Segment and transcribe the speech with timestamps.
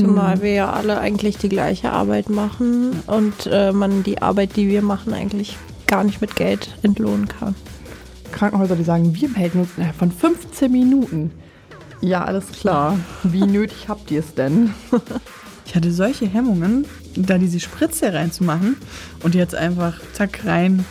[0.00, 4.68] Zumal wir ja alle eigentlich die gleiche Arbeit machen und äh, man die Arbeit, die
[4.68, 7.54] wir machen, eigentlich gar nicht mit Geld entlohnen kann.
[8.32, 11.32] Krankenhäuser, die sagen, wir melden uns innerhalb von 15 Minuten.
[12.00, 12.98] Ja, alles klar.
[13.22, 14.74] Wie nötig habt ihr es denn?
[15.66, 18.76] Ich hatte solche Hemmungen, da diese Spritze reinzumachen
[19.22, 20.84] und jetzt einfach zack rein,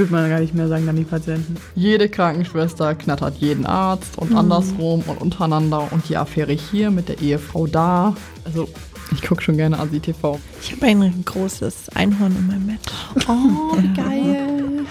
[0.00, 1.58] spürt man gar nicht mehr, sagen dann die Patienten.
[1.74, 7.20] Jede Krankenschwester knattert jeden Arzt und andersrum und untereinander und die Affäre hier mit der
[7.20, 8.16] Ehefrau da.
[8.46, 8.66] Also,
[9.12, 10.40] ich gucke schon gerne Asi TV.
[10.62, 12.80] Ich habe ein großes Einhorn in meinem Bett.
[13.28, 14.86] Oh, geil.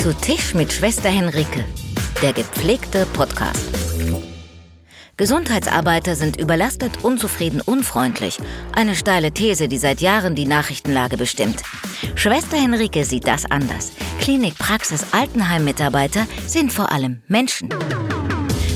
[0.00, 1.64] Zu Tisch mit Schwester Henrike,
[2.22, 3.70] der gepflegte Podcast.
[5.22, 8.40] Gesundheitsarbeiter sind überlastet, unzufrieden, unfreundlich.
[8.72, 11.62] Eine steile These, die seit Jahren die Nachrichtenlage bestimmt.
[12.16, 13.92] Schwester Henrike sieht das anders.
[14.20, 17.68] Klinik, Praxis, Altenheim-Mitarbeiter sind vor allem Menschen.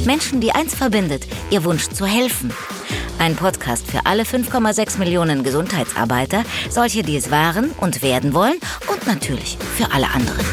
[0.04, 2.52] Menschen, die eins verbindet, ihr Wunsch zu helfen.
[3.18, 9.04] Ein Podcast für alle 5,6 Millionen Gesundheitsarbeiter, solche, die es waren und werden wollen und
[9.08, 10.46] natürlich für alle anderen.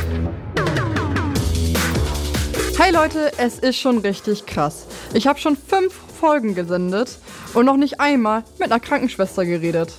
[2.83, 4.87] Hey Leute, es ist schon richtig krass.
[5.13, 7.17] Ich habe schon fünf Folgen gesendet
[7.53, 9.93] und noch nicht einmal mit einer Krankenschwester geredet.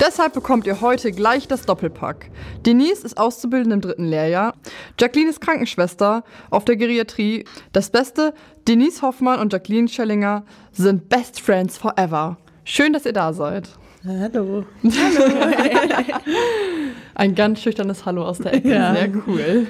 [0.00, 2.28] Deshalb bekommt ihr heute gleich das Doppelpack.
[2.66, 4.54] Denise ist Auszubildende im dritten Lehrjahr.
[4.98, 7.44] Jacqueline ist Krankenschwester auf der Geriatrie.
[7.72, 8.34] Das Beste,
[8.66, 12.36] Denise Hoffmann und Jacqueline Schellinger sind Best Friends forever.
[12.64, 13.68] Schön, dass ihr da seid.
[14.04, 14.64] Hallo.
[17.14, 18.70] Ein ganz schüchternes Hallo aus der Ecke.
[18.70, 18.92] Ja.
[18.92, 19.68] Sehr cool.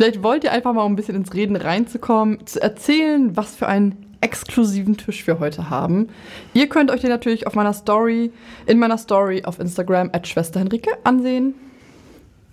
[0.00, 3.66] Vielleicht wollt ihr einfach mal um ein bisschen ins Reden reinzukommen, zu erzählen, was für
[3.66, 6.08] einen exklusiven Tisch wir heute haben.
[6.54, 8.32] Ihr könnt euch den natürlich auf meiner Story,
[8.64, 11.52] in meiner Story auf Instagram at Schwester Henrike ansehen.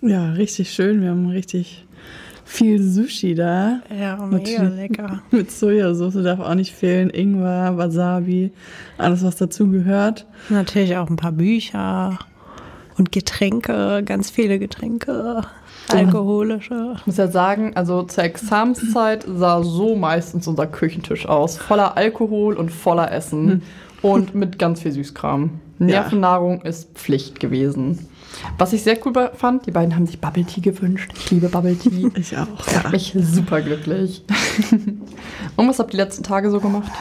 [0.02, 1.00] Ja, richtig schön.
[1.00, 1.86] Wir haben richtig
[2.44, 3.80] viel Sushi da.
[3.98, 4.90] Ja, mega Natürlich.
[4.90, 5.22] lecker.
[5.30, 7.08] Mit Sojasauce darf auch nicht fehlen.
[7.08, 8.52] Ingwer, Wasabi,
[8.98, 10.26] alles was dazugehört.
[10.50, 12.18] Natürlich auch ein paar Bücher
[12.98, 15.44] und Getränke, ganz viele Getränke,
[15.90, 16.94] alkoholische.
[16.96, 21.56] Ich muss ja sagen, also zur Examenszeit sah so meistens unser Küchentisch aus.
[21.56, 23.62] Voller Alkohol und voller Essen.
[24.02, 25.50] Und mit ganz viel Süßkram.
[25.78, 27.98] Nervennahrung ist Pflicht gewesen.
[28.58, 31.10] Was ich sehr cool fand, die beiden haben sich Bubble Tea gewünscht.
[31.16, 32.10] Ich liebe Bubble Tea.
[32.16, 32.46] Ich auch.
[32.64, 34.24] Das macht mich super glücklich.
[35.56, 36.92] Und was habt ihr die letzten Tage so gemacht?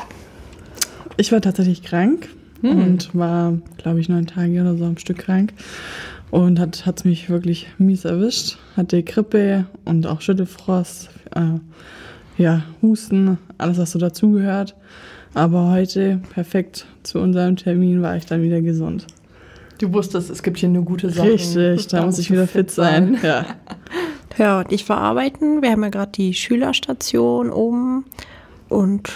[1.17, 2.29] Ich war tatsächlich krank
[2.61, 2.71] Hm.
[2.79, 5.53] und war, glaube ich, neun Tage oder so am Stück krank.
[6.29, 8.57] Und hat es mich wirklich mies erwischt.
[8.75, 11.59] Hatte Grippe und auch Schüttelfrost, äh,
[12.41, 14.75] ja, Husten, alles, was so dazugehört.
[15.33, 19.07] Aber heute, perfekt zu unserem Termin, war ich dann wieder gesund.
[19.79, 21.29] Du wusstest, es gibt hier nur gute Sachen.
[21.29, 23.17] Richtig, da muss ich wieder fit sein.
[23.23, 23.45] Ja.
[24.37, 25.63] Ja, und ich war arbeiten.
[25.63, 28.05] Wir haben ja gerade die Schülerstation oben
[28.69, 29.09] und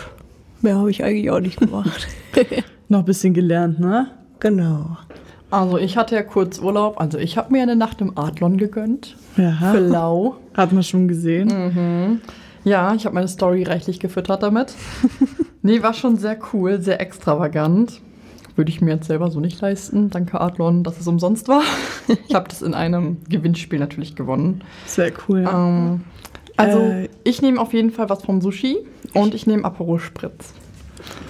[0.61, 2.07] mehr habe ich eigentlich auch nicht gemacht.
[2.89, 4.07] Noch ein bisschen gelernt, ne?
[4.39, 4.97] genau.
[5.51, 6.99] Also ich hatte ja kurz Urlaub.
[6.99, 9.15] Also ich habe mir eine Nacht im Adlon gegönnt.
[9.35, 9.73] Für Ja.
[9.73, 10.37] lau.
[10.53, 12.21] Hat man schon gesehen.
[12.63, 14.73] Ja, ich habe meine Story reichlich gefüttert damit.
[15.61, 18.01] nee, war schon sehr cool, sehr extravagant.
[18.55, 20.09] Würde ich mir jetzt selber so nicht leisten.
[20.09, 21.63] Danke, Adlon, dass es umsonst war.
[22.27, 24.61] ich habe das in einem Gewinnspiel natürlich gewonnen.
[24.85, 25.47] Sehr cool.
[25.51, 26.01] Ähm,
[26.57, 28.77] also, Äh, ich nehme auf jeden Fall was vom Sushi
[29.13, 30.53] und ich nehme Aperol Spritz.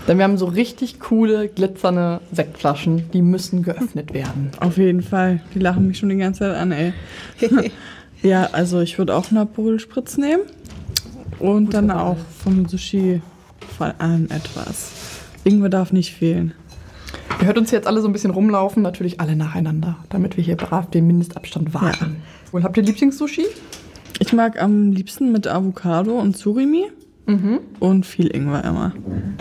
[0.07, 4.51] Denn wir haben so richtig coole, glitzernde Sektflaschen, die müssen geöffnet werden.
[4.59, 5.41] Auf jeden Fall.
[5.53, 6.93] Die lachen mich schon die ganze Zeit an, ey.
[8.21, 10.43] ja, also ich würde auch einen Aperol Spritz nehmen.
[11.39, 13.21] Und dann auch vom Sushi
[13.77, 14.91] von allem etwas.
[15.43, 16.53] Ingwer darf nicht fehlen.
[17.39, 20.55] Ihr hört uns jetzt alle so ein bisschen rumlaufen, natürlich alle nacheinander, damit wir hier
[20.55, 22.17] brav den Mindestabstand wahren.
[22.51, 23.45] Wohl, habt ihr Lieblingssushi?
[24.19, 26.85] Ich mag am liebsten mit Avocado und Surimi.
[27.79, 28.93] Und viel Ingwer immer.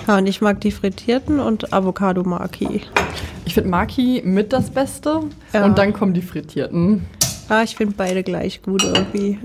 [0.07, 2.83] Ja, und ich mag die frittierten und Avocado Maki.
[3.45, 5.21] Ich finde Maki mit das Beste
[5.53, 5.65] Ja.
[5.65, 7.07] und dann kommen die frittierten.
[7.49, 9.39] Ja, ich finde beide gleich gut irgendwie.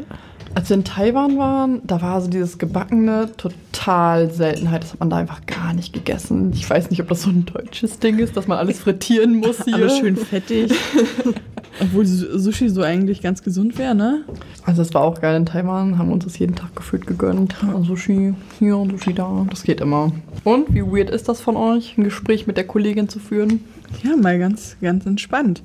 [0.53, 4.83] Als wir in Taiwan waren, da war so dieses gebackene total Seltenheit.
[4.83, 6.51] Das hat man da einfach gar nicht gegessen.
[6.53, 9.63] Ich weiß nicht, ob das so ein deutsches Ding ist, dass man alles frittieren muss
[9.65, 9.75] hier.
[9.75, 10.71] Alles schön fettig.
[11.81, 14.23] Obwohl Su- Sushi so eigentlich ganz gesund wäre, ne?
[14.63, 17.55] Also es war auch geil in Taiwan, haben uns das jeden Tag gefühlt gegönnt.
[17.83, 20.11] Sushi hier und Sushi da, das geht immer.
[20.43, 23.61] Und wie weird ist das von euch, ein Gespräch mit der Kollegin zu führen?
[24.03, 25.61] Ja, mal ganz, ganz entspannt.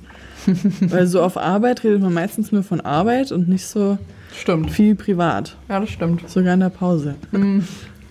[0.81, 3.99] Weil so auf Arbeit redet man meistens nur von Arbeit und nicht so
[4.35, 4.71] Stimmt.
[4.71, 5.57] viel privat.
[5.69, 6.29] Ja, das stimmt.
[6.29, 7.15] Sogar in der Pause.
[7.33, 7.61] Mm,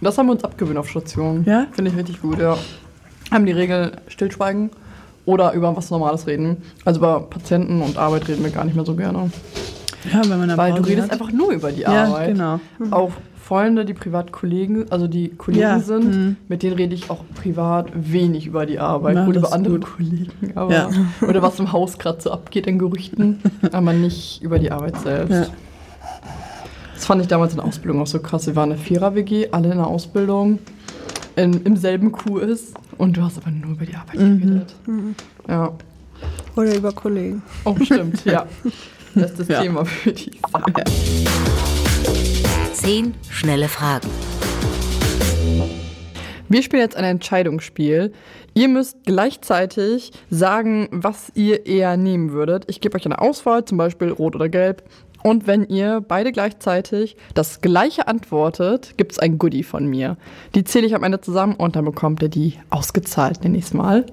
[0.02, 1.44] Das haben wir uns abgewöhnt auf Station.
[1.46, 1.68] Ja?
[1.72, 2.58] Finde ich richtig gut, ja.
[3.32, 4.70] Haben die Regel stillschweigen
[5.30, 6.58] oder über was Normales reden.
[6.86, 9.30] Also über Patienten und Arbeit reden wir gar nicht mehr so gerne.
[10.12, 11.14] Ja, wenn man Weil du redest hat.
[11.22, 12.30] einfach nur über die Ja, Arbeit.
[12.34, 12.60] genau.
[12.90, 16.36] Auch Freunde, die Privatkollegen, also die Kollegen Ja, sind, mhm.
[16.48, 19.16] mit denen rede ich auch privat wenig über die Arbeit.
[19.16, 19.90] Na, das über andere gut.
[19.96, 20.90] Kollegen, aber Ja.
[21.28, 23.40] oder was im Haus gerade so abgeht in Gerüchten,
[23.72, 25.32] aber nicht über die Arbeit selbst.
[25.34, 25.46] Ja.
[26.94, 28.46] Das fand ich damals in der Ausbildung auch so krass.
[28.48, 30.60] Wir waren eine Vierer-WG, alle in der Ausbildung,
[31.40, 34.40] in, im selben QS und du hast aber nur über die Arbeit Mhm.
[34.40, 34.76] geredet.
[35.48, 35.74] Ja.
[36.56, 37.42] Oder über Kollegen.
[37.66, 38.46] Oh, stimmt, ja.
[39.16, 39.62] Das ist das Ja.
[39.64, 40.72] Thema für die Sache.
[42.74, 44.08] Zehn schnelle Fragen.
[46.48, 48.14] Wir spielen jetzt ein Entscheidungsspiel.
[48.54, 52.66] Ihr müsst gleichzeitig sagen, was ihr eher nehmen würdet.
[52.68, 54.84] Ich gebe euch eine Auswahl, zum Beispiel rot oder gelb.
[55.24, 60.18] Und wenn ihr beide gleichzeitig das gleiche antwortet, gibt es ein Goodie von mir.
[60.56, 63.74] Die zähle ich am Ende zusammen und dann bekommt ihr die ausgezahlt, nenne ich es
[63.74, 64.06] mal.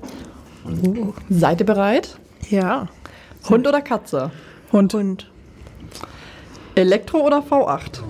[1.28, 2.18] Seid ihr bereit?
[2.50, 2.88] Ja.
[3.48, 4.32] Hund oder Katze?
[4.72, 4.94] Hund.
[4.94, 5.30] Und
[6.74, 8.00] Elektro oder V8?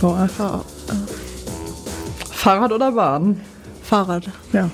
[0.00, 0.60] V8.
[2.30, 3.40] Fahrrad oder Bahn?
[3.82, 4.28] Fahrrad.
[4.52, 4.68] Ja.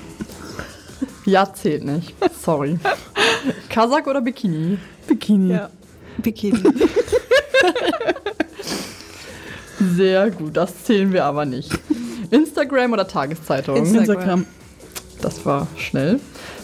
[1.25, 2.15] Ja, zählt nicht.
[2.41, 2.79] Sorry.
[3.69, 4.79] Kasak oder Bikini?
[5.07, 5.53] Bikini.
[5.53, 5.69] Ja.
[6.17, 6.63] Bikini.
[9.95, 11.71] Sehr gut, das zählen wir aber nicht.
[12.31, 13.77] Instagram oder Tageszeitung?
[13.77, 14.45] Insta- Instagram.
[15.21, 16.19] Das war schnell.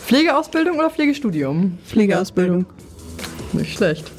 [0.06, 1.78] Pflegeausbildung oder Pflegestudium?
[1.88, 2.66] Pflegeausbildung.
[3.54, 4.12] Nicht schlecht.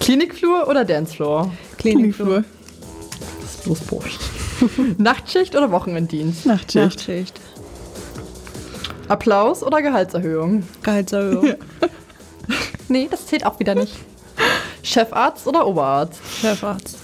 [0.00, 1.50] Klinikflur oder Dancefloor?
[1.78, 2.44] Klinikflur.
[3.40, 4.20] Das ist bloß Burscht.
[4.98, 6.44] Nachtschicht oder Wochenenddienst?
[6.46, 6.84] Nachtschicht.
[6.84, 7.40] Nachtschicht.
[9.08, 10.62] Applaus oder Gehaltserhöhung?
[10.82, 11.54] Gehaltserhöhung.
[12.88, 13.94] Nee, das zählt auch wieder nicht.
[14.84, 16.20] Chefarzt oder Oberarzt?
[16.40, 16.98] Chefarzt.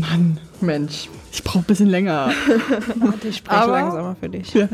[0.00, 2.30] Mann, Mensch, ich brauche ein bisschen länger.
[2.96, 4.54] Warte, ich spreche Aber- langsamer für dich.
[4.54, 4.68] Ja.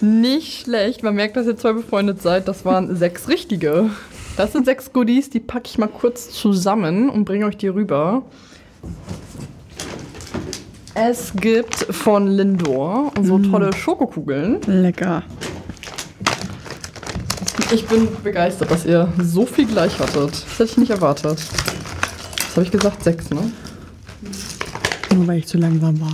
[0.00, 1.02] nicht schlecht.
[1.02, 2.46] Man merkt, dass ihr zwei befreundet seid.
[2.46, 3.90] Das waren sechs richtige.
[4.36, 8.22] Das sind sechs Goodies, die packe ich mal kurz zusammen und bringe euch die rüber.
[10.94, 14.60] Es gibt von Lindor so tolle Schokokugeln.
[14.66, 15.22] Lecker.
[17.72, 20.30] Ich bin begeistert, dass ihr so viel gleich hattet.
[20.32, 21.38] Das hätte ich nicht erwartet.
[22.54, 23.02] Was habe ich gesagt?
[23.02, 23.50] Sechs, ne?
[25.12, 26.12] Nur weil ich zu langsam war.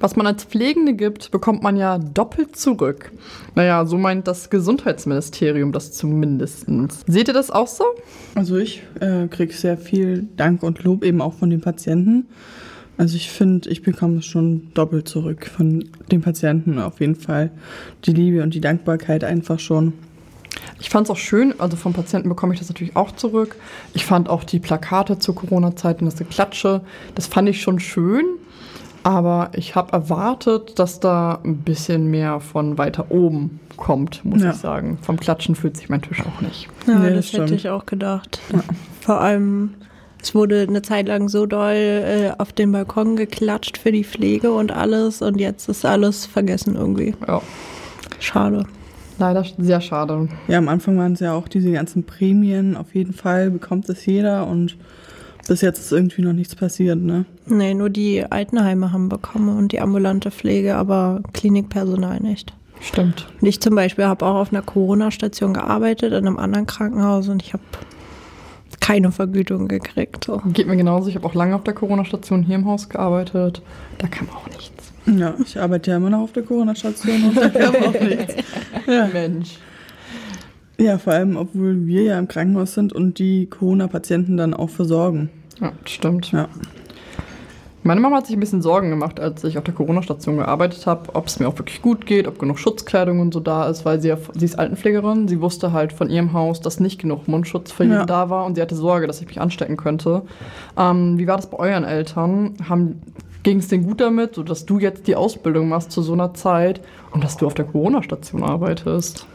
[0.00, 3.12] Was man als Pflegende gibt, bekommt man ja doppelt zurück.
[3.54, 6.66] Naja, so meint das Gesundheitsministerium das zumindest.
[7.06, 7.84] Seht ihr das auch so?
[8.34, 12.26] Also ich äh, kriege sehr viel Dank und Lob eben auch von den Patienten.
[12.96, 17.52] Also ich finde, ich bekomme es schon doppelt zurück von den Patienten auf jeden Fall.
[18.06, 19.92] Die Liebe und die Dankbarkeit einfach schon.
[20.80, 23.56] Ich fand es auch schön, also vom Patienten bekomme ich das natürlich auch zurück.
[23.94, 26.80] Ich fand auch die Plakate zur Corona-Zeit und das Geklatsche,
[27.14, 28.24] das fand ich schon schön.
[29.02, 34.50] Aber ich habe erwartet, dass da ein bisschen mehr von weiter oben kommt, muss Ja.
[34.50, 34.98] ich sagen.
[35.00, 36.68] Vom Klatschen fühlt sich mein Tisch auch nicht.
[36.86, 38.40] Ja, Nee, das, das hätte ich auch gedacht.
[39.00, 39.72] Vor allem,
[40.22, 44.52] es wurde eine Zeit lang so doll äh, auf den Balkon geklatscht für die Pflege
[44.52, 47.14] und alles und jetzt ist alles vergessen irgendwie.
[47.26, 47.40] Ja,
[48.18, 48.66] Schade.
[49.20, 50.28] Leider sehr schade.
[50.48, 52.76] Ja, am Anfang waren es ja auch diese ganzen Prämien.
[52.76, 54.76] Auf jeden Fall bekommt es jeder und
[55.46, 57.24] bis jetzt ist irgendwie noch nichts passiert, ne?
[57.46, 62.52] Nee, nur die Altenheime haben bekommen und die ambulante Pflege, aber Klinikpersonal nicht.
[62.80, 63.26] Stimmt.
[63.40, 67.42] Und ich zum Beispiel habe auch auf einer Corona-Station gearbeitet, in einem anderen Krankenhaus und
[67.42, 67.62] ich habe
[68.80, 70.24] keine Vergütung gekriegt.
[70.24, 70.40] So.
[70.52, 71.08] Geht mir genauso.
[71.08, 73.62] Ich habe auch lange auf der Corona-Station hier im Haus gearbeitet.
[73.98, 74.89] Da kam auch nichts.
[75.06, 78.34] Ja, ich arbeite ja immer noch auf der Corona-Station und da kam auch nichts.
[78.86, 79.08] Ja.
[79.12, 79.58] Mensch.
[80.78, 85.30] ja, vor allem, obwohl wir ja im Krankenhaus sind und die Corona-Patienten dann auch versorgen.
[85.60, 86.32] Ja, stimmt.
[86.32, 86.48] Ja.
[87.82, 91.14] Meine Mama hat sich ein bisschen Sorgen gemacht, als ich auf der Corona-Station gearbeitet habe,
[91.14, 94.02] ob es mir auch wirklich gut geht, ob genug Schutzkleidung und so da ist, weil
[94.02, 95.28] sie ja, sie ist Altenpflegerin.
[95.28, 98.04] Sie wusste halt von ihrem Haus, dass nicht genug Mundschutz für jeden Ja.
[98.04, 100.22] da war und sie hatte Sorge, dass ich mich anstecken könnte.
[100.76, 102.54] Ähm, wie war das bei euren Eltern?
[103.42, 106.34] Ging es denen gut damit, so dass du jetzt die Ausbildung machst zu so einer
[106.34, 106.80] Zeit
[107.12, 109.26] und dass du auf der Corona-Station arbeitest?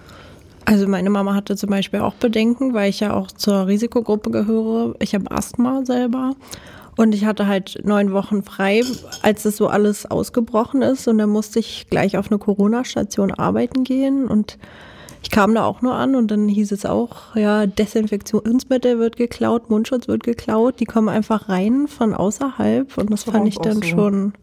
[0.65, 4.95] Also meine Mama hatte zum Beispiel auch Bedenken, weil ich ja auch zur Risikogruppe gehöre.
[4.99, 6.33] Ich habe Asthma selber
[6.97, 8.81] und ich hatte halt neun Wochen frei,
[9.21, 13.83] als das so alles ausgebrochen ist und dann musste ich gleich auf eine Corona-Station arbeiten
[13.83, 14.57] gehen und
[15.25, 19.71] ich kam da auch nur an und dann hieß es auch, ja, Desinfektionsmittel wird geklaut,
[19.71, 23.77] Mundschutz wird geklaut, die kommen einfach rein von außerhalb und das Das fand ich dann
[23.77, 23.81] so.
[23.81, 24.33] schon,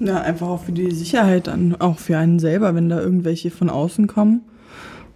[0.00, 3.70] Ja, einfach auch für die Sicherheit, dann auch für einen selber, wenn da irgendwelche von
[3.70, 4.40] außen kommen.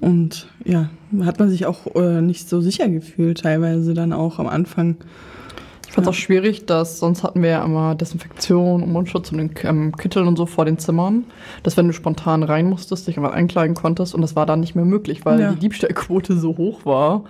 [0.00, 0.88] Und ja,
[1.25, 4.99] hat man sich auch äh, nicht so sicher gefühlt, teilweise dann auch am Anfang.
[5.88, 6.18] Ich fand es Ja.
[6.18, 10.28] auch schwierig, dass sonst hatten wir ja immer Desinfektion und Mundschutz und den ähm, Kitteln
[10.28, 11.25] und so vor den Zimmern,
[11.62, 14.75] dass wenn du spontan rein musstest, dich einfach einkleiden konntest und das war dann nicht
[14.75, 15.52] mehr möglich, weil Ja.
[15.52, 17.23] die Diebstahlquote so hoch war,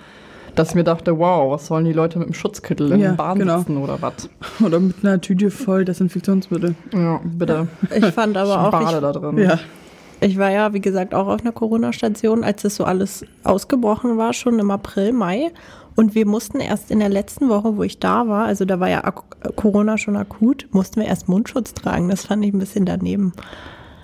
[0.56, 3.16] dass ich mir dachte, wow, was sollen die Leute mit dem Schutzkittel in Ja, der
[3.16, 3.58] Bahn genau.
[3.58, 4.28] sitzen oder was?
[4.64, 6.74] Oder mit einer Tüte voll Desinfektionsmittel.
[6.92, 7.68] Ja, bitte.
[7.94, 9.38] Ich fand aber auch, ich, da drin.
[9.38, 9.60] Ja.
[10.20, 14.32] ich war ja, wie gesagt, auch auf einer Corona-Station, als das so alles ausgebrochen war,
[14.32, 15.52] schon im April, Mai.
[15.98, 18.88] Und wir mussten erst in der letzten Woche, wo ich da war, also da war
[18.88, 22.08] ja ak Corona schon akut, mussten wir erst Mundschutz tragen.
[22.08, 23.32] Das fand ich ein bisschen daneben.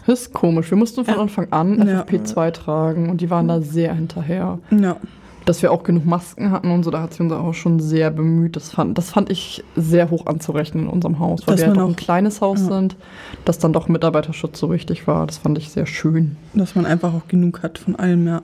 [0.04, 0.72] Das ist komisch.
[0.72, 1.20] Wir mussten von Ja.
[1.20, 2.00] Anfang an Ja.
[2.02, 4.58] FFP2 tragen und die waren da sehr hinterher.
[4.76, 4.96] Ja.
[5.44, 8.10] Dass wir auch genug Masken hatten und so, da hat sie uns auch schon sehr
[8.10, 8.56] bemüht.
[8.56, 11.76] Das fand, das fand ich sehr hoch anzurechnen in unserem Haus, weil Dass wir halt
[11.78, 12.66] doch ein auch- kleines Haus Ja.
[12.80, 12.96] sind,
[13.44, 15.26] dass dann doch Mitarbeiterschutz so wichtig war.
[15.28, 16.36] Das fand ich sehr schön.
[16.54, 18.42] Dass man einfach auch genug hat von allem, ja.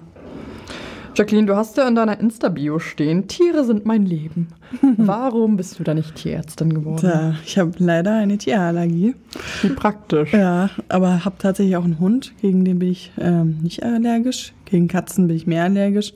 [1.21, 4.49] Jacqueline, du hast ja in deiner Insta-Bio stehen, Tiere sind mein Leben.
[4.97, 7.01] Warum bist du da nicht Tierärztin geworden?
[7.03, 9.15] Da, ich habe leider eine Tierallergie.
[9.61, 10.33] Wie praktisch.
[10.33, 14.55] Ja, aber habe tatsächlich auch einen Hund, gegen den bin ich ähm, nicht allergisch.
[14.65, 16.15] Gegen Katzen bin ich mehr allergisch.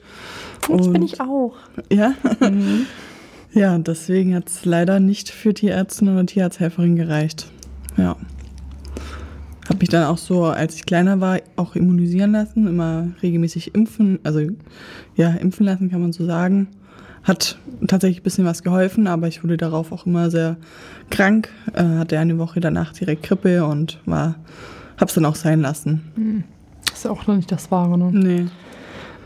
[0.70, 1.52] Das bin Und- ich auch.
[1.92, 2.14] Ja.
[3.52, 7.48] ja, und deswegen hat es leider nicht für Tierärztin oder Tierarzthelferin gereicht.
[7.98, 8.16] Ja.
[9.68, 14.18] Habe mich dann auch so, als ich kleiner war, auch immunisieren lassen, immer regelmäßig impfen,
[14.22, 14.40] also
[15.16, 16.68] ja, impfen lassen kann man so sagen.
[17.22, 20.58] Hat tatsächlich ein bisschen was geholfen, aber ich wurde darauf auch immer sehr
[21.08, 24.34] krank, äh, hatte eine Woche danach direkt Grippe und war,
[24.98, 26.44] hab's dann auch sein lassen.
[26.84, 28.10] Das ist ja auch noch nicht das Wahre, ne?
[28.12, 28.46] Nee.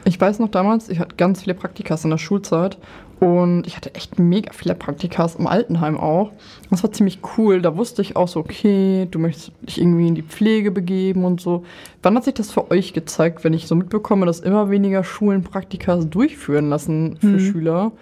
[0.04, 2.78] Ich weiß noch damals, ich hatte ganz viele Praktikas in der Schulzeit
[3.20, 6.30] und ich hatte echt mega viele Praktikas im Altenheim auch.
[6.70, 7.60] Das war ziemlich cool.
[7.60, 11.40] Da wusste ich auch so, okay, du möchtest dich irgendwie in die Pflege begeben und
[11.40, 11.64] so.
[12.02, 15.42] Wann hat sich das für euch gezeigt, wenn ich so mitbekomme, dass immer weniger Schulen
[15.42, 17.40] Praktikas durchführen lassen für Mhm.
[17.40, 17.92] Schüler?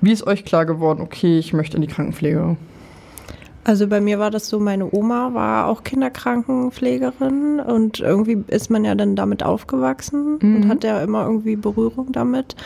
[0.00, 2.56] Wie ist euch klar geworden, okay, ich möchte in die Krankenpflege?
[3.66, 8.84] Also bei mir war das so, meine Oma war auch Kinderkrankenpflegerin und irgendwie ist man
[8.84, 10.56] ja dann damit aufgewachsen Mhm.
[10.56, 12.56] und hat ja immer irgendwie Berührung damit.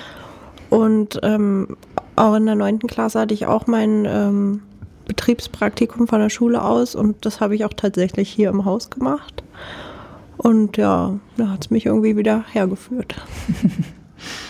[0.70, 1.76] Und ähm,
[2.16, 4.62] auch in der neunten Klasse hatte ich auch mein ähm,
[5.06, 9.42] Betriebspraktikum von der Schule aus und das habe ich auch tatsächlich hier im Haus gemacht.
[10.36, 13.14] Und ja, da hat es mich irgendwie wieder hergeführt.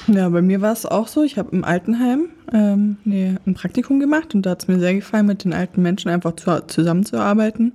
[0.06, 1.22] Ja, bei mir war es auch so.
[1.22, 4.94] Ich habe im Altenheim ähm, nee, ein Praktikum gemacht und da hat es mir sehr
[4.94, 7.72] gefallen, mit den alten Menschen einfach zu, zusammenzuarbeiten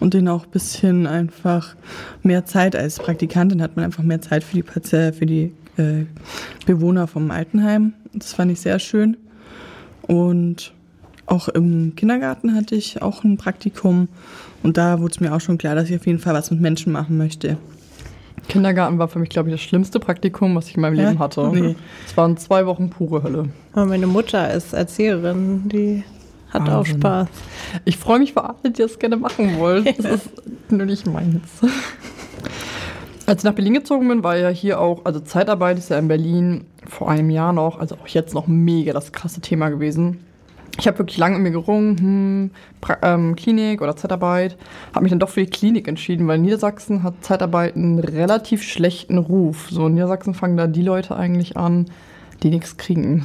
[0.00, 1.74] und denen auch ein bisschen einfach
[2.22, 6.04] mehr Zeit als Praktikantin hat man einfach mehr Zeit für die, für die äh,
[6.66, 7.94] Bewohner vom Altenheim.
[8.12, 9.16] Das fand ich sehr schön.
[10.02, 10.72] Und
[11.26, 14.08] auch im Kindergarten hatte ich auch ein Praktikum
[14.62, 16.60] und da wurde es mir auch schon klar, dass ich auf jeden Fall was mit
[16.60, 17.56] Menschen machen möchte.
[18.48, 21.08] Kindergarten war für mich, glaube ich, das schlimmste Praktikum, was ich in meinem Ja?
[21.08, 21.50] Leben hatte.
[21.52, 21.76] Nee.
[22.06, 23.48] Es waren zwei Wochen pure Hölle.
[23.72, 26.04] Aber meine Mutter ist Erzieherin, die
[26.50, 26.96] hat auch Wahnsinn.
[27.00, 27.28] Spaß.
[27.84, 29.84] Ich freue mich für alle, die das gerne machen wollen.
[29.96, 30.30] Das ist
[30.70, 31.48] nur nicht meins.
[33.26, 36.08] Als ich nach Berlin gezogen bin, war ja hier auch, also Zeitarbeit ist ja in
[36.08, 40.18] Berlin vor einem Jahr noch, also auch jetzt noch mega das krasse Thema gewesen.
[40.78, 42.50] Ich habe wirklich lange mit mir gerungen, hm,
[42.80, 44.58] pra ähm, Klinik oder Zeitarbeit.
[44.92, 49.18] Habe mich dann doch für die Klinik entschieden, weil Niedersachsen hat Zeitarbeit einen relativ schlechten
[49.18, 49.68] Ruf.
[49.70, 51.86] So in Niedersachsen fangen da die Leute eigentlich an,
[52.42, 53.24] die nichts kriegen.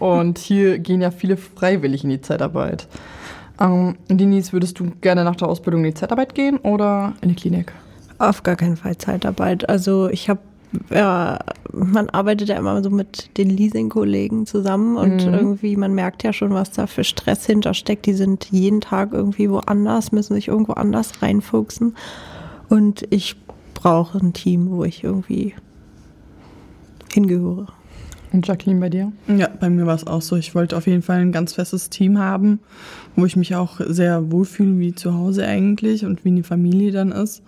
[0.00, 2.88] Und hier gehen ja viele freiwillig in die Zeitarbeit.
[3.60, 7.36] Ähm, Denise, würdest du gerne nach der Ausbildung in die Zeitarbeit gehen oder in die
[7.36, 7.72] Klinik?
[8.18, 9.68] Auf gar keinen Fall Zeitarbeit.
[9.68, 10.40] Also ich habe,
[10.90, 11.38] ja,
[11.72, 15.32] man arbeitet ja immer so mit den Leasing-Kollegen zusammen und Mhm.
[15.34, 18.06] irgendwie, man merkt ja schon, was da für Stress hintersteckt.
[18.06, 21.96] Die sind jeden Tag irgendwie woanders, müssen sich irgendwo anders reinfuchsen.
[22.68, 23.36] Und ich
[23.74, 25.54] brauche ein Team, wo ich irgendwie
[27.12, 27.66] hingehöre.
[28.30, 29.10] Und Jacqueline bei dir?
[29.26, 30.36] Ja, bei mir war es auch so.
[30.36, 32.60] Ich wollte auf jeden Fall ein ganz festes Team haben,
[33.18, 37.10] wo ich mich auch sehr wohlfühle, wie zu Hause eigentlich und wie die Familie dann
[37.10, 37.42] ist.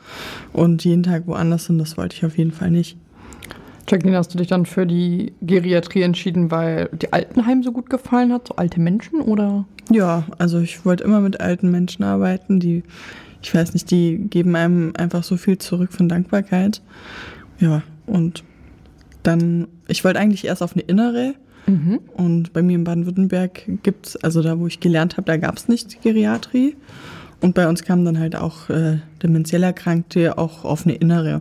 [0.53, 2.97] Und jeden Tag woanders sind, das wollte ich auf jeden Fall nicht.
[3.89, 8.33] Jacqueline, hast du dich dann für die Geriatrie entschieden, weil die Altenheim so gut gefallen
[8.33, 9.65] hat, so alte Menschen oder?
[9.91, 12.83] Ja, also ich wollte immer mit alten Menschen arbeiten, die,
[13.41, 16.83] ich weiß nicht, die geben einem einfach so viel zurück von Dankbarkeit.
[17.61, 18.43] Ja, und
[19.23, 21.35] dann, ich wollte eigentlich erst auf eine innere,
[21.67, 22.01] Mhm.
[22.15, 25.57] Und bei mir in Baden-Württemberg gibt es, also da, wo ich gelernt habe, da gab
[25.57, 26.77] es nicht Geriatrie.
[27.41, 31.41] Und bei uns kamen dann halt auch äh, demenziell Erkrankte auch auf eine innere.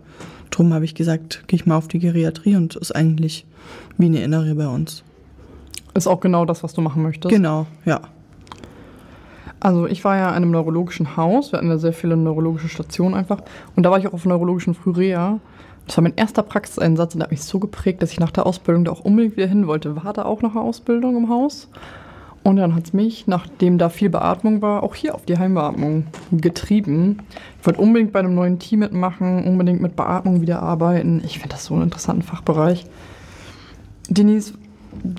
[0.50, 3.46] Drum habe ich gesagt, gehe ich mal auf die Geriatrie und ist eigentlich
[3.98, 5.04] wie eine innere bei uns.
[5.94, 7.34] Ist auch genau das, was du machen möchtest.
[7.34, 8.02] Genau, ja.
[9.60, 13.14] Also ich war ja in einem neurologischen Haus, wir hatten ja sehr viele neurologische Stationen
[13.14, 13.42] einfach.
[13.76, 15.40] Und da war ich auch auf neurologischen Frühreha.
[15.90, 18.86] Das war mein erster Praxiseinsatz und hat mich so geprägt, dass ich nach der Ausbildung
[18.86, 19.96] da auch unbedingt wieder hin wollte.
[19.96, 21.68] War da auch noch eine Ausbildung im Haus?
[22.44, 26.06] Und dann hat es mich, nachdem da viel Beatmung war, auch hier auf die Heimbeatmung
[26.32, 27.24] getrieben.
[27.60, 31.24] Ich wollte unbedingt bei einem neuen Team mitmachen, unbedingt mit Beatmung wieder arbeiten.
[31.26, 32.86] Ich finde das so einen interessanten Fachbereich.
[34.10, 34.54] Denise,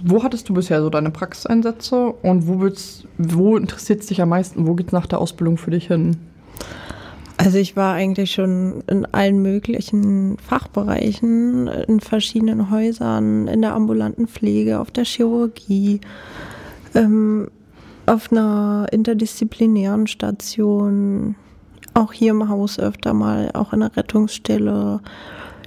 [0.05, 2.71] wo hattest du bisher so deine Praxiseinsätze und wo,
[3.19, 4.69] wo interessiert es dich am meisten?
[4.69, 6.17] Wo geht es nach der Ausbildung für dich hin?
[7.43, 14.29] Also ich war eigentlich schon in allen möglichen Fachbereichen, in verschiedenen Häusern, in der ambulanten
[14.29, 16.03] Pflege, auf der Chirurgie,
[16.95, 17.51] ähm,
[18.05, 21.35] auf einer interdisziplinären Station,
[21.95, 25.01] auch hier im Haus öfter mal, auch in der Rettungsstelle,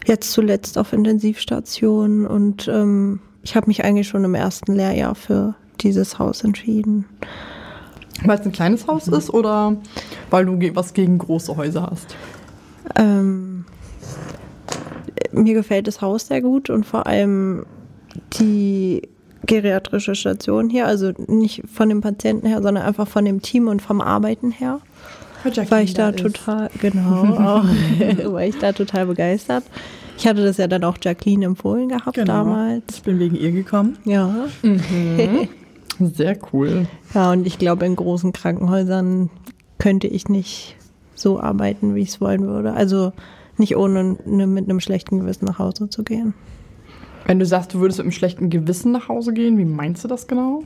[0.06, 5.56] jetzt zuletzt auf Intensivstationen und ähm, ich habe mich eigentlich schon im ersten Lehrjahr für
[5.82, 7.06] dieses Haus entschieden.
[8.24, 9.76] Weil es ein kleines Haus ist oder
[10.30, 12.16] weil du was gegen große Häuser hast?
[12.96, 13.66] Ähm,
[15.32, 17.66] mir gefällt das Haus sehr gut und vor allem
[18.40, 19.02] die
[19.46, 23.82] geriatrische Station hier, also nicht von dem Patienten her, sondern einfach von dem Team und
[23.82, 24.80] vom Arbeiten her.
[25.70, 27.64] Weil ich da, da total, genau, auch,
[28.32, 29.64] war ich da total begeistert.
[30.18, 32.46] Ich hatte das ja dann auch Jacqueline empfohlen gehabt genau.
[32.46, 32.84] damals.
[32.94, 33.98] Ich bin wegen ihr gekommen.
[34.06, 34.48] Ja.
[34.62, 35.50] Mhm.
[36.08, 36.88] Sehr cool.
[37.14, 39.30] Ja, und ich glaube, in großen Krankenhäusern
[39.78, 40.76] könnte ich nicht
[41.16, 42.74] so arbeiten, wie ich es wollen würde.
[42.74, 43.12] Also
[43.58, 46.34] nicht ohne ne, mit einem schlechten Gewissen nach Hause zu gehen.
[47.26, 50.08] Wenn du sagst, du würdest mit einem schlechten Gewissen nach Hause gehen, wie meinst du
[50.08, 50.64] das genau?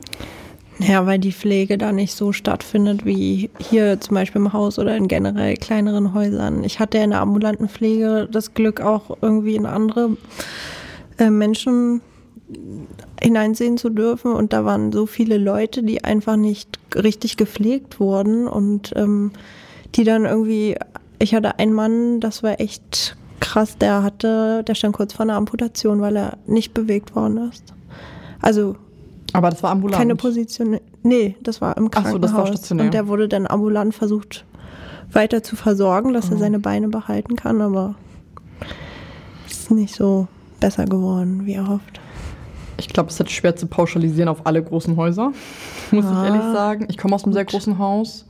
[0.80, 4.96] Ja, weil die Pflege da nicht so stattfindet wie hier zum Beispiel im Haus oder
[4.96, 6.62] in generell kleineren Häusern.
[6.62, 10.16] Ich hatte ja in der ambulanten Pflege das Glück, auch irgendwie in andere
[11.18, 12.00] äh, Menschen
[13.20, 14.32] hineinsehen zu dürfen.
[14.32, 19.32] Und da waren so viele Leute, die einfach nicht richtig gepflegt wurden und ähm,
[19.94, 20.76] die dann irgendwie,
[21.18, 25.36] ich hatte einen Mann, das war echt krass, der hatte, der stand kurz vor einer
[25.36, 27.74] Amputation, weil er nicht bewegt worden ist.
[28.40, 28.76] Also
[29.32, 29.98] aber das war ambulant.
[29.98, 30.80] Keine Position.
[31.02, 32.06] Nee, das war im Krankenhaus.
[32.06, 32.86] Ach so, das war stationär.
[32.86, 34.44] Und der wurde dann ambulant versucht
[35.12, 36.34] weiter zu versorgen, dass oh.
[36.34, 37.94] er seine Beine behalten kann, aber
[39.46, 40.28] es ist nicht so
[40.60, 42.00] besser geworden, wie erhofft.
[42.78, 45.32] Ich glaube, es ist schwer zu pauschalisieren auf alle großen Häuser,
[45.90, 46.86] muss ah, ich ehrlich sagen.
[46.88, 47.34] Ich komme aus einem gut.
[47.34, 48.24] sehr großen Haus,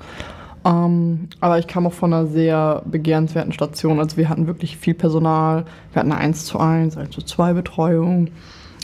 [0.64, 4.00] ähm, aber ich kam auch von einer sehr begehrenswerten Station.
[4.00, 7.52] Also wir hatten wirklich viel Personal, wir hatten eine 1 zu 1, 1 zu 2
[7.52, 8.28] Betreuung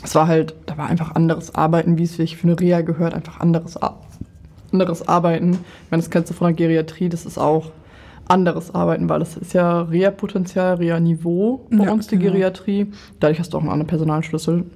[0.04, 3.14] es war halt, da war einfach anderes Arbeiten, wie es sich für eine Reha gehört,
[3.14, 3.78] einfach anderes,
[4.70, 5.52] anderes Arbeiten.
[5.52, 7.70] Ich meine, das kennst du von der Geriatrie, das ist auch
[8.28, 12.32] anderes Arbeiten, weil das ist ja Reha-Potenzial, Reha-Niveau bei ja, uns, die genau.
[12.32, 12.92] Geriatrie.
[13.18, 14.66] Dadurch hast du auch einen anderen Personalschlüssel.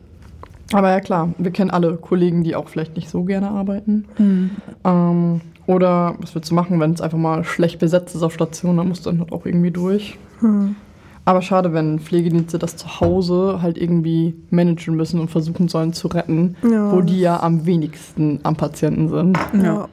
[0.72, 4.04] Aber ja klar, wir kennen alle Kollegen, die auch vielleicht nicht so gerne arbeiten.
[4.18, 4.50] Mhm.
[4.84, 8.76] Ähm, oder was willst du machen, wenn es einfach mal schlecht besetzt ist auf Station,
[8.76, 10.18] dann musst du dann halt auch irgendwie durch.
[10.40, 10.76] Mhm.
[11.24, 16.08] Aber schade, wenn Pflegedienste das zu Hause halt irgendwie managen müssen und versuchen sollen zu
[16.08, 16.90] retten, ja.
[16.90, 19.38] wo die ja am wenigsten am Patienten sind.
[19.62, 19.88] Ja.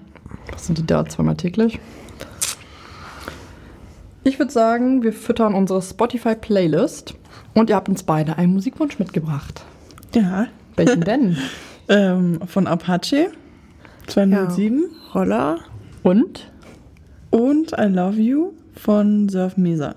[0.53, 1.79] Was sind die da zweimal täglich?
[4.23, 7.15] Ich würde sagen, wir füttern unsere Spotify-Playlist
[7.53, 9.65] und ihr habt uns beide einen Musikwunsch mitgebracht.
[10.15, 10.47] Ja.
[10.75, 11.37] Welchen denn?
[11.89, 13.31] ähm, von Apache
[14.07, 14.81] 207.
[14.81, 15.13] Ja.
[15.13, 15.59] Roller.
[16.03, 16.51] Und?
[17.31, 19.95] Und I Love You von Surf Mesa.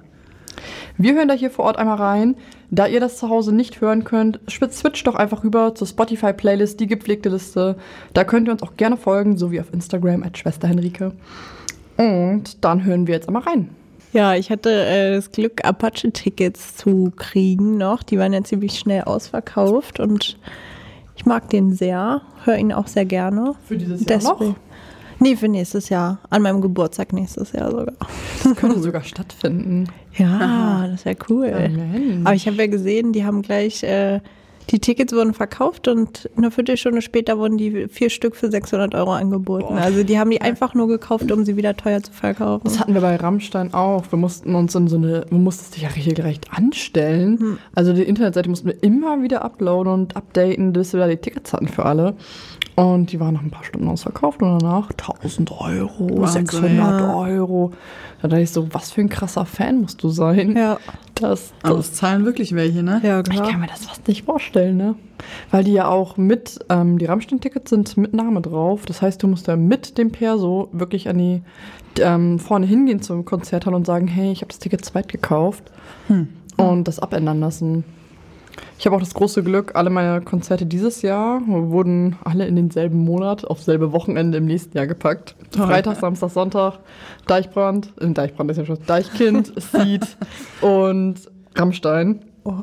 [0.97, 2.37] Wir hören da hier vor Ort einmal rein.
[2.71, 6.87] Da ihr das zu Hause nicht hören könnt, switcht doch einfach rüber zur Spotify-Playlist, die
[6.87, 7.77] gepflegte Liste.
[8.13, 11.13] Da könnt ihr uns auch gerne folgen, so wie auf Instagram at Schwester Henrike.
[11.97, 13.71] Und dann hören wir jetzt einmal rein.
[14.13, 18.03] Ja, ich hatte äh, das Glück, Apache-Tickets zu kriegen noch.
[18.03, 20.39] Die waren ja ziemlich schnell ausverkauft und
[21.17, 23.55] ich mag den sehr, höre ihn auch sehr gerne.
[23.67, 24.51] Für dieses Jahr Deswegen.
[24.51, 24.57] noch?
[25.21, 26.21] Nee, für nächstes Jahr.
[26.31, 27.95] An meinem Geburtstag nächstes Jahr sogar.
[28.45, 29.89] Das könnte sogar stattfinden.
[30.17, 30.89] Ja, Aha.
[30.89, 31.53] das wäre cool.
[31.53, 32.23] Amen.
[32.25, 34.21] Aber ich habe ja gesehen, die haben gleich, äh,
[34.71, 39.13] die Tickets wurden verkauft und eine Viertelstunde später wurden die vier Stück für 600 Euro
[39.13, 39.69] angeboten.
[39.69, 39.81] Boah.
[39.81, 42.65] Also die haben die einfach nur gekauft, um sie wieder teuer zu verkaufen.
[42.65, 44.05] Das hatten wir bei Rammstein auch.
[44.11, 47.39] Wir mussten uns in so eine, wir mussten dich ja regelrecht anstellen.
[47.39, 47.59] Hm.
[47.75, 51.53] Also die Internetseite mussten wir immer wieder uploaden und updaten, bis wir da die Tickets
[51.53, 52.15] hatten für alle.
[52.79, 57.13] Und die waren nach ein paar Stunden ausverkauft und danach 1000 Euro, Wahnsinn, 600 ja.
[57.13, 57.73] Euro.
[58.23, 60.57] Da dachte ich so, was für ein krasser Fan musst du sein.
[60.57, 60.79] Ja.
[61.17, 63.01] Das, das Aber es zahlen wirklich welche, ne?
[63.03, 63.47] Ja, klar.
[63.47, 64.95] Ich kann mir das fast nicht vorstellen, ne?
[65.51, 68.87] Weil die ja auch mit, ähm, die Rammstein-Tickets sind mit Name drauf.
[68.87, 71.43] Das heißt, du musst ja mit dem Perso wirklich an die,
[71.99, 75.65] ähm, vorne hingehen zum Konzerthall und sagen, hey, ich habe das Ticket zweit gekauft.
[76.07, 76.29] Hm.
[76.57, 77.83] Und das abändern lassen.
[78.79, 83.05] Ich habe auch das große Glück, alle meine Konzerte dieses Jahr wurden alle in denselben
[83.05, 85.35] Monat, auf selbe Wochenende im nächsten Jahr gepackt.
[85.51, 86.79] Freitag, Samstag, Sonntag,
[87.27, 90.07] Deichbrand, äh, Deichbrand ist ja schon, Deichkind, Seed
[90.61, 91.17] und
[91.57, 92.25] Rammstein.
[92.45, 92.55] Oh.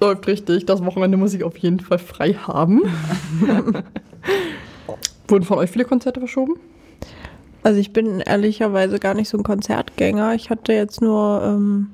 [0.00, 0.66] Läuft richtig.
[0.66, 2.82] Das Wochenende muss ich auf jeden Fall frei haben.
[5.28, 6.54] Wurden von euch viele Konzerte verschoben?
[7.62, 10.34] Also ich bin ehrlicherweise gar nicht so ein Konzertgänger.
[10.34, 11.90] Ich hatte jetzt nur ähm,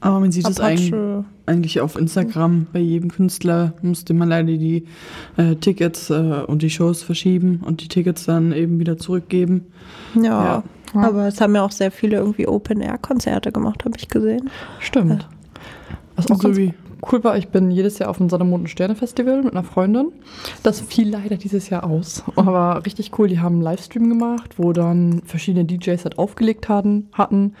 [0.00, 2.66] Aber man sieht es eigentlich, auf Instagram.
[2.72, 4.84] Bei jedem Künstler musste man leider die
[5.36, 6.14] äh, Tickets äh,
[6.46, 9.66] und die Shows verschieben und die Tickets dann eben wieder zurückgeben.
[10.14, 10.62] Ja.
[10.94, 11.00] Ja.
[11.02, 14.50] Aber es haben ja auch sehr viele irgendwie Open-Air-Konzerte gemacht, habe ich gesehen.
[14.80, 15.26] Stimmt.
[16.14, 16.74] Was auch So wie-
[17.10, 19.62] cool war, ich bin jedes Jahr auf dem Sonne, Mond und Sterne Festival mit einer
[19.62, 20.12] Freundin.
[20.62, 22.22] Das fiel leider dieses Jahr aus.
[22.36, 27.08] Aber richtig cool, die haben einen Livestream gemacht, wo dann verschiedene DJs halt aufgelegt hatten.
[27.12, 27.54] hatten.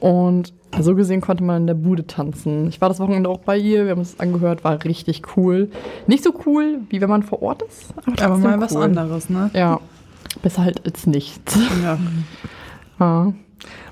[0.00, 2.68] Und so gesehen konnte man in der Bude tanzen.
[2.68, 5.70] Ich war das Wochenende auch bei ihr, wir haben uns das angehört, war richtig cool.
[6.06, 8.84] Nicht so cool, wie wenn man vor Ort ist, aber, Aber mal was cool.
[8.84, 9.50] anderes, ne?
[9.52, 9.80] Ja,
[10.42, 11.58] besser halt als nichts.
[11.82, 11.98] Ja.
[13.00, 13.22] Ja.
[13.28, 13.34] Im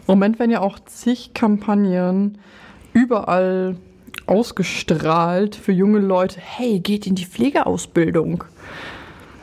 [0.07, 2.37] Moment werden ja auch zig Kampagnen
[2.92, 3.77] überall
[4.29, 6.41] ausgestrahlt für junge Leute.
[6.41, 8.45] Hey, geht in die Pflegeausbildung.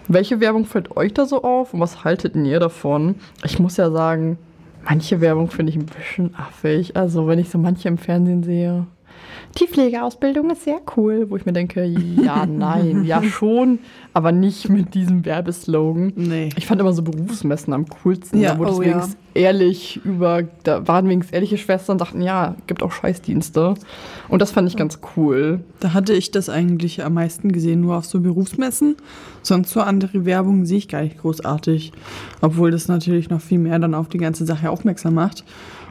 [0.07, 3.15] Welche Werbung fällt euch da so auf und was haltet ihr davon?
[3.43, 4.37] Ich muss ja sagen,
[4.83, 6.95] manche Werbung finde ich ein bisschen affig.
[6.95, 8.85] Also wenn ich so manche im Fernsehen sehe.
[9.57, 13.79] Die Pflegeausbildung ist sehr cool, wo ich mir denke, ja, nein, ja schon,
[14.13, 16.11] aber nicht mit diesem Werbeslogan.
[16.17, 16.49] Nee.
[16.57, 18.41] Ich fand immer so Berufsmessen am coolsten.
[18.41, 22.55] Ja, da wurde oh wenigstens ehrlich über, da waren wenigstens ehrliche Schwestern und sagten, ja,
[22.67, 23.75] gibt auch Scheißdienste.
[24.27, 25.61] Und das fand ich ganz cool.
[25.79, 28.97] Da hatte ich das eigentlich am meisten gesehen, nur auf so Berufsmessen.
[29.41, 31.93] Sonst so andere Werbung sehe ich gar nicht großartig.
[32.41, 35.45] Obwohl das natürlich noch viel mehr dann auf die ganze Sache aufmerksam macht.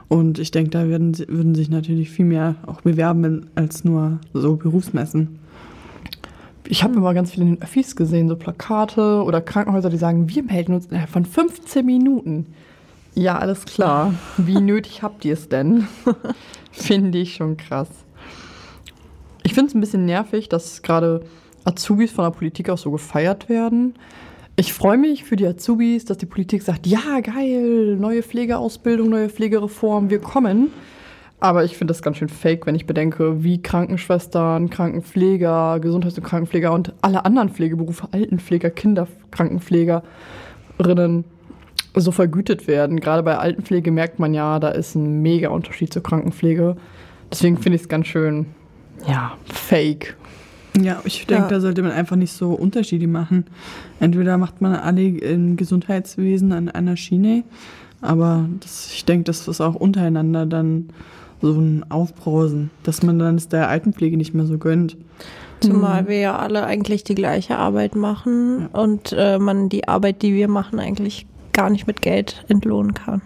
[0.08, 4.56] Und ich denke, da werden, würden sich natürlich viel mehr auch bewerben als nur so
[4.56, 5.38] Berufsmessen.
[6.66, 10.28] Ich habe immer ganz viele in den Öffis gesehen, so Plakate oder Krankenhäuser, die sagen,
[10.28, 12.46] wir melden uns innerhalb von 15 Minuten.
[13.14, 14.14] Ja, alles klar.
[14.36, 15.86] Wie nötig habt ihr es denn?
[16.72, 17.88] Finde ich schon krass.
[19.42, 21.22] Ich finde es ein bisschen nervig, dass gerade
[21.64, 23.94] Azubis von der Politik auch so gefeiert werden.
[24.56, 29.28] Ich freue mich für die Azubis, dass die Politik sagt, ja, geil, neue Pflegeausbildung, neue
[29.28, 30.70] Pflegereform, wir kommen.
[31.40, 36.22] Aber ich finde das ganz schön fake, wenn ich bedenke, wie Krankenschwestern, Krankenpfleger, Gesundheits- und
[36.24, 40.04] Krankenpfleger und alle anderen Pflegeberufe, Altenpfleger, Kinderkrankenpflegerinnen
[41.96, 43.00] so vergütet werden.
[43.00, 46.76] Gerade bei Altenpflege merkt man ja, da ist ein mega Unterschied zur Krankenpflege.
[47.30, 48.46] Deswegen finde ich es ganz schön,
[49.08, 50.16] ja, fake.
[50.80, 51.48] Ja, ich denke, Ja.
[51.48, 53.44] da sollte man einfach nicht so Unterschiede machen.
[54.00, 57.44] Entweder macht man alle im Gesundheitswesen an einer Schiene,
[58.00, 60.88] aber das, ich denke, das ist auch untereinander dann
[61.40, 64.96] so ein Aufbrausen, dass man dann es der Altenpflege nicht mehr so gönnt.
[65.60, 70.34] Zumal wir ja alle eigentlich die gleiche Arbeit machen und äh, man die Arbeit, die
[70.34, 73.22] wir machen, eigentlich gar nicht mit Geld entlohnen kann.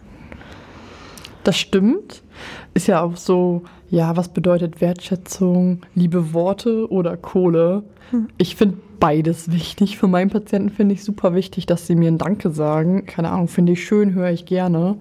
[1.44, 2.22] Das stimmt.
[2.74, 7.82] Ist ja auch so, ja, was bedeutet Wertschätzung, liebe Worte oder Kohle?
[8.38, 9.98] Ich finde beides wichtig.
[9.98, 13.06] Für meinen Patienten finde ich super wichtig, dass sie mir ein Danke sagen.
[13.06, 14.96] Keine Ahnung, finde ich schön, höre ich gerne.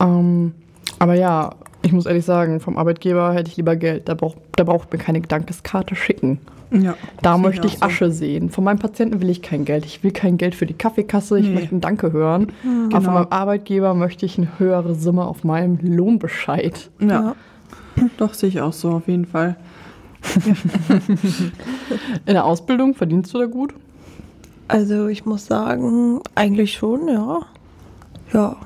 [0.00, 0.52] Ähm,
[0.98, 1.50] aber ja,
[1.82, 4.08] ich muss ehrlich sagen, vom Arbeitgeber hätte ich lieber Geld.
[4.08, 6.38] Da braucht, da braucht mir keine Dankeskarte schicken.
[6.72, 7.86] Ja, Da möchte ich so.
[7.86, 8.50] Asche sehen.
[8.50, 9.86] Von meinem Patienten will ich kein Geld.
[9.86, 11.38] Ich will kein Geld für die Kaffeekasse.
[11.38, 11.54] Ich Nee.
[11.54, 12.48] möchte ein Danke hören.
[12.64, 13.00] Aber Genau.
[13.02, 16.90] von meinem Arbeitgeber möchte ich eine höhere Summe auf meinem Lohnbescheid.
[17.00, 17.36] Ja.
[18.18, 19.56] Doch, sehe ich auch so, auf jeden Fall.
[22.26, 23.74] In der Ausbildung verdienst du da gut?
[24.68, 27.40] Also ich muss sagen, eigentlich schon, ja.
[28.32, 28.56] Ja.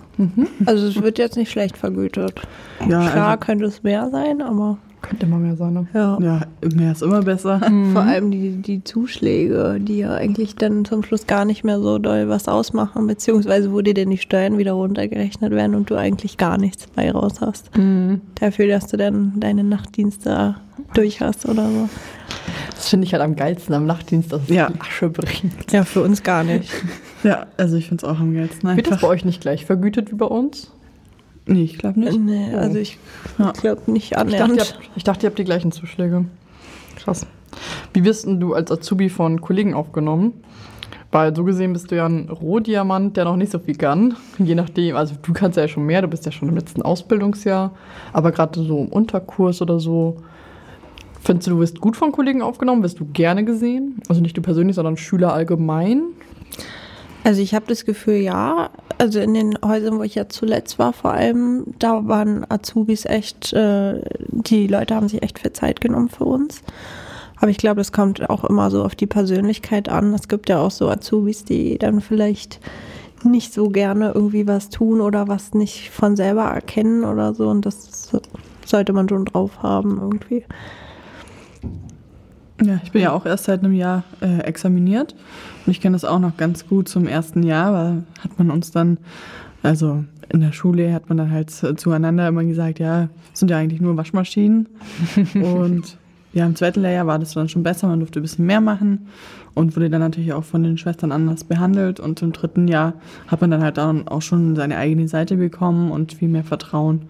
[0.67, 2.41] Also es wird jetzt nicht schlecht vergütet.
[2.81, 5.87] Ja, Klar also, könnte es mehr sein, aber Könnte immer mehr sein, ne?
[5.95, 6.19] ja.
[6.21, 6.41] ja,
[6.75, 7.61] mehr ist immer besser.
[7.93, 11.99] Vor allem die, die Zuschläge, die ja eigentlich dann zum Schluss gar nicht mehr so
[11.99, 16.37] doll was ausmachen, beziehungsweise wo dir denn die Steuern wieder runtergerechnet werden und du eigentlich
[16.37, 17.71] gar nichts bei raus hast.
[18.35, 20.57] Dafür, dass du dann deine Nachtdienste
[20.95, 21.89] durch hast oder so.
[22.75, 24.71] Das finde ich halt am geilsten am Nachtdienst, dass es Ja.
[24.71, 25.71] die Asche bringt.
[25.73, 26.71] Ja, für uns gar nicht.
[27.23, 28.77] Ja, also ich finde es auch am geilsten.
[28.77, 29.09] Wird das Einfach.
[29.09, 30.73] bei euch nicht gleich vergütet wie bei uns?
[31.51, 32.19] Nee, ich glaube nicht.
[32.21, 32.99] Nee, also ich
[33.39, 33.53] Ja.
[33.53, 34.61] glaube nicht Ich dachte, ihr annähernd.
[34.61, 36.25] habt, ich dachte, ihr habt die gleichen Zuschläge.
[36.97, 37.27] Krass.
[37.93, 40.33] Wie wirst denn du als Azubi von Kollegen aufgenommen?
[41.13, 44.15] Weil so gesehen bist du ja ein Rohdiamant, der noch nicht so viel kann.
[44.39, 47.73] Je nachdem, also du kannst ja schon mehr, du bist ja schon im letzten Ausbildungsjahr.
[48.13, 50.19] Aber gerade so im Unterkurs oder so,
[51.21, 52.85] findest du, du wirst gut von Kollegen aufgenommen?
[52.85, 53.97] Wirst du gerne gesehen?
[54.09, 56.03] Also nicht du persönlich, sondern Schüler allgemein?
[57.25, 58.71] Also ich habe das Gefühl, ja.
[58.99, 63.53] Also in den Häusern, wo ich ja zuletzt war, vor allem, da waren Azubis echt,
[63.53, 66.63] äh, die Leute haben sich echt viel Zeit genommen für uns.
[67.37, 70.13] Aber ich glaube, das kommt auch immer so auf die Persönlichkeit an.
[70.13, 72.61] Es gibt ja auch so Azubis, die dann vielleicht
[73.25, 77.49] nicht so gerne irgendwie was tun oder was nicht von selber erkennen oder so.
[77.49, 78.11] Und das
[78.65, 80.45] sollte man schon drauf haben irgendwie.
[82.63, 85.15] Ja, ich bin ja auch erst seit einem Jahr äh, examiniert
[85.67, 88.71] und ich kenne das auch noch ganz gut zum ersten Jahr, weil hat man uns
[88.71, 88.99] dann,
[89.63, 93.51] also in der Schule hat man dann halt zu- zueinander immer gesagt, ja, es sind
[93.51, 94.69] ja eigentlich nur Waschmaschinen.
[95.35, 95.97] und
[96.33, 99.09] ja, im zweiten Lehrjahr war das dann schon besser, man durfte ein bisschen mehr machen
[99.55, 101.99] und wurde dann natürlich auch von den Schwestern anders behandelt.
[101.99, 102.93] Und im dritten Jahr
[103.27, 107.07] hat man dann halt dann auch schon seine eigene Seite bekommen und viel mehr Vertrauen.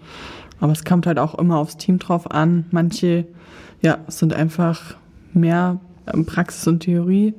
[0.59, 2.65] Aber es kommt halt auch immer aufs Team drauf an.
[2.71, 3.27] Manche,
[3.83, 4.95] ja, sind einfach
[5.35, 5.79] mehr
[6.13, 7.35] ähm, Praxis und Theorie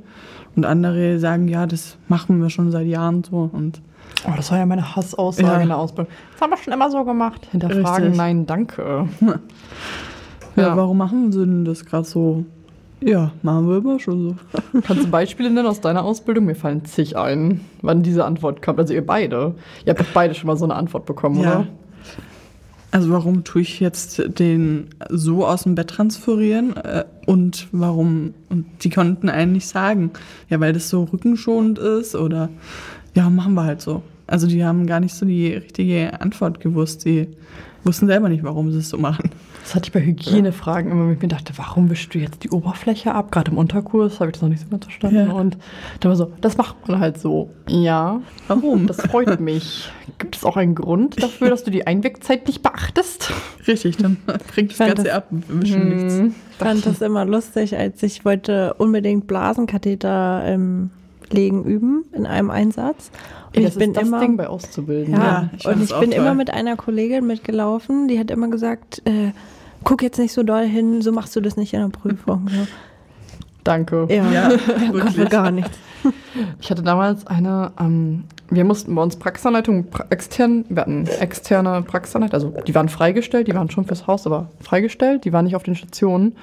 [0.56, 3.82] und andere sagen, ja, das machen wir schon seit Jahren so und
[4.27, 5.62] Oh, das war ja meine Hassaussage Ja.
[5.62, 6.12] in der Ausbildung.
[6.34, 7.47] Das haben wir schon immer so gemacht.
[7.51, 8.17] Hinterfragen, Richtig.
[8.17, 9.08] nein, danke.
[10.56, 10.77] Ja, Ja.
[10.77, 12.43] warum machen sie denn das gerade so?
[12.99, 14.82] Ja, machen wir immer schon so.
[14.82, 16.45] Kannst du Beispiele nennen aus deiner Ausbildung?
[16.45, 18.77] Mir fallen zig ein, wann diese Antwort kommt.
[18.80, 19.56] Also ihr beide.
[19.86, 21.65] Ihr habt doch beide schon mal so eine Antwort bekommen, oder?
[22.91, 26.75] Also warum tue ich jetzt den so aus dem Bett transferieren?
[26.75, 28.34] Äh, und warum?
[28.49, 30.12] Und die konnten eigentlich sagen,
[30.49, 32.49] ja, weil das so rückenschonend ist oder
[33.15, 34.04] ja, machen wir halt so.
[34.27, 37.06] Also die haben gar nicht so die richtige Antwort gewusst.
[37.06, 37.27] Die
[37.84, 39.32] wussten selber nicht, warum sie es so machen.
[39.62, 43.13] Das hatte ich bei Hygienefragen immer mit mir dachte, warum wischst du jetzt die Oberfläche
[43.13, 43.32] ab?
[43.32, 45.28] Gerade im Unterkurs habe ich das noch nicht so ganz verstanden.
[45.28, 45.32] Ja.
[45.34, 45.58] Und
[46.00, 47.52] da war so, das macht man halt so.
[47.69, 48.88] Ja, Warum?
[48.88, 49.89] das freut mich.
[50.17, 53.32] Gibt es auch einen Grund dafür, dass du die Einwegzeit nicht beachtest?
[53.67, 54.17] Richtig, dann
[54.54, 55.28] bringt das Ganze das- ab.
[55.30, 56.13] Wir wischen nichts.
[56.19, 56.36] Hm.
[56.52, 60.89] Ich fand das immer lustig, als ich wollte unbedingt Blasenkatheter ähm,
[61.34, 63.12] legen üben in einem Einsatz.
[63.48, 65.22] Und Ey, ich das bin ist das immer, Ding bei Auszubildenden.
[65.22, 66.20] ja, Ja, ich fand und ich bin toll.
[66.20, 69.32] immer mit einer Kollegin mitgelaufen, die hat immer gesagt, äh,
[69.84, 72.48] guck jetzt nicht so doll hin, so machst du das nicht in der Prüfung.
[72.50, 72.67] So.
[73.63, 74.08] Danke.
[74.10, 74.50] Ja, Ja,
[74.91, 75.30] Gott, wirklich.
[75.30, 75.78] gar nichts.
[76.60, 81.84] Ich hatte damals eine, ähm, wir mussten bei uns Praxisanleitungen pra extern, wir hatten externe
[81.84, 85.56] Praxisanleiter, also die waren freigestellt, die waren schon fürs Haus, aber freigestellt, die waren nicht
[85.56, 86.36] auf den Stationen.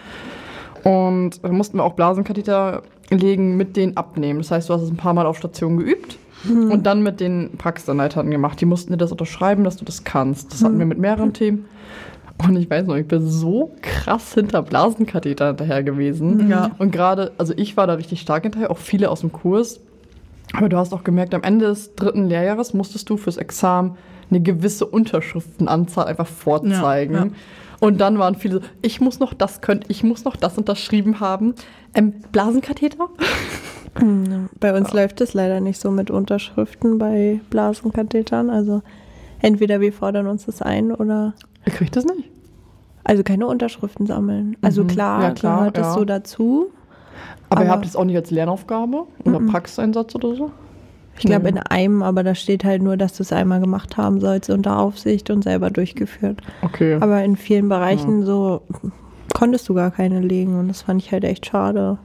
[0.84, 4.40] Und da mussten wir auch Blasenkatheter legen, mit denen abnehmen.
[4.40, 7.50] Das heißt, du hast es ein paar Mal auf Station geübt und dann mit den
[7.58, 8.60] Praxisanleitern gemacht.
[8.60, 10.52] Die mussten dir das unterschreiben, dass du das kannst.
[10.52, 11.64] Das hatten wir mit mehreren Themen.
[12.46, 16.48] Und ich weiß noch, ich bin so krass hinter Blasenkatheter hinterher gewesen.
[16.48, 16.70] Ja.
[16.78, 19.80] Und gerade, also ich war da richtig stark hinterher, auch viele aus dem Kurs.
[20.52, 23.96] Aber du hast auch gemerkt, am Ende des dritten Lehrjahres musstest du fürs Examen
[24.30, 27.14] eine gewisse Unterschriftenanzahl einfach vorzeigen.
[27.14, 27.30] Ja, ja.
[27.80, 31.20] Und dann waren viele so, ich muss noch das können, ich muss noch das unterschrieben
[31.20, 31.54] haben.
[31.94, 33.08] Ähm, Blasenkatheter?
[33.98, 38.50] Hm, Bei uns läuft es leider nicht so mit Unterschriften bei Blasenkathetern.
[38.50, 38.82] Also
[39.40, 41.34] entweder wir fordern uns das ein oder
[41.66, 42.28] Ihr kriegt das nicht.
[43.04, 44.56] also keine Unterschriften sammeln.
[44.62, 44.88] Also Mhm.
[44.88, 45.94] klar, Ja, klar, gehört das ja.
[45.94, 46.66] so dazu.
[47.50, 49.46] Aber, ihr Aber- habt es auch nicht als Lernaufgabe oder Mhm.
[49.48, 50.50] Praxiseinsatz oder so?
[51.18, 51.50] Ich glaube Nee.
[51.50, 54.78] in einem, aber da steht halt nur, dass du es einmal gemacht haben sollst unter
[54.78, 56.40] Aufsicht und selber durchgeführt.
[56.62, 56.96] Okay.
[57.00, 58.62] Aber in vielen Bereichen so
[59.34, 61.98] konntest du gar keine legen und das fand ich halt echt schade.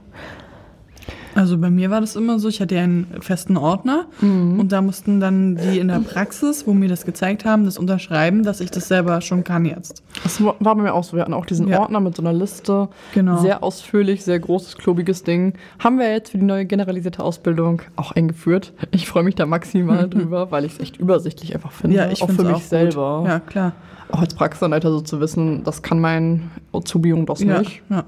[1.34, 4.60] Also bei mir war das immer so, ich hatte ja einen festen Ordner Mhm.
[4.60, 8.42] und da mussten dann die in der Praxis, wo mir das gezeigt haben, das unterschreiben,
[8.44, 10.02] dass ich das selber schon kann jetzt.
[10.22, 11.16] Das war bei mir auch so.
[11.16, 11.80] Wir hatten auch diesen Ja.
[11.80, 12.88] Ordner mit so einer Liste.
[13.14, 13.38] Genau.
[13.38, 15.54] Sehr ausführlich, sehr großes, klobiges Ding.
[15.78, 18.72] Haben wir jetzt für die neue generalisierte Ausbildung auch eingeführt.
[18.92, 21.96] Ich freue mich da maximal drüber, weil ich es echt übersichtlich einfach finde.
[21.96, 22.68] ja, ich auch für mich auch gut.
[22.68, 23.24] selber.
[23.26, 23.72] Ja, klar.
[24.12, 27.82] Auch als Praxisanleiter so zu wissen, das kann mein Azubi und das Ja, nicht.
[27.90, 28.04] ja.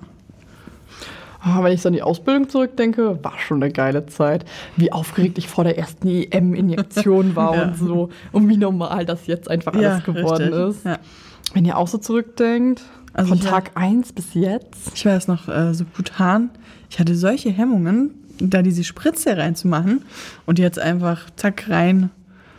[1.49, 4.45] Ah, wenn ich so an die Ausbildung zurückdenke, war schon eine geile Zeit.
[4.77, 7.63] Wie aufgeregt ich vor der ersten EM-Injektion war Ja.
[7.63, 8.09] und so.
[8.33, 10.77] Und wie normal das jetzt einfach ja, alles geworden richtig.
[10.79, 10.85] ist.
[10.85, 10.99] Ja.
[11.55, 12.83] Wenn ihr auch so zurückdenkt,
[13.13, 14.91] Also von Tag 1 bis jetzt.
[14.95, 16.51] Ich weiß noch, äh, subkutan,
[16.91, 20.05] ich hatte solche Hemmungen, da diese Spritze reinzumachen
[20.47, 22.11] und jetzt einfach zack rein,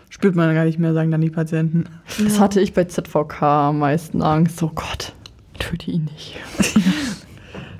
[0.10, 1.84] spürt man gar nicht mehr, sagen dann die Patienten.
[2.23, 4.63] Das hatte ich bei ZVK am meisten Angst.
[4.63, 5.12] Oh Gott,
[5.60, 6.38] töte ihn nicht.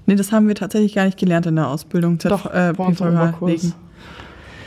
[0.08, 2.20] Nee, das haben wir tatsächlich gar nicht gelernt in der Ausbildung.
[2.20, 3.76] Z- Doch, äh, bei Oberkurs.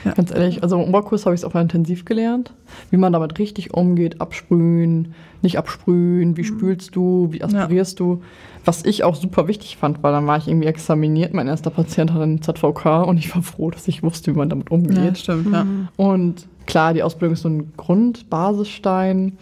[0.04, 0.12] Ja.
[0.12, 2.54] Ganz ehrlich, also im Oberkurs habe ich es auch intensiv gelernt,
[2.90, 8.22] wie man damit richtig umgeht, absprühen, nicht absprühen, wie spülst du, wie aspirierst du.
[8.64, 12.12] Was ich auch super wichtig fand, weil dann war ich irgendwie examiniert, mein erster Patient
[12.12, 15.18] hatte einen ZVK und ich war froh, dass ich wusste, wie man damit Ja, umgeht.
[15.18, 15.66] stimmt, ja.
[15.96, 19.36] Und klar, die Ausbildung ist so ein Grund, Basisstein,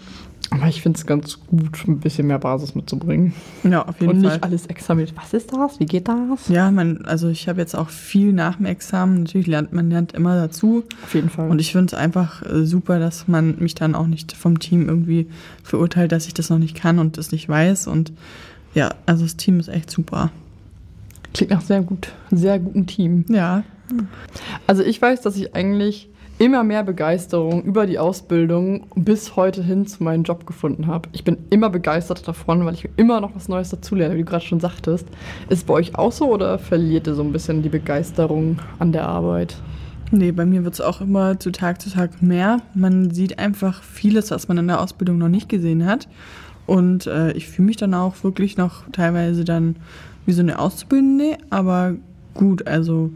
[0.51, 3.35] aber ich finde es ganz gut, ein bisschen mehr Basis mitzubringen.
[3.65, 4.33] Ja, auf jeden und Fall.
[4.33, 5.15] nicht alles examiniert.
[5.17, 5.79] Was ist das?
[5.79, 6.49] Wie geht das?
[6.49, 9.25] Ja, man, also ich habe jetzt auch viel nach dem Examen.
[9.25, 10.85] Natürlich lernt man lernt immer dazu.
[11.05, 11.51] Auf jeden Fall.
[11.51, 14.89] Und ich finde es einfach äh, super, dass man mich dann auch nicht vom Team
[14.89, 15.29] irgendwie
[15.63, 17.87] verurteilt, dass ich das noch nicht kann und das nicht weiß.
[17.87, 18.13] Und
[18.75, 20.31] ja, also das Team ist echt super.
[21.35, 23.27] Klingt nach sehr gut, sehr guten Team.
[23.29, 23.65] Ja,
[24.67, 29.87] Also ich weiß, dass ich eigentlich immer mehr Begeisterung über die Ausbildung bis heute hin
[29.87, 31.09] zu meinem Job gefunden habe.
[31.13, 34.45] Ich bin immer begeistert davon, weil ich immer noch was Neues dazulerne, wie du gerade
[34.45, 35.07] schon sagtest.
[35.49, 39.09] Ist bei euch auch so oder verliert ihr so ein bisschen die Begeisterung an der
[39.09, 39.57] Arbeit?
[40.11, 42.63] Nee, bei mir wird es auch immer zu Tag zu Tag mehr.
[42.73, 46.09] Man sieht einfach vieles, was man in der Ausbildung noch nicht gesehen hat.
[46.67, 49.77] Und äh, ich fühle mich dann auch wirklich noch teilweise dann
[50.25, 51.95] wie so eine Auszubildende, aber
[52.35, 53.11] gut, also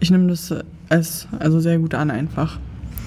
[0.00, 0.52] ich nehme das
[0.90, 2.58] als also sehr gut an einfach.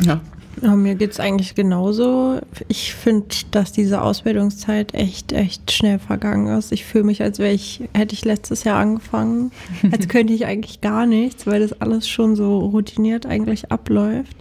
[0.01, 0.19] Ja.
[0.61, 2.39] Ja, mir geht es eigentlich genauso.
[2.67, 6.71] Ich finde, dass diese Ausbildungszeit echt, echt schnell vergangen ist.
[6.71, 9.51] Ich fühle mich, als wäre ich, hätte ich letztes Jahr angefangen,
[9.91, 14.37] als könnte ich eigentlich gar nichts, weil das alles schon so routiniert eigentlich abläuft,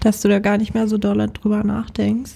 [0.00, 2.34] dass du da gar nicht mehr so doll drüber nachdenkst.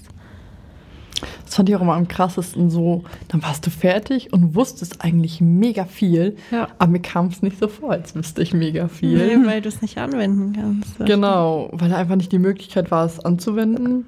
[1.48, 5.40] Das fand ich auch immer am krassesten so, dann warst du fertig und wusstest eigentlich
[5.40, 6.68] mega viel, Ja.
[6.78, 9.16] aber mir kam es nicht so vor, als wüsste ich mega viel.
[9.38, 10.98] Nee, weil du es nicht anwenden kannst.
[11.06, 14.04] Genau, weil einfach nicht die Möglichkeit war, es anzuwenden.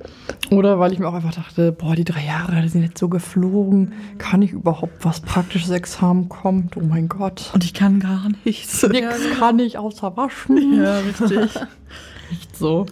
[0.50, 3.09] Oder weil ich mir auch einfach dachte, boah, die drei Jahre, die sind jetzt so
[3.09, 3.94] geflogen.
[4.18, 6.76] Kann ich überhaupt was praktisches Examen kommt?
[6.76, 7.50] Oh mein Gott.
[7.55, 8.87] Und ich kann gar nichts.
[8.87, 9.07] Nix
[9.38, 10.83] kann ich außer waschen.
[10.83, 11.59] Ja, richtig.
[12.31, 12.85] Nicht so.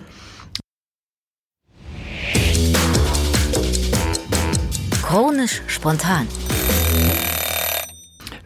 [5.08, 6.28] Chronisch spontan.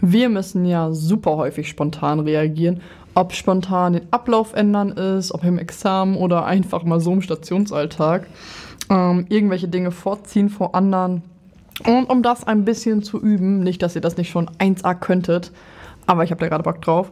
[0.01, 2.83] Wir müssen ja super häufig spontan reagieren.
[3.17, 8.29] Ob spontan den Ablauf ändern ist, ob im Examen oder einfach mal so im Stationsalltag.
[8.91, 11.25] Ähm, irgendwelche Dinge vorziehen vor anderen.
[11.85, 15.51] Und um das ein bisschen zu üben, nicht, dass ihr das nicht schon 1A könntet,
[16.07, 17.11] aber ich habe da gerade Bock drauf.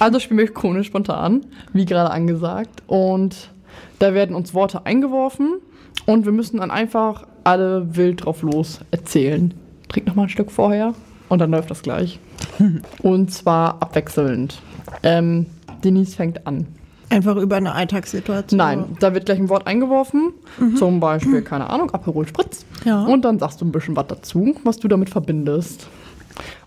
[0.00, 2.82] Also spielen wir chronisch spontan, wie gerade angesagt.
[2.88, 3.52] Und
[4.00, 5.62] da werden uns Worte eingeworfen
[6.04, 9.54] und wir müssen dann einfach alle wild drauf los erzählen.
[9.88, 10.94] Trink noch mal ein Stück vorher
[11.28, 12.18] und dann läuft das gleich.
[13.02, 14.60] Und zwar abwechselnd.
[15.02, 15.46] Ähm,
[15.84, 16.66] Denise fängt an.
[17.08, 18.56] Einfach über eine Alltagssituation.
[18.56, 20.32] Nein, da wird gleich ein Wort eingeworfen.
[20.76, 22.64] Zum Beispiel, keine Ahnung, Aperol Spritz.
[22.86, 23.04] Ja.
[23.04, 25.88] Und dann sagst du ein bisschen was dazu, was du damit verbindest.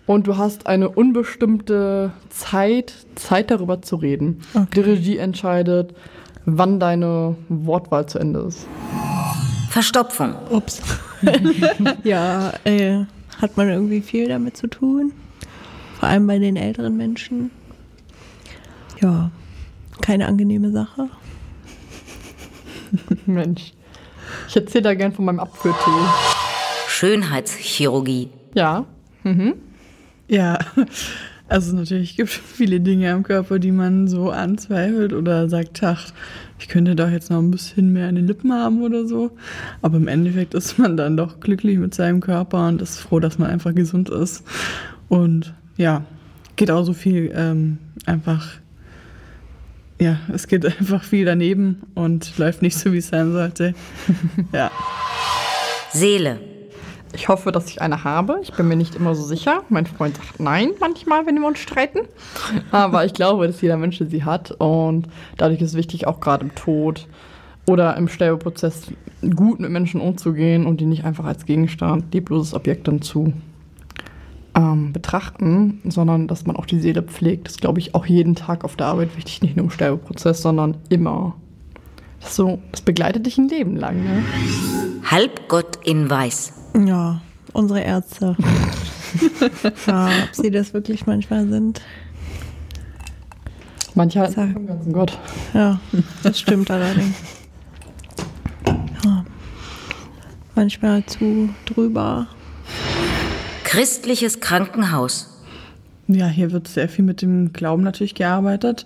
[0.05, 4.41] Und du hast eine unbestimmte Zeit, Zeit darüber zu reden.
[4.75, 5.95] Die Regie entscheidet,
[6.45, 8.67] wann deine Wortwahl zu Ende ist.
[9.75, 10.33] Verstopfung.
[10.51, 10.81] Ups.
[12.05, 13.03] ja, äh,
[13.41, 15.11] hat man irgendwie viel damit zu tun.
[15.99, 17.51] Vor allem bei den älteren Menschen.
[19.01, 19.31] Ja,
[19.99, 21.09] keine angenehme Sache.
[23.25, 23.73] Mensch.
[24.47, 25.75] Ich erzähle da gern von meinem Apfeltee.
[26.87, 28.29] Schönheitschirurgie.
[28.53, 28.85] Ja.
[30.29, 30.57] Ja,
[31.47, 36.11] also natürlich gibt es viele Dinge am Körper, die man so anzweifelt oder sagt, ach,
[36.59, 39.31] ich könnte doch jetzt noch ein bisschen mehr an den Lippen haben oder so.
[39.81, 43.37] Aber im Endeffekt ist man dann doch glücklich mit seinem Körper und ist froh, dass
[43.37, 44.43] man einfach gesund ist.
[45.07, 46.05] Und ja,
[46.55, 48.47] geht auch so viel ähm, einfach,
[49.99, 53.75] ja, es geht einfach viel daneben und läuft nicht so, wie es sein sollte.
[54.51, 54.71] ja.
[55.91, 56.54] Seele.
[57.15, 58.39] Ich hoffe, dass ich eine habe.
[58.43, 59.63] Ich bin mir nicht immer so sicher.
[59.69, 61.99] Mein Freund sagt nein manchmal, wenn wir uns streiten.
[62.71, 64.51] Aber ich glaube, dass jeder Mensch sie hat.
[64.51, 67.07] Und dadurch ist es wichtig, auch gerade im Tod
[67.67, 68.91] oder im Sterbeprozess
[69.35, 73.33] gut mit Menschen umzugehen und die nicht einfach als Gegenstand, liebloses Objekt dann zu
[74.55, 77.47] ähm, betrachten, sondern dass man auch die Seele pflegt.
[77.47, 80.41] Das ist, glaube ich, auch jeden Tag auf der Arbeit wichtig, nicht nur im Sterbeprozess,
[80.41, 81.35] sondern immer.
[82.21, 84.03] Das, so, das begleitet dich ein Leben lang.
[84.03, 84.23] Ne?
[85.09, 86.64] Halbgott in Weiß.
[86.83, 87.21] Ja,
[87.53, 88.35] unsere Ärzte.
[89.87, 91.81] ja, ob sie das wirklich manchmal sind.
[93.93, 95.17] Manche halten Sag- vom ganzen Gott.
[95.53, 95.79] Ja,
[96.23, 97.15] das stimmt allerdings.
[99.05, 99.25] Ja.
[100.55, 102.27] Manchmal zu drüber.
[103.63, 105.31] Christliches Krankenhaus.
[106.07, 108.85] Ja, hier wird sehr viel mit dem Glauben natürlich gearbeitet.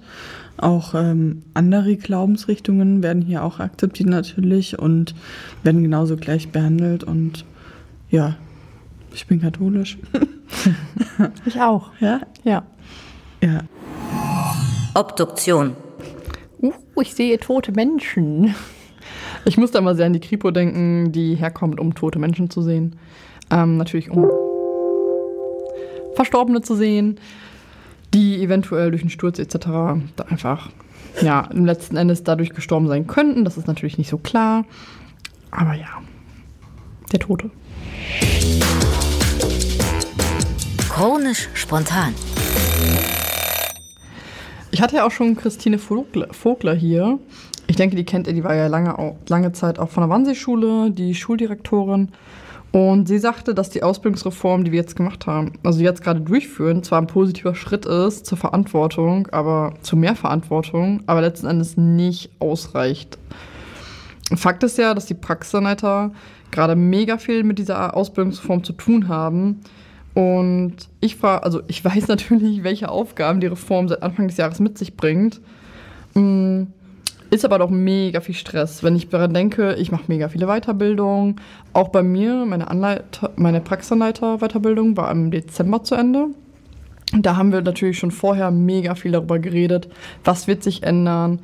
[0.57, 5.15] Auch ähm, andere Glaubensrichtungen werden hier auch akzeptiert natürlich und
[5.63, 7.03] werden genauso gleich behandelt.
[7.03, 7.45] Und
[8.09, 8.35] ja,
[9.13, 9.97] ich bin katholisch.
[11.45, 11.91] Ich auch.
[11.99, 12.63] ja, Ja.
[13.43, 13.63] ja.
[14.95, 15.75] Obduktion.
[16.61, 18.55] Uh, ich sehe tote Menschen.
[19.45, 22.95] Ich musste immer sehr an die Kripo denken, die herkommt, um tote Menschen zu sehen.
[23.51, 24.29] Ähm, natürlich um
[26.15, 27.19] Verstorbene zu sehen,
[28.13, 29.55] die eventuell durch einen Sturz etc.
[30.15, 30.69] da einfach
[31.21, 33.45] ja, im letzten Endes dadurch gestorben sein könnten.
[33.45, 34.65] Das ist natürlich nicht so klar.
[35.51, 36.01] Aber ja,
[37.09, 37.49] der Tote.
[40.89, 42.13] Chronisch spontan.
[44.71, 47.19] Ich hatte ja auch schon Christine Vogler, hier.
[47.67, 50.91] Ich denke, die kennt ihr, die war ja lange, lange Zeit auch von der Wannsee-Schule,
[50.91, 52.09] die Schuldirektorin.
[52.71, 56.83] Und sie sagte, dass die Ausbildungsreform, die wir jetzt gemacht haben, also jetzt gerade durchführen,
[56.83, 62.29] zwar ein positiver Schritt ist zur Verantwortung, aber zu mehr Verantwortung, aber letzten Endes nicht
[62.39, 63.17] ausreicht.
[64.35, 66.11] Fakt ist ja, dass die Praxisanleiter
[66.51, 69.61] gerade mega viel mit dieser Ausbildungsreform zu tun haben.
[70.13, 74.59] Und ich frage, also ich weiß natürlich, welche Aufgaben die Reform seit Anfang des Jahres
[74.59, 75.39] mit sich bringt.
[76.13, 76.63] Mm,
[77.29, 78.83] Ist aber doch mega viel Stress.
[78.83, 81.35] Wenn ich daran denke, ich mache mega viele Weiterbildungen.
[81.73, 86.29] Auch bei mir, meine, Anleiter, meine Praxisanleiter-Weiterbildung war im Dezember zu Ende.
[87.13, 89.89] Da haben wir natürlich schon vorher mega viel darüber geredet,
[90.23, 91.39] was wird sich ändern,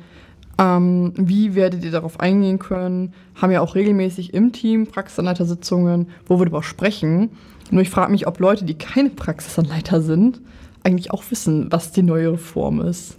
[0.58, 3.12] ähm, wie werdet ihr darauf eingehen können.
[3.34, 7.30] Haben ja auch regelmäßig im Team Praxisanleitersitzungen, wo wir darüber sprechen.
[7.70, 10.40] Nur ich frage mich, ob Leute, die keine Praxisanleiter sind,
[10.82, 13.16] eigentlich auch wissen, was die neue Reform ist.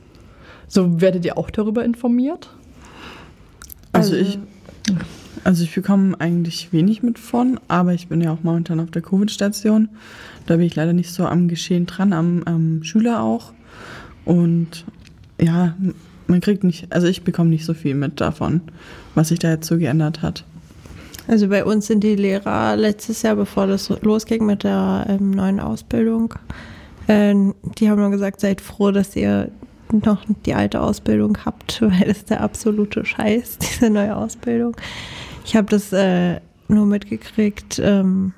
[0.68, 2.50] So werdet ihr auch darüber informiert?
[3.92, 4.40] Also, also ich,
[5.44, 9.02] also ich bekomme eigentlich wenig mit von, aber ich bin ja auch momentan auf der
[9.02, 9.90] Covid-Station.
[10.46, 13.54] Da bin ich leider nicht so am Geschehen dran, am, am Schüler auch.
[14.26, 14.86] Und
[15.40, 15.76] ja,
[16.28, 18.62] man kriegt nicht, also ich bekomme nicht so viel mit davon,
[19.16, 20.44] was sich da jetzt so geändert hat.
[21.28, 25.60] Also bei uns sind die Lehrer letztes Jahr, bevor das losging mit der ähm, neuen
[25.60, 26.34] Ausbildung,
[27.08, 27.34] äh,
[27.78, 29.52] die haben nur gesagt, seid froh, dass ihr
[29.92, 34.76] noch die alte Ausbildung habt, weil es der absolute Scheiß, diese neue Ausbildung.
[35.46, 38.34] Ich habe das äh, nur mitgekriegt, ähm,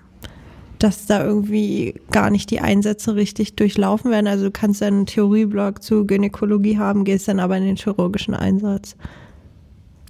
[0.80, 4.28] dass da irgendwie gar nicht die Einsätze richtig durchlaufen werden.
[4.28, 8.96] Also du kannst einen Theorieblock zu Gynäkologie haben, gehst dann aber in den chirurgischen Einsatz.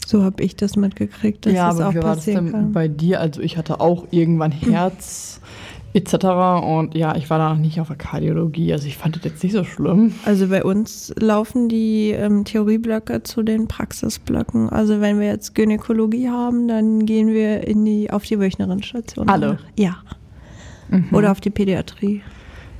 [0.05, 2.87] So habe ich das mitgekriegt, dass ja, das aber auch wie war das denn bei
[2.87, 3.19] dir?
[3.19, 5.41] Also ich hatte auch irgendwann Herz
[5.93, 6.13] etc.
[6.63, 9.43] Und ja, ich war da noch nicht auf der Kardiologie, also ich fand das jetzt
[9.43, 10.13] nicht so schlimm.
[10.25, 14.69] Also bei uns laufen die ähm, Theorieblöcke zu den Praxisblöcken.
[14.69, 19.29] Also wenn wir jetzt Gynäkologie haben, dann gehen wir in die, auf die Wöchnerinstation.
[19.29, 19.57] Alle?
[19.77, 19.97] Ja.
[20.89, 21.07] Mhm.
[21.11, 22.21] Oder auf die Pädiatrie.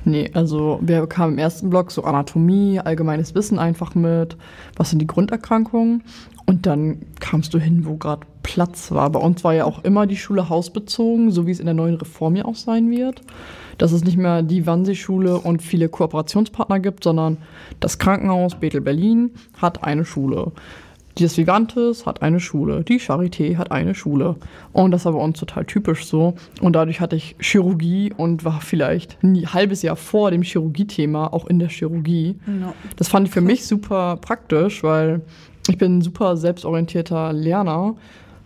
[0.04, 4.36] Nee, also wir kamen im ersten Block so Anatomie, allgemeines Wissen einfach mit,
[4.76, 6.02] was sind die Grunderkrankungen.
[6.46, 9.10] Und dann kamst du hin, wo gerade Platz war.
[9.10, 11.96] Bei uns war ja auch immer die Schule hausbezogen, so wie es in der neuen
[11.96, 13.20] Reform ja auch sein wird.
[13.78, 17.36] Dass es nicht mehr die Wannsee-Schule und viele Kooperationspartner gibt, sondern
[17.78, 20.52] das Krankenhaus Bethel Berlin hat eine Schule.
[21.16, 24.36] Das Vivantes hat eine Schule, die Charité hat eine Schule.
[24.72, 26.34] Und das war bei uns total typisch so.
[26.60, 31.46] Und dadurch hatte ich Chirurgie und war vielleicht ein halbes Jahr vor dem Chirurgie-Thema auch
[31.46, 32.36] in der Chirurgie.
[32.46, 32.74] No.
[32.96, 35.22] Das fand ich für mich super praktisch, weil
[35.68, 37.96] ich bin ein super selbstorientierter Lerner.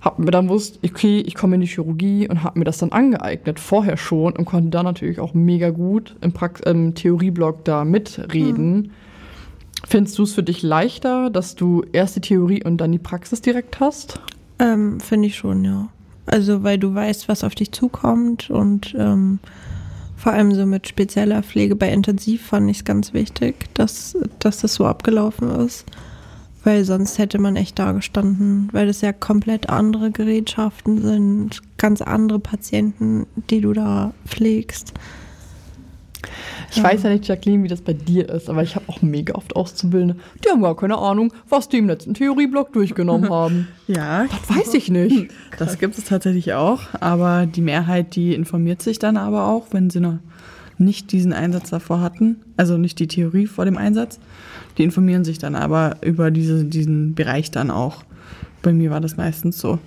[0.00, 2.92] Hab mir dann wusste, okay, ich komme in die Chirurgie und habe mir das dann
[2.92, 7.84] angeeignet, vorher schon und konnte da natürlich auch mega gut im, Prax im Theorieblock da
[7.84, 8.76] mitreden.
[8.76, 8.90] Mhm
[9.86, 13.42] Findest du es für dich leichter, dass du erst die Theorie und dann die Praxis
[13.42, 14.20] direkt hast?
[14.58, 15.88] Ähm, Finde ich schon, ja.
[16.26, 19.40] Also, weil du weißt, was auf dich zukommt und ähm,
[20.16, 24.58] vor allem so mit spezieller Pflege bei Intensiv fand ich es ganz wichtig, dass, dass
[24.58, 25.84] das so abgelaufen ist.
[26.62, 32.00] Weil sonst hätte man echt da gestanden, weil das ja komplett andere Gerätschaften sind, ganz
[32.00, 34.94] andere Patienten, die du da pflegst.
[36.70, 36.84] Ich ja.
[36.84, 39.54] weiß ja nicht, Jacqueline, wie das bei dir ist, aber ich habe auch mega oft
[39.56, 43.68] Auszubildende, die haben gar keine Ahnung, was die im letzten Theorieblock durchgenommen haben.
[43.86, 44.26] ja.
[44.26, 45.30] Das weiß ich nicht.
[45.58, 49.90] Das gibt es tatsächlich auch, aber die Mehrheit, die informiert sich dann aber auch, wenn
[49.90, 50.18] sie noch
[50.78, 54.18] nicht diesen Einsatz davor hatten, also nicht die Theorie vor dem Einsatz,
[54.76, 58.02] die informieren sich dann aber über diese, diesen Bereich dann auch.
[58.62, 59.78] Bei mir war das meistens so.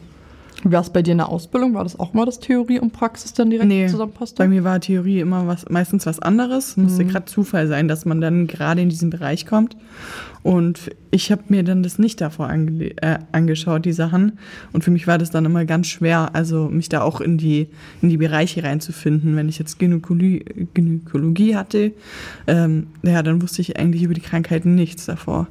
[0.63, 1.75] Wie war es bei dir in der Ausbildung?
[1.75, 4.37] War das auch mal, dass Theorie und Praxis dann direkt nee, zusammenpasste?
[4.37, 6.77] Bei mir war Theorie immer was, meistens was anderes.
[6.77, 7.09] Musste mhm.
[7.09, 9.77] gerade Zufall sein, dass man dann gerade in diesen Bereich kommt.
[10.41, 14.39] Und ich habe mir dann das nicht davor ange äh, angeschaut, die Sachen.
[14.73, 17.67] Und für mich war das dann immer ganz schwer, also mich da auch in die,
[18.01, 19.35] in die Bereiche reinzufinden.
[19.35, 21.91] Wenn ich jetzt Gynäkologie, Gynäkologie hatte,
[22.47, 25.47] ähm, ja, dann wusste ich eigentlich über die Krankheiten nichts davor.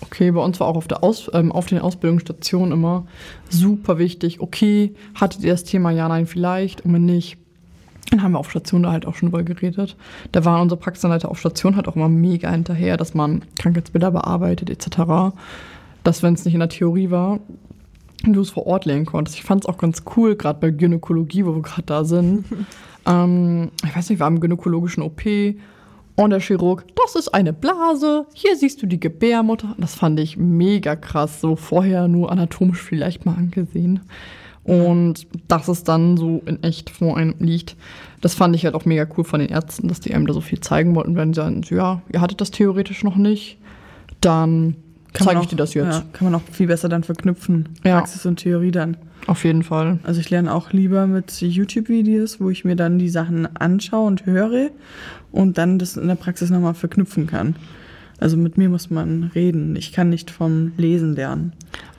[0.00, 3.06] Okay, bei uns war auch auf, der Aus, ähm, auf den Ausbildungsstationen immer
[3.48, 4.40] super wichtig.
[4.40, 6.84] Okay, hattet ihr das Thema Ja, Nein vielleicht?
[6.84, 7.36] Und wenn nicht,
[8.10, 9.96] dann haben wir auf Station da halt auch schon drüber geredet.
[10.32, 14.70] Da waren unsere Praxisanleiter auf Station halt auch immer mega hinterher, dass man Krankheitsbilder bearbeitet
[14.70, 15.34] etc.
[16.04, 17.40] Dass, wenn es nicht in der Theorie war,
[18.24, 19.36] du es vor Ort lernen konntest.
[19.36, 22.44] Ich fand es auch ganz cool, gerade bei Gynäkologie, wo wir gerade da sind.
[23.06, 25.22] ähm, ich weiß nicht, wir haben im gynäkologischen OP
[26.18, 29.76] und der Chirurg, das ist eine Blase, hier siehst du die Gebärmutter.
[29.78, 34.00] Das fand ich mega krass, so vorher nur anatomisch vielleicht mal angesehen.
[34.64, 37.76] Und dass es dann so in echt vor einem liegt,
[38.20, 40.40] das fand ich halt auch mega cool von den Ärzten, dass die einem da so
[40.40, 43.56] viel zeigen wollten, wenn sie sagen, ja, ihr hattet das theoretisch noch nicht,
[44.20, 44.74] dann
[45.14, 45.98] zeige ich dir das jetzt.
[45.98, 47.96] Ja, kann man auch viel besser dann verknüpfen, ja.
[47.98, 48.96] Praxis und Theorie dann.
[49.28, 49.98] Auf jeden Fall.
[50.02, 54.26] Also ich lerne auch lieber mit YouTube-Videos, wo ich mir dann die Sachen anschaue und
[54.26, 54.70] höre
[55.32, 57.56] und dann das in der Praxis nochmal verknüpfen kann.
[58.20, 59.76] Also mit mir muss man reden.
[59.76, 61.52] Ich kann nicht vom Lesen lernen.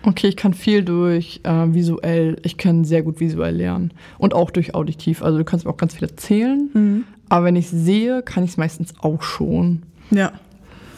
[0.04, 3.92] Okay, ich kann viel durch äh, visuell, ich kann sehr gut visuell lernen.
[4.18, 5.22] Und auch durch auditiv.
[5.22, 6.70] Also du kannst mir auch ganz viel erzählen.
[6.74, 7.04] Mhm.
[7.30, 9.84] Aber wenn ich sehe, kann ich es meistens auch schon.
[10.12, 10.34] Ja.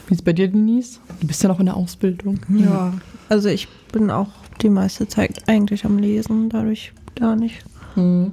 [0.08, 0.98] Wie ist bei dir, Denise?
[1.20, 2.40] Du bist ja noch in der Ausbildung.
[2.48, 2.94] Ja,
[3.28, 4.30] also ich bin auch
[4.60, 7.64] die meiste Zeit eigentlich am Lesen, dadurch gar nicht.
[7.94, 8.32] Hm.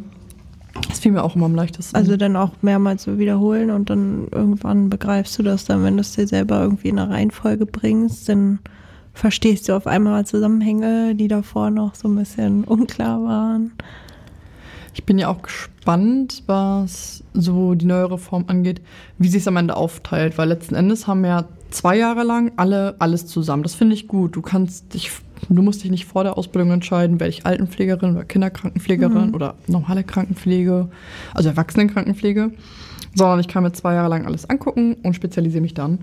[0.87, 1.95] Das fiel mir auch immer am leichtesten.
[1.95, 6.13] Also dann auch mehrmals wiederholen und dann irgendwann begreifst du das dann, wenn du es
[6.13, 8.59] dir selber irgendwie in eine Reihenfolge bringst, dann
[9.13, 13.73] verstehst du auf einmal Zusammenhänge, die davor noch so ein bisschen unklar waren.
[14.93, 18.81] Ich bin ja auch gespannt, was so die neue Reform angeht,
[19.17, 22.95] wie sich es am Ende aufteilt, weil letzten Endes haben ja zwei Jahre lang alle
[22.99, 23.63] alles zusammen.
[23.63, 24.35] Das finde ich gut.
[24.35, 25.11] Du kannst dich,
[25.47, 29.33] du musst dich nicht vor der Ausbildung entscheiden, werde ich Altenpflegerin oder Kinderkrankenpflegerin Mhm.
[29.35, 30.89] oder normale Krankenpflege,
[31.33, 32.51] also Erwachsenenkrankenpflege,
[33.15, 35.99] sondern ich kann mir zwei Jahre lang alles angucken und spezialisiere mich dann.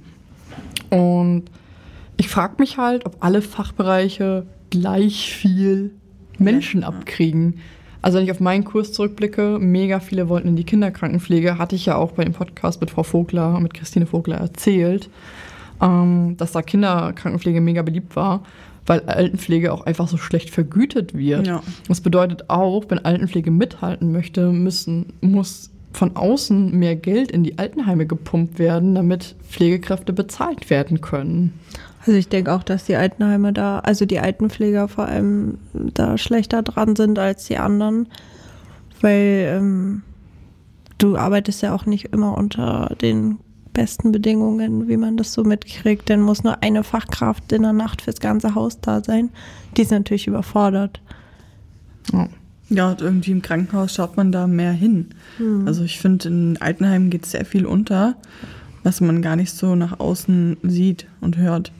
[0.90, 1.44] Und
[2.16, 5.90] ich frage mich halt, ob alle Fachbereiche gleich viel
[6.38, 7.60] Menschen abkriegen.
[8.02, 11.86] Also wenn ich auf meinen Kurs zurückblicke, mega viele wollten in die Kinderkrankenpflege, hatte ich
[11.86, 15.08] ja auch bei dem Podcast mit Frau Vogler, mit Christine Vogler erzählt,
[15.82, 18.42] ähm, dass da Kinderkrankenpflege mega beliebt war,
[18.86, 21.46] weil Altenpflege auch einfach so schlecht vergütet wird.
[21.46, 21.62] Ja.
[21.88, 27.58] Das bedeutet auch, wenn Altenpflege mithalten möchte, müssen, muss von außen mehr Geld in die
[27.58, 31.54] Altenheime gepumpt werden, damit Pflegekräfte bezahlt werden können.
[32.00, 36.62] Also ich denke auch, dass die Altenheime da, also die Altenpfleger vor allem da schlechter
[36.62, 38.08] dran sind als die anderen,
[39.00, 40.02] weil ähm,
[40.98, 43.38] du arbeitest ja auch nicht immer unter den
[43.76, 46.08] besten Bedingungen, wie man das so mitkriegt.
[46.08, 49.28] Dann muss nur eine Fachkraft in der Nacht fürs ganze Haus da sein.
[49.76, 51.00] Die ist natürlich überfordert.
[52.12, 52.28] Ja.
[52.68, 55.10] Ja, und irgendwie im Krankenhaus schaut man da mehr hin.
[55.66, 58.16] Also ich finde, in Altenheimen geht sehr viel unter,
[58.82, 61.70] was man gar nicht so nach außen sieht und hört.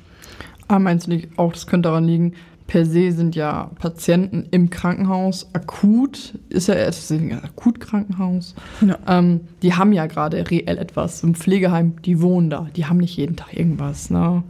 [0.68, 2.34] Aber meinst du nicht auch, das könnte daran liegen,
[2.66, 8.54] per se sind ja Patienten im Krankenhaus akut, ist ja erst ein Akutkrankenhaus.
[8.80, 8.98] Ja.
[9.06, 11.22] Ähm, die haben ja gerade reell etwas.
[11.22, 14.10] Im Pflegeheim, die wohnen da, die haben nicht jeden Tag irgendwas.
[14.10, 14.42] Ne?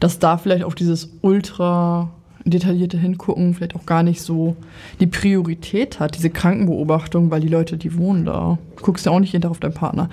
[0.00, 2.10] Dass da vielleicht auch dieses ultra
[2.46, 4.56] detaillierte Hingucken vielleicht auch gar nicht so
[5.00, 8.58] die Priorität hat, diese Krankenbeobachtung, weil die Leute, die wohnen da.
[8.76, 10.08] Du guckst ja auch nicht jeden Tag auf deinen Partner.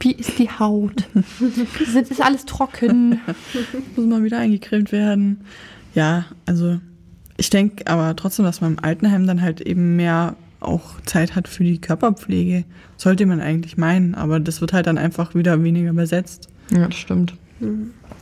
[0.00, 1.04] Wie ist die Haut?
[1.94, 3.20] Ist alles trocken?
[3.96, 5.44] Muss mal wieder eingecremt werden.
[5.94, 6.78] Ja, also
[7.36, 11.46] ich denke aber trotzdem, dass man im Altenheim dann halt eben mehr auch Zeit hat
[11.48, 12.64] für die Körperpflege.
[12.96, 16.48] Sollte man eigentlich meinen, aber das wird halt dann einfach wieder weniger besetzt.
[16.70, 17.34] Ja, das stimmt.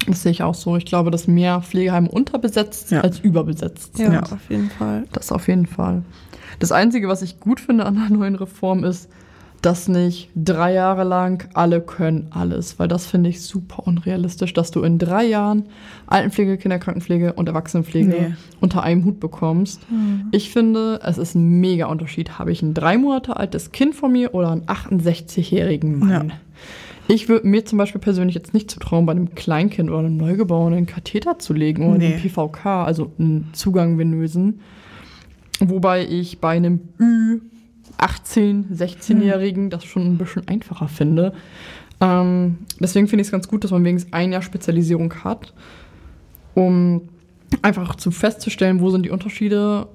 [0.06, 0.76] Das sehe ich auch so.
[0.76, 3.00] Ich glaube, dass mehr Pflegeheime unterbesetzt Ja.
[3.02, 4.14] als überbesetzt Ja, sind.
[4.14, 4.22] Ja.
[4.22, 5.04] auf jeden Fall.
[5.12, 6.02] Das auf jeden Fall.
[6.58, 9.08] Das Einzige, was ich gut finde an der neuen Reform ist,
[9.62, 14.70] dass nicht drei Jahre lang alle können alles, weil das finde ich super unrealistisch, dass
[14.72, 15.64] du in drei Jahren
[16.08, 18.34] Altenpflege, Kinderkrankenpflege und Erwachsenenpflege Nee.
[18.60, 19.80] unter einem Hut bekommst.
[20.32, 22.38] Ich finde, es ist ein mega Unterschied.
[22.40, 26.28] Habe ich ein drei Monate altes Kind vor mir oder einen 68-jährigen Mann?
[26.28, 26.34] Ja.
[27.08, 30.76] Ich würde mir zum Beispiel persönlich jetzt nicht zutrauen, bei einem Kleinkind oder einem Neugeborenen
[30.78, 32.14] einen Katheter zu legen oder Nee.
[32.14, 34.60] einen PVK, also einen Zugang venösen.
[35.60, 37.40] Wobei ich bei einem Ü
[38.02, 41.32] 18, 16-Jährigen das schon ein bisschen einfacher finde.
[42.00, 45.54] Ähm, deswegen finde ich es ganz gut, dass man wenigstens ein Jahr Spezialisierung hat,
[46.54, 47.08] um
[47.62, 49.86] einfach zu festzustellen, wo sind die Unterschiede,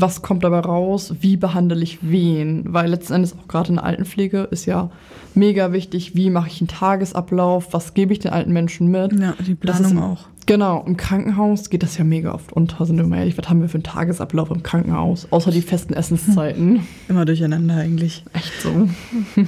[0.00, 2.64] was kommt dabei raus, wie behandle ich wen.
[2.72, 4.90] Weil letzten Endes auch gerade in der Altenpflege ist ja
[5.34, 9.12] mega wichtig, wie mache ich einen Tagesablauf, was gebe ich den alten Menschen mit.
[9.18, 10.26] Ja, die Planung im- auch.
[10.46, 12.86] Genau, im Krankenhaus geht das ja mega oft unter.
[12.86, 15.26] Sind wir mal ehrlich, was haben wir für einen Tagesablauf im Krankenhaus?
[15.30, 16.80] Außer die festen Essenszeiten.
[17.08, 18.24] Immer durcheinander eigentlich.
[18.32, 18.88] Echt so.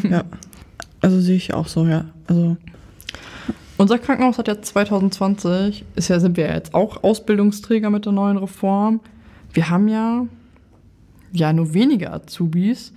[0.09, 0.24] ja.
[1.01, 2.05] Also sehe ich auch so, ja.
[2.26, 2.59] Also
[3.78, 8.12] Unser Krankenhaus hat ja 2020, ist ja, sind wir ja jetzt auch Ausbildungsträger mit der
[8.12, 9.01] neuen Reform.
[9.55, 10.26] Wir haben ja,
[11.32, 12.92] ja nur wenige Azubis.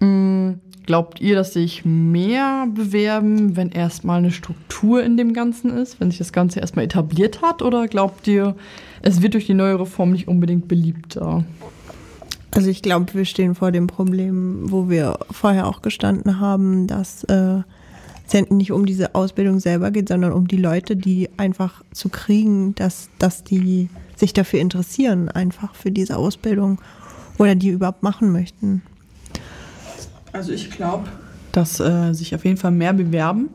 [0.00, 0.54] Mm,
[0.86, 6.10] Glaubt ihr, dass sich mehr bewerben, wenn erstmal eine Struktur in dem Ganzen ist, wenn
[6.10, 7.60] sich das Ganze erstmal etabliert hat?
[7.60, 8.54] Oder glaubt ihr,
[9.02, 11.44] es wird durch die neue Reform nicht unbedingt beliebter?
[12.52, 17.24] Also ich glaube, wir stehen vor dem Problem, wo wir vorher auch gestanden haben, dass
[17.24, 17.62] äh,
[18.28, 22.76] es nicht um diese Ausbildung selber geht, sondern um die Leute, die einfach zu kriegen,
[22.76, 26.80] dass, dass die sich dafür interessieren, einfach für diese Ausbildung
[27.38, 28.82] oder die überhaupt machen möchten.
[30.32, 31.08] Also ich glaube,
[31.52, 33.48] dass äh, sich auf jeden Fall mehr bewerben,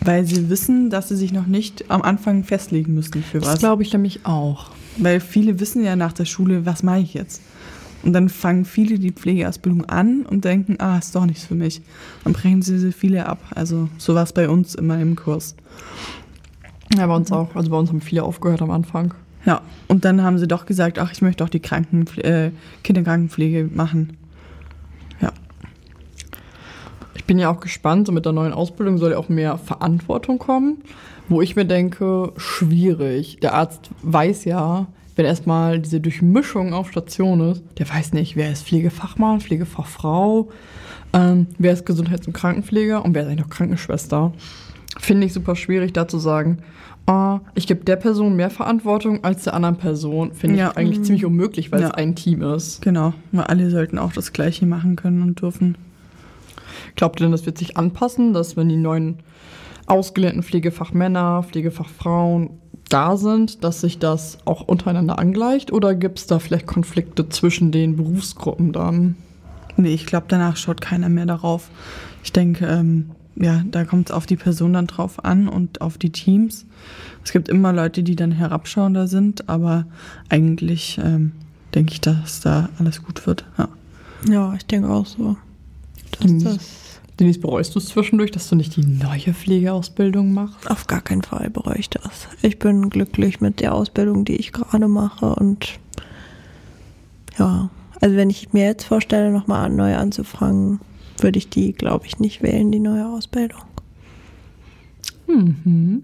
[0.00, 3.58] weil sie wissen, dass sie sich noch nicht am Anfang festlegen müssen für Das was.
[3.58, 4.70] glaube ich nämlich auch.
[4.98, 7.42] Weil viele wissen ja nach der Schule, was mache ich jetzt?
[8.02, 11.82] Und dann fangen viele die Pflegeausbildung an und denken, ah, ist doch nichts für mich.
[12.24, 13.38] Dann brechen sie sie viele ab.
[13.54, 15.56] Also so war es bei uns immer im Kurs.
[16.96, 17.54] Ja, bei uns auch.
[17.56, 19.12] Also bei uns haben viele aufgehört am Anfang.
[19.46, 22.50] Ja, und dann haben sie doch gesagt, ach, ich möchte auch die Krankenpfle äh,
[22.82, 24.16] Kinderkrankenpflege machen.
[25.20, 25.32] Ja,
[27.14, 30.38] Ich bin ja auch gespannt, so mit der neuen Ausbildung soll ja auch mehr Verantwortung
[30.38, 30.78] kommen.
[31.28, 33.38] wo ich mir denke, schwierig.
[33.40, 34.86] Der Arzt weiß ja,
[35.16, 40.50] wenn erstmal diese Durchmischung auf Station ist, der weiß nicht, wer ist Pflegefachmann, Pflegefachfrau,
[41.12, 44.32] ähm, wer ist Gesundheits- und Krankenpfleger und wer ist eigentlich noch Krankenschwester.
[45.00, 46.58] Finde ich super schwierig, da zu sagen,
[47.06, 50.32] ah, ich gebe der Person mehr Verantwortung als der anderen Person.
[50.32, 50.70] Finde Ja.
[50.70, 51.88] ich eigentlich ziemlich unmöglich, weil Ja.
[51.88, 52.82] es ein Team ist.
[52.82, 55.76] Genau, weil alle sollten auch das Gleiche machen können und dürfen.
[56.96, 59.18] Glaubt ihr denn, das wird sich anpassen, dass wenn die neuen
[59.86, 62.50] ausgelernten Pflegefachmänner, Pflegefachfrauen
[62.88, 65.72] da sind, dass sich das auch untereinander angleicht?
[65.72, 69.16] Oder gibt es da vielleicht Konflikte zwischen den Berufsgruppen dann?
[69.76, 71.68] Nee, ich glaube, danach schaut keiner mehr darauf.
[72.24, 75.98] Ich denke, ähm, ja, da kommt es auf die Person dann drauf an und auf
[75.98, 76.64] die Teams.
[77.24, 79.86] Es gibt immer Leute, die dann herabschauender sind, aber
[80.28, 81.32] eigentlich ähm,
[81.74, 83.44] denke ich, dass da alles gut wird.
[83.58, 83.68] Ja.
[84.28, 85.36] Ja, ich denke auch so.
[86.18, 86.44] Dass Mhm.
[86.44, 86.58] das
[87.20, 90.70] Denise, bereust du es zwischendurch, dass du nicht die neue Pflegeausbildung machst?
[90.70, 92.28] auf gar keinen Fall bereue ich das.
[92.42, 95.78] Ich bin glücklich mit der Ausbildung, die ich gerade mache und
[97.38, 97.70] ja,
[98.00, 100.80] also wenn ich mir jetzt vorstelle, nochmal neu anzufangen,
[101.22, 103.62] würde ich die, glaube ich, nicht wählen, die neue Ausbildung.
[105.26, 106.02] Mhm.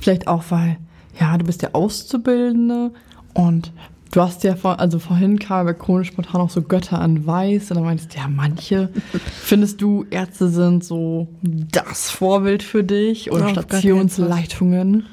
[0.00, 0.78] Vielleicht auch, weil,
[1.18, 2.92] ja, du bist ja Auszubildende
[3.34, 3.72] und
[4.12, 7.70] du hast ja vor, also vorhin kam bei chronisch spontan auch so Götter an Weiß
[7.70, 8.90] und dann meinst du, ja, manche
[9.42, 15.06] findest du, Ärzte sind so das Vorbild für dich oder Stationsleitungen.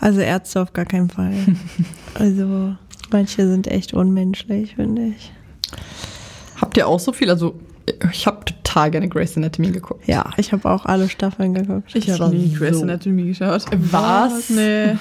[0.00, 1.34] Also Ärzte auf gar keinen Fall.
[2.14, 2.74] Also
[3.12, 5.30] manche sind echt unmenschlich, finde ich.
[6.60, 7.30] Habt ihr auch so viel?
[7.30, 7.54] Also,
[8.12, 10.06] ich habe total gerne Grey's Anatomy geguckt.
[10.06, 11.94] Ja, ich habe auch alle Staffeln geguckt.
[11.94, 13.64] Ich habe nie Grey's so- Anatomy geschaut.
[13.76, 14.50] Was?
[14.50, 14.96] Nee.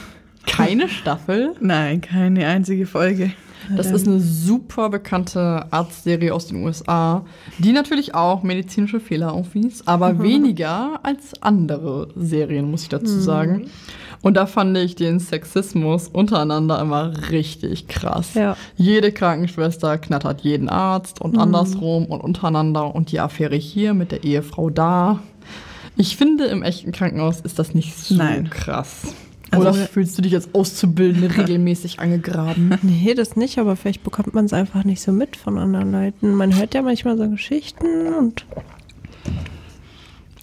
[0.46, 1.56] Keine Staffel?
[1.60, 3.32] Nein, keine einzige Folge.
[3.76, 7.26] Das ist eine super bekannte Arztserie aus den USA,
[7.58, 13.70] die natürlich auch medizinische Fehler aufwies, aber weniger als andere Serien, muss ich dazu sagen.
[14.22, 18.34] Und da fand ich den Sexismus untereinander immer richtig krass.
[18.34, 18.58] Ja.
[18.76, 24.24] Jede Krankenschwester knattert jeden Arzt und andersrum und untereinander und die Affäre hier mit der
[24.24, 25.20] Ehefrau da.
[25.96, 28.50] Ich finde, im echten Krankenhaus ist das nicht so Nein.
[28.50, 29.14] krass.
[29.50, 32.78] Also- Oder fühlst du dich als Auszubildende regelmäßig angegraben?
[32.82, 36.34] Nee, das nicht, aber vielleicht bekommt man es einfach nicht so mit von anderen Leuten.
[36.36, 38.46] Man hört ja manchmal so Geschichten und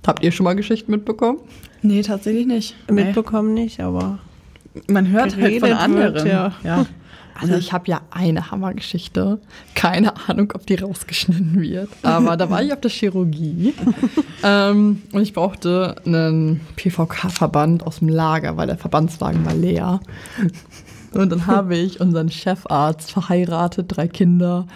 [0.07, 1.39] Habt ihr schon mal Geschichten mitbekommen?
[1.83, 2.77] Nee, tatsächlich nicht.
[2.89, 3.05] Nee.
[3.05, 4.19] mitbekommen nicht, aber
[4.89, 6.15] Man hört halt von anderen.
[6.15, 6.53] wird, ja.
[6.63, 6.87] ja.
[7.41, 9.41] Also ich habe ja eine Hammergeschichte.
[9.75, 11.91] Keine Ahnung, ob die rausgeschnitten wird.
[12.03, 13.75] Aber da war ich auf der Chirurgie.
[14.45, 20.01] ähm, und ich brauchte einen PVK-Verband aus dem Lager, weil der Verbandswagen war leer.
[21.13, 24.67] Und dann habe ich unseren Chefarzt verheiratet, drei Kinder,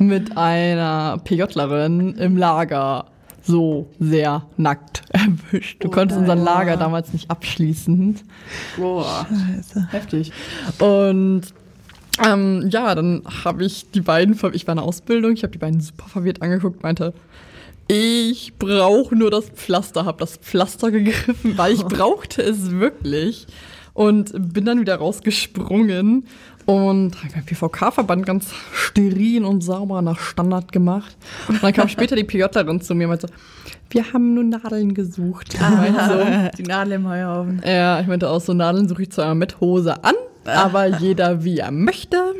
[0.00, 3.06] mit einer PJlerin im Lager
[3.48, 5.82] so sehr nackt erwischt.
[5.82, 8.20] Du konntest unseren Lager damals nicht abschließen.
[8.76, 9.26] Boah.
[9.90, 10.32] Heftig.
[10.78, 11.42] Und
[12.24, 15.58] ähm, ja, dann habe ich die beiden, ich war in der Ausbildung, ich habe die
[15.58, 17.14] beiden super verwirrt angeguckt, meinte,
[17.86, 23.46] ich brauche nur das Pflaster, habe das Pflaster gegriffen, weil ich brauchte es wirklich.
[23.94, 26.26] Und bin dann wieder rausgesprungen
[26.68, 31.16] und habe meinen PVK-Verband ganz steril und sauber nach Standard gemacht.
[31.48, 33.28] Und dann kam später die PJlerin zu mir und meinte,
[33.88, 35.52] wir haben nur Nadeln gesucht.
[35.52, 36.20] So,
[36.58, 37.62] Die Nadel im Heuhaufen.
[37.64, 40.12] ja, ich meinte auch so, Nadeln suche ich zwar mit Hose an,
[40.44, 42.34] aber jeder wie er möchte.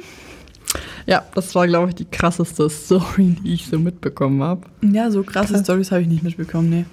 [1.06, 4.60] Ja, das war, glaube ich, die krasseste Story, die ich so mitbekommen habe.
[4.82, 6.84] Ja, so krasse Stories habe ich nicht mitbekommen, nee.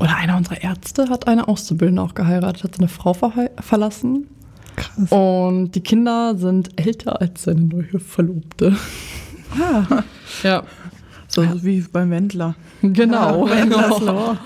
[0.00, 3.14] Oder einer unserer Ärzte hat eine Auszubildende auch geheiratet, hat seine Frau
[3.60, 4.26] verlassen.
[4.82, 5.10] Krass.
[5.12, 8.76] Und die Kinder sind älter als seine neue Verlobte.
[9.60, 10.02] Ah,
[10.42, 10.62] Ja,
[11.28, 12.54] so wie beim Wendler.
[12.82, 13.48] genau.
[13.48, 14.36] Wendlers oh, Law.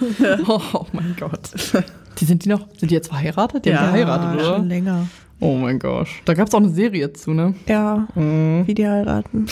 [0.49, 1.51] oh mein Gott.
[2.19, 3.67] Die sind die noch, sind die jetzt verheiratet?
[3.67, 4.65] Die haben Ja, geheiratet, schon oder?
[4.65, 5.07] länger.
[5.39, 6.09] Oh mein Gott.
[6.25, 7.55] Da gab es auch eine Serie zu, ne?
[7.69, 8.63] Ja, Mhm.
[8.67, 9.47] wie die heiraten.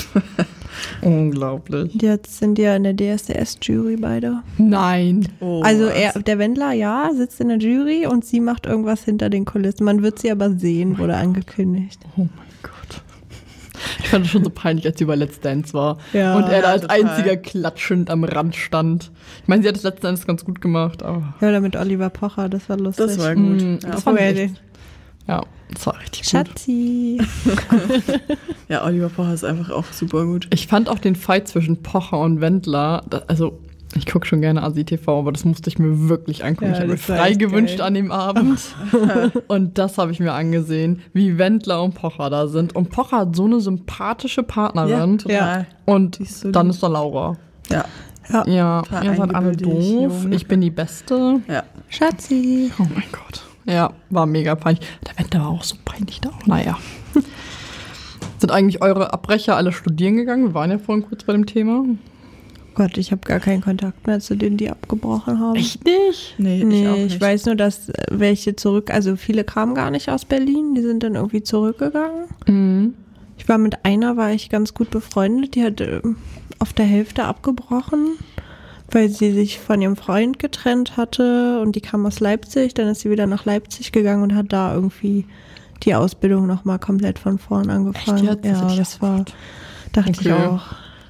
[1.02, 1.94] Unglaublich.
[2.00, 4.42] Jetzt sind die ja in der DSDS-Jury beide.
[4.58, 5.28] Nein.
[5.40, 9.30] Oh, also er, der Wendler, ja, sitzt in der Jury und sie macht irgendwas hinter
[9.30, 9.84] den Kulissen.
[9.84, 12.00] Man wird sie aber sehen, wurde angekündigt.
[12.16, 12.30] Oh mein
[12.62, 13.02] Gott.
[14.00, 15.98] Ich fand es schon so peinlich, als sie bei Let's Dance war.
[16.12, 17.02] Ja, und er da als total.
[17.04, 19.10] einziger klatschend am Rand stand.
[19.42, 21.34] Ich meine, sie hat es letzten Endes ganz gut gemacht, aber.
[21.40, 23.06] Ja, oder mit Oliver Pocher, das war lustig.
[23.06, 23.62] Das war gut.
[23.62, 23.90] Mm, ja.
[23.90, 24.62] das er echt,
[25.26, 26.30] ja, das war richtig gut.
[26.30, 27.20] Schatzi.
[28.68, 30.48] ja, Oliver Pocher ist einfach auch super gut.
[30.52, 33.58] Ich fand auch den Fight zwischen Pocher und Wendler, da, also
[33.96, 36.66] ich gucke schon gerne ASI-TV, aber das musste ich mir wirklich angucken.
[36.66, 37.86] Ja, ich habe mir das frei gewünscht geil.
[37.86, 38.60] an dem Abend.
[39.46, 42.74] und das habe ich mir angesehen, wie Wendler und Pocher da sind.
[42.74, 45.18] Und Pocher hat so eine sympathische Partnerin.
[45.18, 45.66] total.
[45.84, 46.74] Und Die ist so dann lieb.
[46.74, 47.36] ist da Laura.
[47.70, 47.84] Ja.
[48.46, 50.26] Ja, Total ihr seid alle doof.
[50.30, 51.40] Ich bin die Beste.
[51.46, 51.62] Ja.
[51.88, 52.72] Schatzi.
[52.78, 53.43] Oh mein Gott.
[53.66, 54.86] Ja, war mega peinlich.
[55.06, 56.30] Der Wetter war auch so peinlich da.
[56.46, 56.78] Naja.
[58.38, 60.44] Sind eigentlich eure Abbrecher alle studieren gegangen?
[60.48, 61.84] Wir waren ja vorhin kurz bei dem Thema.
[62.74, 65.54] Gott, ich habe gar keinen Kontakt mehr zu denen, die abgebrochen haben.
[65.54, 66.34] Echt nicht?
[66.38, 67.20] Nee, ich Nee, auch ich, nicht.
[67.20, 71.02] weiß nur, dass äh, welche zurück, also viele kamen gar nicht aus Berlin, die sind
[71.04, 72.24] dann irgendwie zurückgegangen.
[72.46, 72.94] Mhm.
[73.38, 76.16] Ich war mit einer, war ich ganz gut befreundet, die hat ähm,
[76.58, 78.18] auf der Hälfte abgebrochen,
[78.94, 83.00] weil sie sich von ihrem Freund getrennt hatte und die kam aus Leipzig, dann ist
[83.00, 85.26] sie wieder nach Leipzig gegangen und hat da irgendwie
[85.82, 88.28] die Ausbildung nochmal komplett von vorn angefangen.
[88.28, 89.24] Echt Ja, ich das auch war,
[89.92, 90.32] dachte ich Okay.
[90.32, 90.62] auch.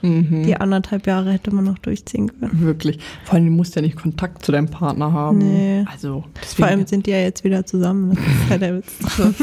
[0.03, 0.43] Mhm.
[0.45, 2.61] Die anderthalb Jahre hätte man noch durchziehen können.
[2.61, 2.99] Wirklich.
[3.25, 5.39] Vor allem, du musst ja nicht Kontakt zu deinem Partner haben.
[5.39, 5.85] Nee.
[5.91, 6.25] Also.
[6.57, 8.11] Vor allem sind die ja jetzt wieder zusammen.
[8.11, 8.93] Das ist ja der Witz.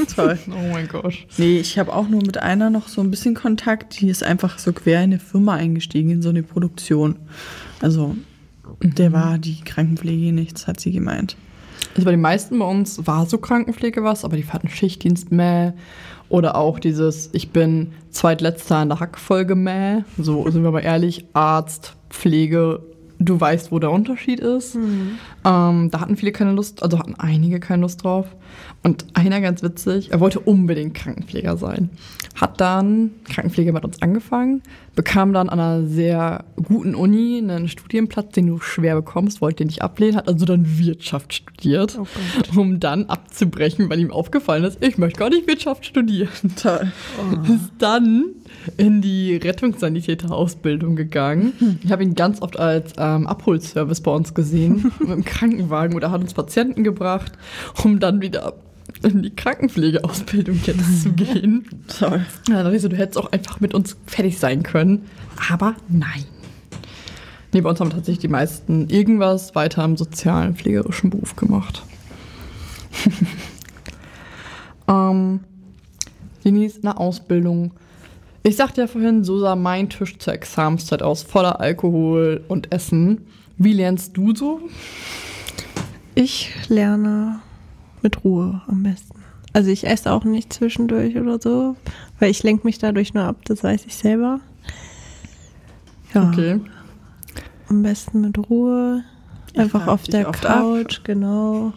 [0.16, 0.38] Toll.
[0.50, 1.16] oh mein Gott.
[1.40, 4.00] Nee, ich habe auch nur mit einer noch so ein bisschen Kontakt.
[4.02, 7.16] Die ist einfach so quer in eine Firma eingestiegen, in so eine Produktion.
[7.82, 8.16] Also,
[8.84, 11.36] der war die Krankenpflege nichts, hat sie gemeint.
[11.96, 15.74] Also bei den meisten bei uns war so Krankenpflege was, aber die hatten Schichtdienst mäh.
[16.30, 20.04] Oder auch dieses, ich bin zweitletzter in der Hackfolge mäh.
[20.18, 22.82] So sind wir mal ehrlich, Arzt, Pflege,
[23.20, 24.76] du weißt, wo der Unterschied ist.
[25.46, 28.28] Ähm, da hatten viele keine Lust, also hatten einige keine Lust drauf.
[28.84, 31.92] Und einer ganz witzig, er wollte unbedingt Krankenpfleger sein.
[32.34, 34.64] Hat dann Krankenpflege mit uns angefangen,
[34.96, 39.68] bekam dann an einer sehr guten Uni einen Studienplatz, den du schwer bekommst, wollte den
[39.68, 42.00] nicht ablehnen, hat also dann Wirtschaft studiert,
[42.56, 46.30] um dann abzubrechen, weil ihm aufgefallen ist, ich möchte gar nicht Wirtschaft studieren.
[46.62, 46.92] Toll.
[47.44, 48.26] Ist dann
[48.78, 51.80] in die Rettungssanitäter-Ausbildung gegangen.
[51.84, 56.10] Ich habe ihn ganz oft als ähm, Abholservice bei uns gesehen, mit dem Krankenwagen oder
[56.10, 57.34] hat uns Patienten gebracht,
[57.84, 58.54] um dann wieder
[59.04, 61.66] in die Krankenpflegeausbildung jetzt zu gehen.
[62.00, 62.26] Toll.
[62.50, 65.06] Ja, dann ich so, du hättest auch einfach mit uns fertig sein können.
[65.50, 66.26] Aber nein.
[67.54, 71.84] Nee, bei uns haben tatsächlich die meisten irgendwas weiter im sozialen, pflegerischen Beruf gemacht.
[74.88, 75.42] ähm,
[76.46, 77.72] Denise, eine Ausbildung.
[78.44, 83.26] Ich sagte ja vorhin, so sah mein Tisch zur Examenszeit aus, voller Alkohol und Essen.
[83.58, 84.62] Wie lernst du so?
[86.16, 87.42] Ich lerne
[88.04, 89.20] mit Ruhe am besten.
[89.54, 91.76] Also ich esse auch nicht zwischendurch oder so,
[92.20, 94.40] weil ich lenke mich dadurch nur ab, das weiß ich selber.
[96.14, 96.60] Ja, Okay.
[97.70, 99.04] am besten mit Ruhe.
[99.56, 100.60] Einfach auf der oft ab.
[100.62, 101.74] Couch, genau.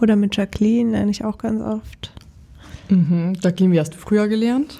[0.00, 2.12] Oder mit Jacqueline lerne ich auch ganz oft.
[2.88, 3.34] Mhm.
[3.40, 4.78] Jacqueline, wie hast du früher gelernt?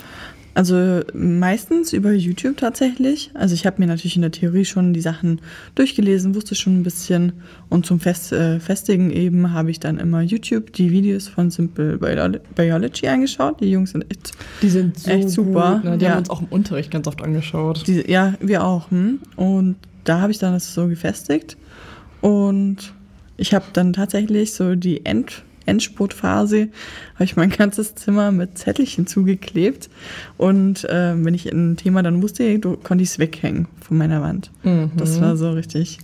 [0.59, 3.31] Also meistens über YouTube tatsächlich.
[3.35, 5.41] Also ich habe mir natürlich in der Theorie schon die Sachen
[5.77, 7.35] durchgelesen, wusste schon ein bisschen.
[7.69, 11.99] Und zum Fest, äh, Festigen eben habe ich dann immer YouTube die Videos von Simple
[11.99, 13.61] Biolo- Biology angeschaut.
[13.61, 15.99] Die Jungs sind echt, Die sind so Echt super, Gut, ne?
[15.99, 16.11] Die ja.
[16.11, 17.87] haben uns auch im Unterricht ganz oft angeschaut.
[17.87, 18.91] die, ja, wir auch.
[18.91, 19.21] Hm?
[19.37, 21.57] Und da habe ich dann das so gefestigt.
[22.21, 22.93] Und
[23.37, 26.69] ich habe dann tatsächlich so die End, Endspurtphase,
[27.15, 29.89] habe ich mein ganzes Zimmer mit Zettelchen zugeklebt.
[30.37, 34.21] Und äh, wenn ich ein Thema dann wusste, du- konnte ich es weghängen von meiner
[34.23, 34.51] Wand.
[34.65, 34.91] Mhm.
[34.97, 35.99] Das war so richtig.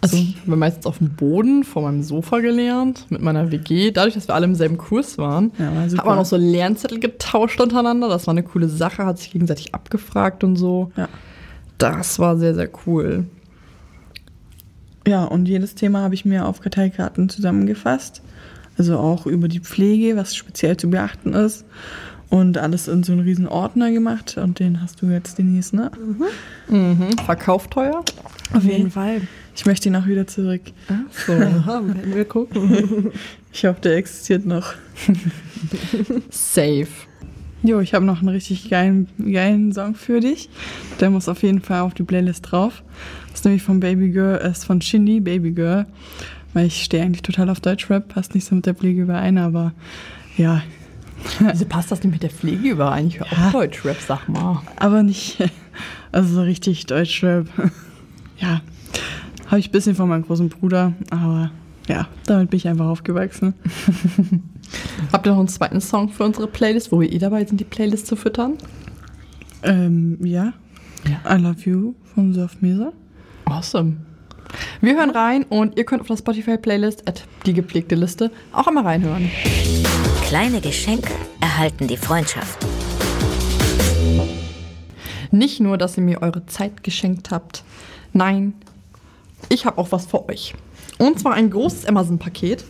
[0.00, 3.90] Also so, ich habe meistens auf dem Boden vor meinem Sofa gelernt, mit meiner WG.
[3.90, 7.00] Dadurch, dass wir alle im selben Kurs waren, Ja, war hat man auch so Lernzettel
[7.00, 8.08] getauscht untereinander.
[8.08, 10.92] Das war eine coole Sache, hat sich gegenseitig abgefragt und so.
[10.96, 11.08] Ja.
[11.78, 13.24] Das war sehr, sehr cool.
[15.06, 18.20] Ja, und jedes Thema habe ich mir auf Karteikarten zusammengefasst.
[18.78, 21.64] Also auch über die Pflege, was speziell zu beachten ist.
[22.30, 24.36] Und alles in so einen riesen Ordner gemacht.
[24.36, 25.90] Und den hast du jetzt, Denise, ne?
[26.68, 27.16] Mhm.
[27.24, 28.04] Verkauf teuer?
[28.52, 29.22] Auf jeden Fall.
[29.56, 30.60] Ich möchte ihn auch wieder zurück.
[31.26, 33.12] So, werden wir gucken.
[33.50, 34.74] Ich hoffe, der existiert noch.
[36.30, 36.86] Safe.
[37.62, 40.48] Jo, ich habe noch einen richtig geilen, geilen Song für dich.
[41.00, 42.84] Der muss auf jeden Fall auf die Playlist drauf.
[43.30, 45.86] Das ist nämlich von Baby Girl, äh, ist von Shindy, Baby Girl.
[46.54, 49.72] Weil ich stehe eigentlich total auf Deutschrap, passt nicht so mit der Pflege überein, aber
[50.36, 50.62] ja,
[51.40, 53.08] Wieso passt das nicht mit der Pflege überein?
[53.08, 53.48] Ich höre Ja.
[53.48, 54.62] auch Deutschrap, sag mal.
[54.76, 55.38] aber nicht,
[56.12, 57.46] also so richtig Deutschrap.
[58.40, 58.60] Ja,
[59.48, 61.50] habe ich ein bisschen von meinem großen Bruder, aber
[61.88, 63.52] ja, damit bin ich einfach aufgewachsen.
[65.12, 67.64] Habt ihr noch einen zweiten Song für unsere Playlist, wo wir eh dabei sind, die
[67.64, 68.54] Playlist zu füttern?
[69.64, 70.52] Ähm, ja,
[71.04, 71.36] Ja.
[71.36, 72.92] I Love You von Surf Mesa.
[73.46, 73.96] Awesome.
[74.80, 78.84] Wir hören rein und ihr könnt auf der Spotify-Playlist at die gepflegte Liste auch einmal
[78.84, 79.30] reinhören.
[80.24, 82.64] Kleine Geschenke erhalten die Freundschaft.
[85.30, 87.64] Nicht nur, dass ihr mir eure Zeit geschenkt habt,
[88.12, 88.54] nein,
[89.48, 90.54] ich habe auch was für euch.
[90.98, 92.64] Und zwar ein großes Amazon-Paket.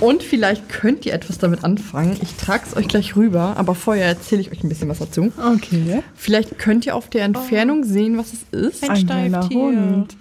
[0.00, 2.16] Und vielleicht könnt ihr etwas damit anfangen.
[2.22, 5.32] Ich trage es euch gleich rüber, aber vorher erzähle ich euch ein bisschen was dazu.
[5.54, 6.02] Okay.
[6.14, 8.88] Vielleicht könnt ihr auf der Entfernung sehen, was es ist.
[8.88, 9.58] Ein Steiftier.
[9.58, 10.16] Hund.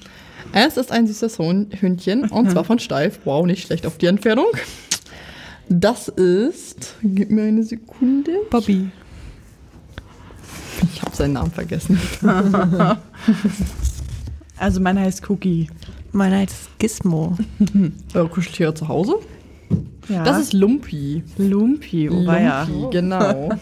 [0.54, 3.20] Es ist ein süßes Hündchen und zwar von Steif.
[3.26, 4.48] Wow, nicht schlecht auf die Entfernung.
[5.70, 6.96] Das ist.
[7.04, 8.32] Gib mir eine Sekunde.
[8.50, 8.90] Bobby.
[10.94, 12.00] Ich habe seinen Namen vergessen.
[14.60, 15.70] Also meiner heißt Cookie.
[16.12, 17.38] Meiner heißt Gizmo.
[18.16, 19.20] Eure Kuscheltiere zu Hause?
[20.10, 20.24] Ja.
[20.24, 21.24] Das ist Lumpi.
[21.38, 22.10] Lumpi.
[22.10, 22.64] Oh, ja.
[22.64, 23.50] Lumpi, genau.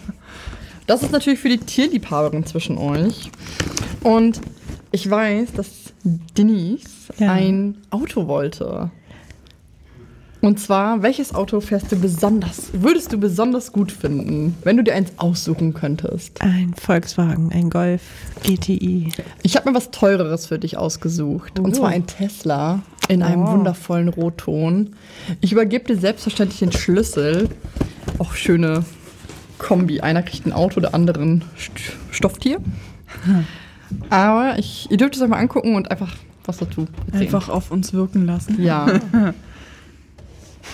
[0.88, 3.32] Das ist natürlich für die Tierliebhaberin zwischen euch.
[4.04, 4.40] Und
[4.92, 5.68] ich weiß, dass
[6.38, 7.32] Denise Ja.
[7.32, 8.92] ein Auto wollte.
[10.42, 14.94] Und zwar, welches Auto fährst du besonders, würdest du besonders gut finden, wenn du dir
[14.94, 16.40] eins aussuchen könntest?
[16.44, 18.04] Ein Volkswagen, ein Golf
[18.44, 19.12] GTI.
[19.42, 21.58] Ich habe mir was Teureres für dich ausgesucht.
[21.58, 21.78] Und Oh.
[21.80, 23.52] zwar ein Tesla in einem Oh.
[23.52, 24.96] wundervollen Rotton.
[25.42, 27.50] Ich übergebe dir selbstverständlich den Schlüssel.
[28.20, 28.86] Auch schöne
[29.58, 30.02] Kombi.
[30.02, 31.72] Einer kriegt ein Auto, der andere ein St
[32.12, 32.60] Stofftier.
[34.10, 37.22] Aber ich, ihr dürft es euch mal angucken und einfach was dazu erzählen.
[37.24, 38.62] Einfach auf uns wirken lassen.
[38.62, 38.88] Ja.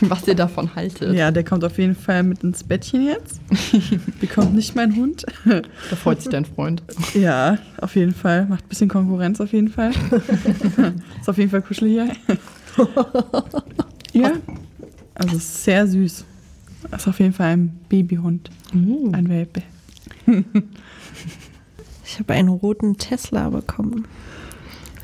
[0.10, 1.14] was ihr davon haltet.
[1.16, 3.39] Ja, der kommt auf jeden Fall mit ins Bettchen jetzt.
[4.20, 5.26] Bekommt nicht mein Hund.
[5.45, 6.84] Da freut sich dein Freund.
[7.14, 8.45] Ja, auf jeden Fall.
[8.47, 9.91] Macht ein bisschen Konkurrenz auf jeden Fall.
[11.22, 12.88] ist auf jeden Fall kuschelig hier.
[14.14, 14.32] ja.
[15.16, 16.26] Also ist sehr süß.
[16.95, 18.49] Ist auf jeden Fall ein Babyhund.
[18.74, 19.62] Ein Welpe.
[22.06, 24.06] Ich habe einen roten Tesla bekommen.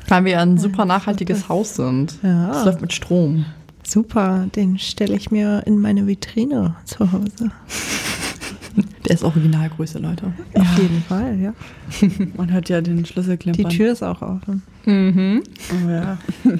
[0.08, 2.18] Weil wir ein super nachhaltiges Haus sind.
[2.22, 2.50] Ja.
[2.50, 3.44] Es läuft mit Strom.
[3.88, 7.50] Super, den stelle ich mir in meine Vitrine zu Hause.
[9.06, 10.30] Der ist Originalgröße, Leute.
[10.54, 11.54] Auf jeden Fall, ja.
[12.36, 13.64] Man hört ja den Schlüssel Die.
[13.64, 14.62] Tür ist auch offen.
[14.84, 15.42] Mhm.
[15.72, 16.18] Oh ja.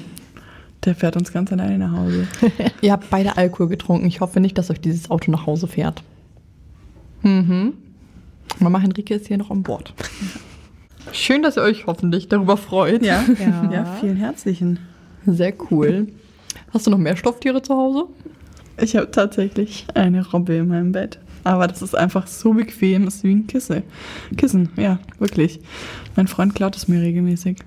[0.85, 2.27] Der fährt uns ganz alleine nach Hause.
[2.81, 4.07] Ihr habt beide Alkohol getrunken.
[4.07, 6.01] Ich hoffe nicht, dass euch dieses Auto nach Hause fährt.
[7.21, 7.73] Mhm.
[8.59, 9.93] Mama Henrike ist hier noch an Bord.
[11.11, 13.03] Schön, dass ihr euch hoffentlich darüber freut.
[13.05, 13.69] Ja, Ja.
[13.71, 13.97] ja.
[13.99, 14.79] vielen herzlichen.
[15.27, 16.07] Sehr cool.
[16.73, 18.05] Hast du noch mehr Stofftiere zu Hause?
[18.81, 21.19] Ich habe tatsächlich eine Robbe in meinem Bett.
[21.43, 23.83] Aber das ist einfach so bequem, ist wie ein Kissen.
[24.37, 25.59] Kissen, ja, wirklich.
[26.15, 27.57] Mein Freund klaut es mir regelmäßig.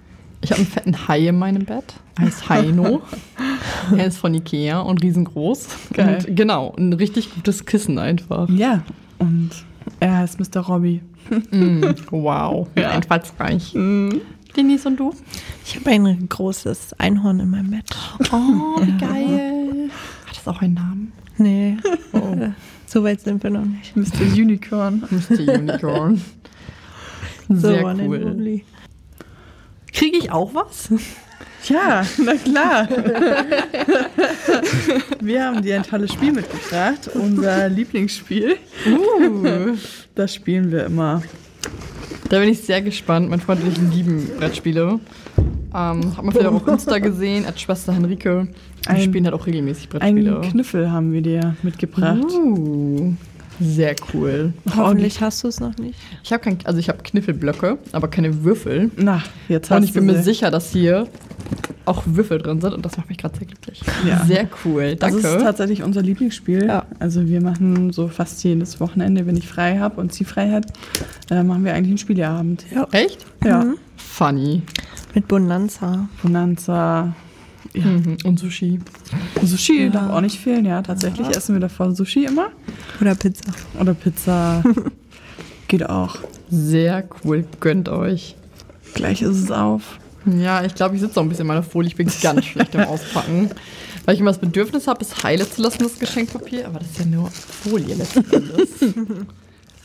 [0.42, 1.94] Ich habe einen fetten Hai in meinem Bett.
[2.18, 3.02] Er heißt Haino.
[3.96, 5.68] er ist von Ikea und riesengroß.
[5.94, 6.24] Geil.
[6.28, 8.48] Und genau, ein richtig gutes Kissen einfach.
[8.50, 8.82] Ja,
[9.18, 9.50] und
[10.00, 10.60] er heißt Mr.
[10.60, 11.00] Robbie.
[11.50, 12.90] Mm, wow, Ja.
[12.90, 13.74] einfallsreich.
[14.56, 15.14] Denise und du?
[15.64, 17.84] Ich habe ein großes Einhorn in meinem Bett.
[18.32, 19.90] Oh, wie geil.
[20.26, 21.12] Hat das auch einen Namen?
[21.38, 21.76] Nee,
[22.12, 22.36] Oh.
[22.86, 23.96] so weit sind wir noch nicht.
[23.96, 24.20] Mr.
[24.34, 25.02] Unicorn.
[25.10, 25.54] Mr.
[25.58, 26.20] Unicorn.
[27.48, 28.22] So, Sehr One and cool.
[28.24, 28.64] Only.
[29.92, 30.88] Kriege ich auch was?
[31.68, 32.88] Ja, na klar.
[35.20, 37.10] Wir haben dir ein tolles Spiel mitgebracht.
[37.14, 38.56] Unser Lieblingsspiel.
[38.86, 39.76] Uh.
[40.14, 41.22] Das spielen wir immer.
[42.32, 43.28] Da bin ich sehr gespannt.
[43.28, 44.98] Mein Freund und ich lieben Brettspiele.
[45.74, 48.48] Ähm, hat man vielleicht auch auf Insta gesehen, als Schwester Henrike.
[48.84, 50.40] Die Ein- spielen halt auch regelmäßig Brettspiele.
[50.40, 52.24] Einen Knüffel haben wir dir mitgebracht.
[52.32, 53.12] Uh,
[53.60, 54.54] sehr cool.
[54.74, 55.94] Hoffentlich hast du es noch nicht.
[56.24, 58.90] Ich habe also ich habe Kniffelblöcke, aber keine Würfel.
[58.96, 60.24] Na, jetzt hast Und ich bin du mir sie.
[60.24, 61.08] sicher, dass hier
[61.84, 63.80] auch Würfel drin sind und das macht mich gerade sehr glücklich.
[64.06, 64.24] Ja.
[64.24, 64.96] Sehr cool.
[64.96, 65.28] Das Danke.
[65.28, 66.66] ist tatsächlich unser Lieblingsspiel.
[66.66, 66.86] Ja.
[66.98, 70.66] Also wir machen so fast jedes Wochenende, wenn ich frei habe und sie frei hat,
[71.30, 72.64] äh, machen wir eigentlich einen Spieleabend.
[72.74, 72.86] Ja.
[72.92, 73.24] Echt?
[73.44, 73.64] Ja.
[73.64, 73.74] Mhm.
[73.96, 74.62] Funny.
[75.14, 76.08] Mit Bonanza.
[76.22, 77.14] Bonanza.
[77.74, 77.84] Ja.
[77.84, 78.16] Mhm.
[78.24, 78.80] Und Sushi.
[79.42, 79.88] Sushi Ja.
[79.90, 80.82] darf auch nicht fehlen, ja.
[80.82, 82.48] Tatsächlich essen wir davor Sushi immer.
[83.00, 83.52] Oder Pizza.
[83.80, 84.62] Oder Pizza.
[85.68, 86.16] Geht auch.
[86.50, 87.44] Sehr cool.
[87.60, 88.36] Gönnt euch.
[88.94, 89.98] Gleich ist es auf.
[90.26, 91.88] Ja, ich glaube, ich sitze auch ein bisschen in meiner Folie.
[91.88, 93.50] Ich bin ganz schlecht im Auspacken.
[94.04, 96.66] Weil ich immer das Bedürfnis habe, es heile zu lassen, das Geschenkpapier.
[96.66, 98.70] Aber das ist ja nur Folie letzten Endes.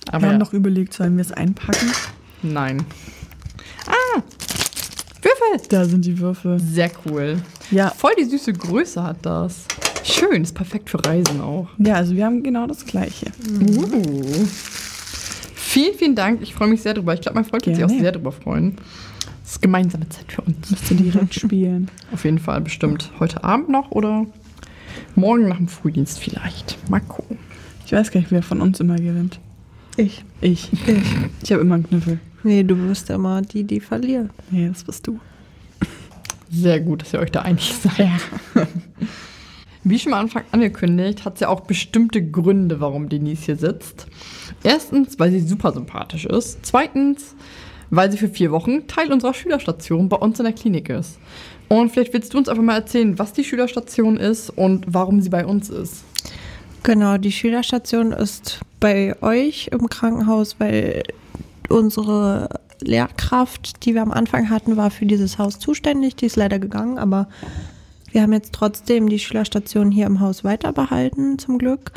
[0.09, 1.91] Aber wir ja, haben noch überlegt, sollen wir es einpacken?
[2.41, 2.85] nein.
[3.85, 4.21] Ah!
[5.21, 5.67] Würfel!
[5.69, 6.59] Da sind die Würfel.
[6.59, 7.41] Sehr cool.
[7.71, 7.89] Ja.
[7.91, 9.65] Voll die süße Größe hat das.
[10.03, 11.67] Schön, ist perfekt für Reisen auch.
[11.77, 13.27] Ja, also wir haben genau das Gleiche.
[13.61, 14.47] Uh.
[15.55, 16.41] Vielen, vielen Dank.
[16.41, 17.13] Ich freue mich sehr drüber.
[17.13, 18.77] Ich glaube, mein Freund wird sich auch sehr drüber freuen.
[19.47, 20.69] Das ist gemeinsame Zeit für uns.
[20.69, 21.89] Müsst ihr direkt spielen.
[22.11, 24.25] Auf jeden Fall bestimmt heute Abend noch oder
[25.15, 26.77] morgen nach dem Frühdienst vielleicht.
[26.89, 27.37] Mal gucken.
[27.85, 29.39] Ich weiß gar nicht, wer von uns immer gewinnt.
[29.95, 30.25] Ich.
[30.41, 30.73] Ich.
[30.73, 31.15] Ich.
[31.43, 32.19] Ich habe immer einen Knüffel.
[32.43, 34.31] Nee, du wirst immer die, die verliert.
[34.51, 35.17] Nee, das bist du.
[36.51, 38.19] Sehr gut, dass ihr euch da einig seid.
[39.85, 44.07] Wie schon am Anfang angekündigt, hat es ja auch bestimmte Gründe, warum Denise hier sitzt.
[44.61, 46.65] Erstens, weil sie super sympathisch ist.
[46.65, 47.33] Zweitens,
[47.89, 51.19] weil sie für vier Wochen Teil unserer Schülerstation bei uns in der Klinik ist.
[51.69, 55.29] Und vielleicht willst du uns einfach mal erzählen, was die Schülerstation ist und warum sie
[55.29, 56.03] bei uns ist.
[56.83, 61.03] Genau, die Schülerstation ist bei euch im Krankenhaus, weil
[61.69, 66.15] unsere Lehrkraft, die wir am Anfang hatten, war für dieses Haus zuständig.
[66.15, 67.27] Die ist leider gegangen, aber
[68.11, 71.91] wir haben jetzt trotzdem die Schülerstation hier im Haus weiter behalten, zum Glück.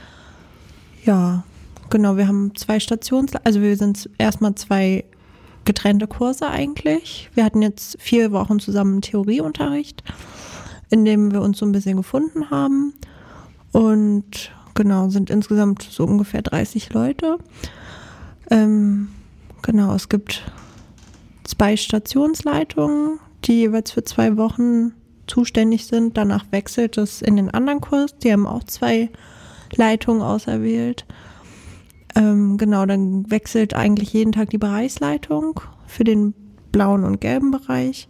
[1.05, 1.45] Ja,
[1.89, 5.05] genau, wir haben zwei Stations, also wir sind erstmal zwei
[5.65, 7.31] getrennte Kurse eigentlich.
[7.35, 10.03] Wir hatten jetzt vier Wochen zusammen Theorieunterricht,
[10.91, 12.95] in dem wir uns so ein bisschen gefunden haben.
[13.73, 17.39] Und genau, sind insgesamt so ungefähr 30 Leute.
[18.51, 19.09] Ähm,
[19.63, 20.43] genau, es gibt
[21.45, 24.93] zwei Stationsleitungen, die jeweils für zwei Wochen
[25.27, 26.17] zuständig sind.
[26.17, 28.17] Danach wechselt es in den anderen Kurs.
[28.19, 29.11] Die haben auch zwei
[29.77, 31.07] Leitungen auserwählt.
[32.15, 36.35] Ähm, genau, dann wechselt eigentlich jeden Tag die Bereichsleitung für den
[36.73, 38.09] blauen und gelben Bereich.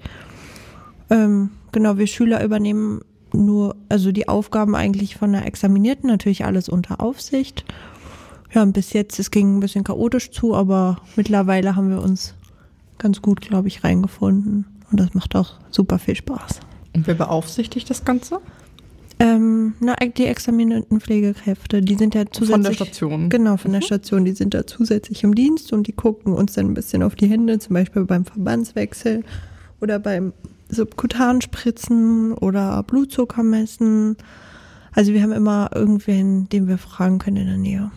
[1.10, 3.00] Ähm, genau, wir Schüler übernehmen
[3.32, 7.64] nur, also die Aufgaben eigentlich von der Examinierten, natürlich alles unter Aufsicht.
[8.52, 12.34] Ja, und bis jetzt, es ging ein bisschen chaotisch zu, aber mittlerweile haben wir uns
[12.98, 14.66] ganz gut, glaube ich, reingefunden.
[14.90, 16.60] Und das macht auch super viel Spaß.
[16.94, 18.40] Und wer beaufsichtigt das Ganze?
[19.20, 22.50] Ähm, na, die examinierten Pflegekräfte, die sind ja zusätzlich.
[22.50, 23.28] Von der Station.
[23.28, 23.84] Genau, von der Mhm.
[23.84, 24.24] Station.
[24.24, 27.26] Die sind da zusätzlich im Dienst und die gucken uns dann ein bisschen auf die
[27.26, 29.22] Hände, zum Beispiel beim Verbandswechsel
[29.80, 30.32] oder beim
[30.70, 34.16] Subkutanspritzen oder Blutzucker messen.
[34.92, 37.90] Also wir haben immer irgendwen, den wir fragen können in der Nähe.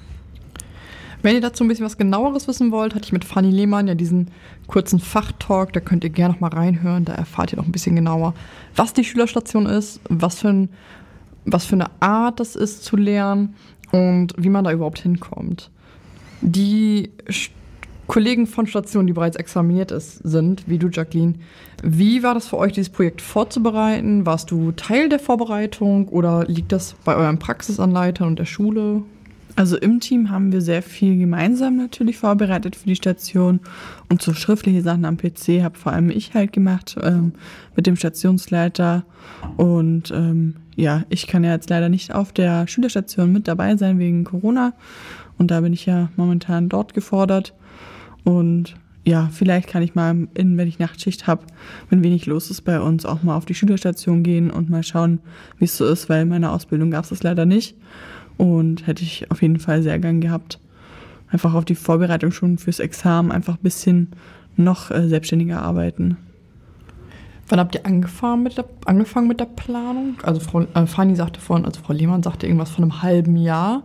[1.21, 3.95] Wenn ihr dazu ein bisschen was genaueres wissen wollt, hatte ich mit Fanny Lehmann ja
[3.95, 4.27] diesen
[4.67, 7.95] kurzen Fachtalk, da könnt ihr gerne noch mal reinhören, da erfahrt ihr noch ein bisschen
[7.95, 8.33] genauer,
[8.75, 10.69] was die Schülerstation ist, was für, ein,
[11.45, 13.55] was für eine Art das ist zu lernen
[13.91, 15.69] und wie man da überhaupt hinkommt.
[16.41, 17.11] Die
[18.07, 21.35] Kollegen von Station, die bereits examiniert ist, sind, wie du, Jacqueline,
[21.81, 24.25] wie war das für euch, dieses Projekt vorzubereiten?
[24.25, 29.03] Warst du Teil der Vorbereitung oder liegt das bei euren Praxisanleitern und der Schule?
[29.55, 33.59] Also im Team haben wir sehr viel gemeinsam natürlich vorbereitet für die Station
[34.09, 37.33] und so schriftliche Sachen am PC habe vor allem ich halt gemacht ähm,
[37.75, 39.05] mit dem Stationsleiter.
[39.57, 43.99] Und ähm, ja, ich kann ja jetzt leider nicht auf der Schülerstation mit dabei sein
[43.99, 44.73] wegen Corona.
[45.37, 47.53] Und da bin ich ja momentan dort gefordert.
[48.23, 48.75] Und
[49.05, 51.45] ja, vielleicht kann ich mal, in, wenn ich Nachtschicht habe,
[51.89, 55.19] wenn wenig los ist bei uns, auch mal auf die Schülerstation gehen und mal schauen,
[55.59, 57.75] wie es so ist, weil in meiner Ausbildung gab es das leider nicht.
[58.37, 60.59] Und hätte ich auf jeden Fall sehr gern gehabt.
[61.29, 64.09] Einfach auf die Vorbereitung schon fürs Examen, einfach ein bisschen
[64.55, 66.17] noch äh, selbstständiger arbeiten.
[67.47, 70.15] Wann habt ihr angefangen mit der, angefangen mit der Planung?
[70.23, 73.83] Also Frau äh, Fanny sagte vorhin, also Frau Lehmann sagte irgendwas von einem halben Jahr.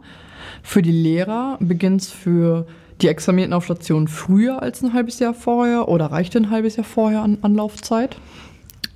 [0.62, 2.66] Für die Lehrer beginnt es für
[3.00, 6.84] die Examinierten auf Station früher als ein halbes Jahr vorher oder reicht ein halbes Jahr
[6.84, 8.16] vorher an Anlaufzeit?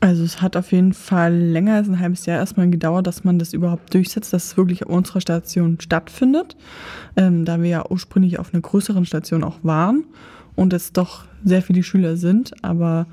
[0.02, 3.38] Also es hat auf jeden Fall länger als ein halbes Jahr erstmal gedauert, dass man
[3.38, 6.56] das überhaupt durchsetzt, dass es wirklich auf unserer Station stattfindet,
[7.16, 10.02] ähm, da wir ja ursprünglich auf einer größeren Station auch waren
[10.56, 13.06] und es doch sehr viele Schüler sind, aber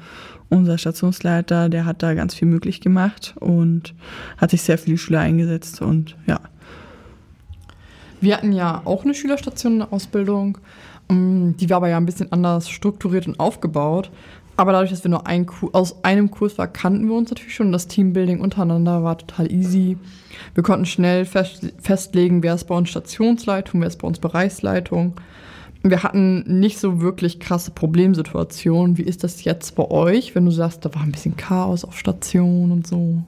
[0.49, 3.93] unser Stationsleiter, der hat da ganz viel möglich gemacht und
[4.39, 6.39] hat sich sehr viele Schüler eingesetzt und ja.
[8.19, 10.57] Wir hatten ja auch eine Schülerstation in der Ausbildung.
[11.07, 14.09] Mm, Die war aber ja ein bisschen anders strukturiert und aufgebaut.
[14.59, 17.71] Aber dadurch, dass wir nur ein aus einem Kurs war, kannten wir uns natürlich schon.
[17.71, 19.97] Das Teambuilding untereinander war total easy.
[20.53, 25.13] Wir konnten schnell fest festlegen, wer ist bei uns Stationsleitung, wer ist bei uns Bereichsleitung.
[25.81, 28.97] Wir hatten nicht so wirklich krasse Problemsituationen.
[28.97, 31.97] Wie ist das jetzt bei euch, wenn du sagst, da war ein bisschen Chaos auf
[31.97, 33.23] Station und so?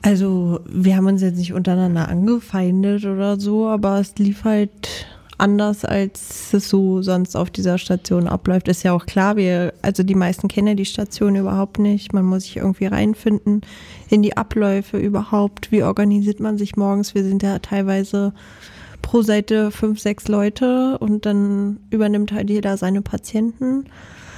[0.00, 5.06] Also wir haben uns jetzt nicht untereinander angefeindet oder so, aber es lief halt
[5.40, 8.68] anders, als es so sonst auf dieser Station abläuft.
[8.68, 12.12] Ist ja auch klar, wir, also die meisten kennen die Station überhaupt nicht.
[12.12, 13.62] Man muss sich irgendwie reinfinden
[14.08, 15.72] in die Abläufe überhaupt.
[15.72, 17.14] Wie organisiert man sich morgens?
[17.14, 18.32] Wir sind ja teilweise
[19.02, 23.84] pro Seite fünf, sechs Leute und dann übernimmt halt jeder seine Patienten.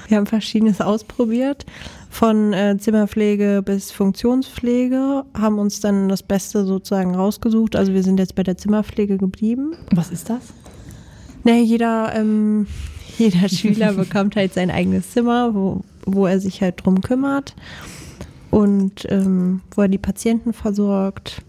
[0.08, 1.64] Wir haben verschiedenes ausprobiert,
[2.10, 7.76] von äh, Zimmerpflege bis Funktionspflege, haben uns dann das Beste sozusagen rausgesucht.
[7.76, 9.74] Also wir sind jetzt bei der Zimmerpflege geblieben.
[9.90, 10.52] Was ist das?
[11.44, 12.66] Ne, jeder, ähm,
[13.18, 17.54] jeder Schüler bekommt halt sein eigenes Zimmer, wo, wo er sich halt drum kümmert
[18.50, 21.42] und ähm, wo er die Patienten versorgt,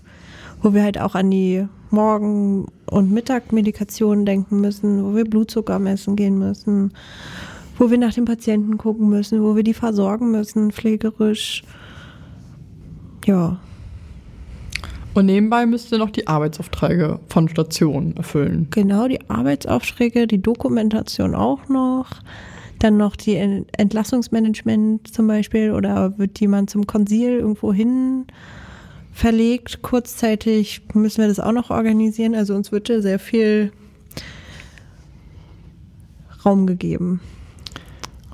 [0.61, 6.15] wo wir halt auch an die Morgen- und Mittagmedikationen denken müssen, wo wir Blutzucker messen
[6.15, 6.93] gehen müssen,
[7.77, 11.63] wo wir nach den Patienten gucken müssen, wo wir die versorgen müssen, pflegerisch.
[13.25, 13.59] Ja,
[15.13, 18.67] Und nebenbei müsst ihr noch die Arbeitsaufträge von Stationen erfüllen.
[18.71, 22.09] Genau, die Arbeitsaufträge, die Dokumentation auch noch.
[22.79, 28.25] Dann noch die Ent- Entlassungsmanagement zum Beispiel oder wird jemand zum Konsil irgendwo hin
[29.13, 29.83] verlegt.
[29.83, 32.33] Kurzzeitig müssen wir das auch noch organisieren.
[32.33, 33.71] Also uns wird da sehr viel
[36.43, 37.21] Raum gegeben.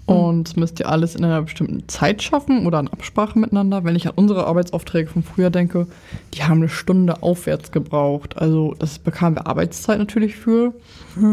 [0.09, 3.83] Und müsst ihr alles in einer bestimmten Zeit schaffen oder in Absprache miteinander.
[3.83, 5.87] Wenn ich an unsere Arbeitsaufträge von früher denke,
[6.33, 8.37] die haben eine Stunde aufwärts gebraucht.
[8.37, 10.73] Also das bekamen wir Arbeitszeit natürlich für.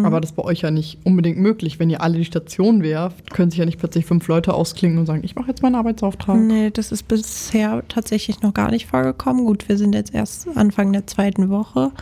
[0.05, 1.79] Aber das ist bei euch ja nicht unbedingt möglich.
[1.79, 5.07] Wenn ihr alle die Station werft, können sich ja nicht plötzlich fünf Leute ausklingen und
[5.07, 6.39] sagen, ich mache jetzt meinen Arbeitsauftrag.
[6.39, 9.45] Nee, das ist bisher tatsächlich noch gar nicht vorgekommen.
[9.45, 11.93] Gut, wir sind jetzt erst Anfang der zweiten Woche.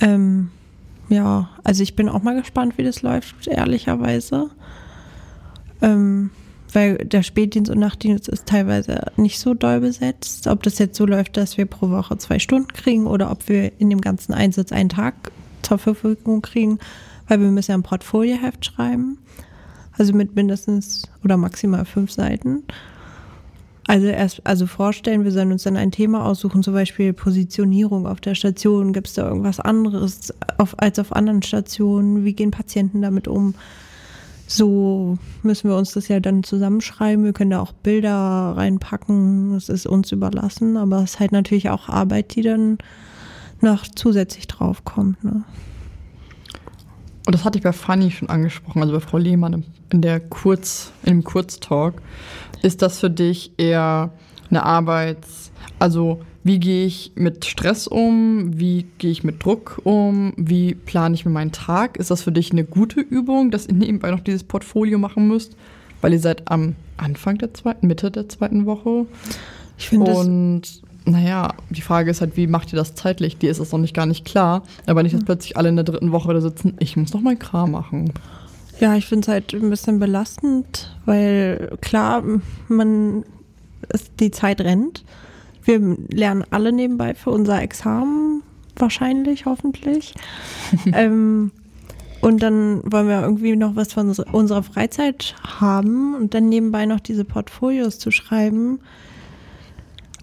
[0.00, 0.50] Ähm,
[1.08, 4.50] ja, also ich bin auch mal gespannt, wie das läuft, ehrlicherweise.
[5.84, 6.30] Ähm,
[6.72, 10.46] weil der Spätdienst und Nachtdienst ist teilweise nicht so doll besetzt.
[10.48, 13.72] Ob das jetzt so läuft, dass wir pro Woche zwei Stunden kriegen oder ob wir
[13.78, 15.14] in dem ganzen Einsatz einen Tag
[15.62, 16.78] zur Verfügung kriegen,
[17.28, 19.18] weil wir müssen ja ein Portfolioheft schreiben.
[19.96, 22.64] Also mit mindestens oder maximal fünf Seiten.
[23.86, 28.20] Also erst, also vorstellen, wir sollen uns dann ein Thema aussuchen, zum Beispiel Positionierung auf
[28.20, 28.92] der Station.
[28.92, 32.24] Gibt es da irgendwas anderes auf, als auf anderen Stationen?
[32.24, 33.54] Wie gehen Patienten damit um?
[34.46, 37.24] So müssen wir uns das ja dann zusammenschreiben.
[37.24, 39.52] Wir können da auch Bilder reinpacken.
[39.52, 42.78] Das ist uns überlassen, aber es ist halt natürlich auch Arbeit, die dann
[43.60, 45.22] noch zusätzlich draufkommt.
[45.24, 45.44] Ne?
[47.26, 50.92] Und das hatte ich bei Fanny schon angesprochen, also bei Frau Lehmann in der Kurz,
[51.04, 51.94] in Kurztalk.
[52.62, 54.12] Ist das für dich eher
[54.50, 55.43] eine Arbeits-,
[55.78, 58.58] also wie gehe ich mit Stress um?
[58.58, 60.34] Wie gehe ich mit Druck um?
[60.36, 61.96] Wie plane ich mir meinen Tag?
[61.96, 65.56] Ist das für dich eine gute Übung, dass ihr nebenbei noch dieses Portfolio machen müsst?
[66.00, 69.06] Weil ihr seid am Anfang der zweiten, Mitte der zweiten Woche.
[69.78, 73.38] Ich finde Und naja, die Frage ist halt, wie macht ihr das zeitlich?
[73.38, 74.62] Dir ist das noch nicht gar nicht klar.
[74.86, 77.38] Aber nicht, dass plötzlich alle in der dritten Woche da sitzen, ich muss noch meinen
[77.38, 78.12] Kram machen.
[78.80, 82.22] Ja, ich finde es halt ein bisschen belastend, weil klar,
[82.68, 83.24] man
[83.88, 85.04] es, die Zeit rennt.
[85.64, 88.42] Wir lernen alle nebenbei für unser Examen,
[88.76, 90.14] wahrscheinlich, hoffentlich.
[90.92, 91.50] ähm,
[92.20, 96.86] und dann wollen wir irgendwie noch was von unser- unserer Freizeit haben und dann nebenbei
[96.86, 98.80] noch diese Portfolios zu schreiben.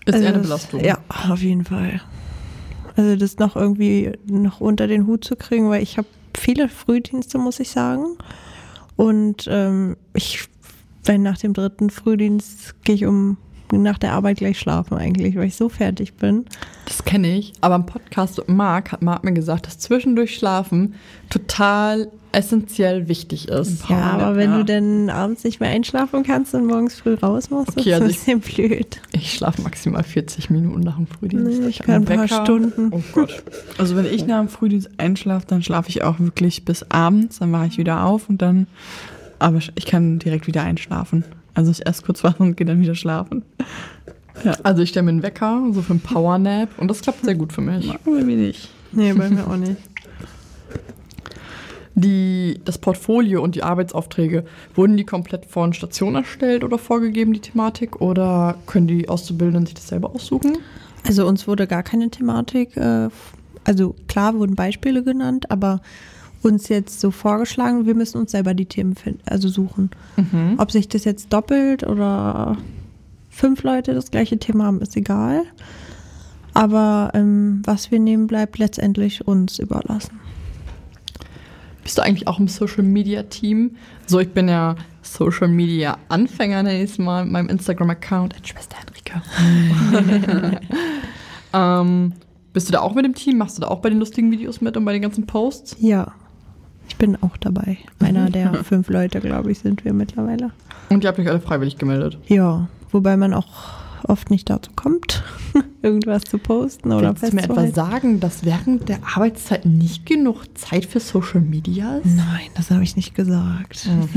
[0.06, 0.84] Ist Also eine das- Belastung.
[0.84, 0.98] Ja,
[1.30, 2.02] auf jeden Fall.
[2.96, 7.38] Also das noch irgendwie noch unter den Hut zu kriegen, weil ich habe viele Frühdienste,
[7.38, 8.18] muss ich sagen.
[8.96, 10.46] Und ähm, ich,
[11.06, 13.38] wenn nach dem dritten Frühdienst gehe ich um
[13.72, 16.46] nach der Arbeit gleich schlafen eigentlich, weil ich so fertig bin.
[16.86, 17.54] Das kenne ich.
[17.62, 20.96] Aber im Podcast mit Marc hat Marc mir gesagt, dass zwischendurch Schlafen
[21.30, 23.90] total essentiell wichtig ist.
[23.90, 24.58] ja, aber wenn ja.
[24.58, 28.06] du dann abends nicht mehr einschlafen kannst und morgens früh raus musst, Okay, ist also
[28.06, 29.02] ein ich- bisschen blöd.
[29.12, 31.60] Ich schlafe maximal 40 Minuten nach dem Frühdienst.
[31.62, 32.44] Nee, ich kann ein paar Wecker.
[32.44, 32.90] Stunden.
[32.92, 33.44] Oh Gott.
[33.78, 37.52] Also wenn ich nach dem Frühdienst einschlafe, dann schlafe ich auch wirklich bis abends, dann
[37.52, 38.68] wache ich wieder auf und dann,
[39.40, 41.26] aber ich kann direkt wieder einschlafen.
[41.54, 43.44] Also ich erst kurz wach und gehe dann wieder schlafen.
[44.64, 47.54] Also ich stelle mir einen Wecker, so für einen Powernap und das klappt sehr gut
[47.54, 47.92] für mich.
[48.06, 48.70] Bei mir nicht.
[48.92, 49.78] Nee, bei mir auch nicht.
[51.94, 54.46] Die, das Portfolio und die Arbeitsaufträge,
[54.76, 58.00] wurden die komplett von Station erstellt oder vorgegeben, die Thematik?
[58.02, 60.58] Oder können die Auszubildenden sich das selber aussuchen?
[61.06, 63.10] Also uns wurde gar keine Thematik, äh,
[63.64, 65.82] also klar wurden Beispiele genannt, aber
[66.42, 69.92] uns jetzt so vorgeschlagen, wir müssen uns selber die Themen finden, also suchen.
[70.58, 72.58] Ob sich das jetzt doppelt oder
[73.30, 75.44] fünf Leute das gleiche Thema haben, ist egal.
[76.54, 80.20] Aber ähm, was wir nehmen, bleibt letztendlich uns überlassen.
[81.84, 83.78] Bist du eigentlich auch im Social Media Team?
[84.06, 89.22] So, ich bin ja Social Media Anfänger nächstes Mal mit meinem Instagram-Account, Schwester Henrike.
[91.54, 92.14] ähm,
[92.54, 93.38] bist du da auch mit dem Team?
[93.38, 95.78] Machst du da auch bei den lustigen Videos mit und bei den ganzen Posts?
[95.80, 96.14] Ja,
[96.88, 97.78] ich bin auch dabei.
[98.00, 100.52] Einer der fünf Leute, glaube ich, sind wir mittlerweile.
[100.90, 102.18] Und ihr habt euch alle freiwillig gemeldet.
[102.28, 105.24] Ja, wobei man auch oft nicht dazu kommt,
[105.82, 110.46] irgendwas zu posten oder Willst du mir etwa sagen, dass während der Arbeitszeit nicht genug
[110.58, 112.16] Zeit für Social Media ist?
[112.16, 113.88] Nein, das habe ich nicht gesagt.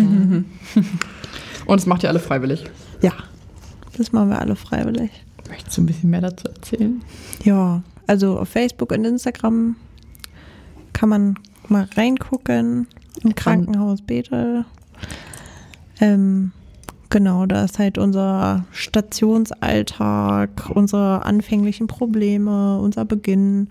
[1.67, 2.65] Und das macht ihr alle freiwillig.
[3.03, 3.13] Ja,
[3.97, 5.11] das machen wir alle freiwillig.
[5.49, 7.03] Möchtest du ein bisschen mehr dazu erzählen?
[7.45, 9.77] Ja, also auf Facebook und Instagram
[10.93, 11.39] kann man
[11.71, 12.87] mal reingucken.
[13.23, 14.65] Im Krankenhaus Bethel.
[16.01, 16.53] Ähm,
[17.11, 23.69] genau, da ist halt unser Stationsalltag, unsere anfänglichen Probleme, unser Beginn,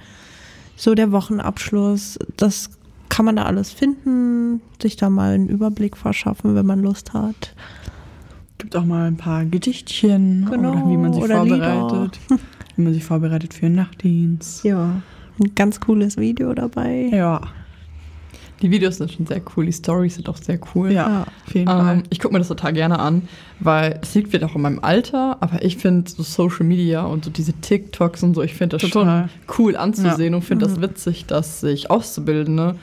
[0.76, 2.18] so der Wochenabschluss.
[2.38, 2.70] Das
[3.10, 7.54] kann man da alles finden, sich da mal einen Überblick verschaffen, wenn man Lust hat.
[8.58, 12.20] Gibt auch mal ein paar Gedichtchen Genau, oder wie man sich vorbereitet.
[12.76, 14.64] Wie man sich vorbereitet für den Nachtdienst.
[14.64, 15.00] Ja,
[15.40, 17.10] ein ganz cooles Video dabei.
[17.12, 17.42] Ja,
[18.64, 20.92] Die Videos sind schon sehr cool, die Stories sind auch sehr cool.
[20.92, 21.26] ja, Ja.
[21.46, 21.98] auf jeden Fall.
[21.98, 23.28] Ähm, ich gucke mir das total gerne an,
[23.60, 27.26] weil es liegt vielleicht auch in meinem Alter, aber ich finde so Social Media und
[27.26, 29.30] so diese TikToks und so, ich finde das Total.
[29.30, 32.76] schon cool anzusehen und finde das witzig, dass sich Auszubildende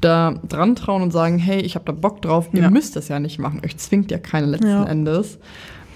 [0.00, 2.70] da dran trauen und sagen, hey, ich habe da Bock drauf, ihr Ja.
[2.70, 4.84] müsst das ja nicht machen, euch zwingt ja keiner letzten Ja.
[4.84, 5.38] Endes.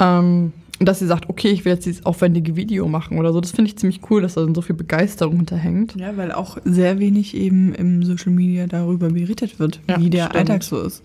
[0.01, 0.53] Ähm,
[0.83, 3.53] und dass sie sagt, okay, ich will jetzt dieses aufwendige Video machen oder so, das
[3.53, 5.95] finde ich ziemlich cool, dass da so viel Begeisterung hinterhängt.
[5.95, 10.25] Ja, weil auch sehr wenig eben im Social Media darüber berichtet wird, Ja, wie der
[10.25, 10.37] stimmt.
[10.39, 11.05] Alltag so ist.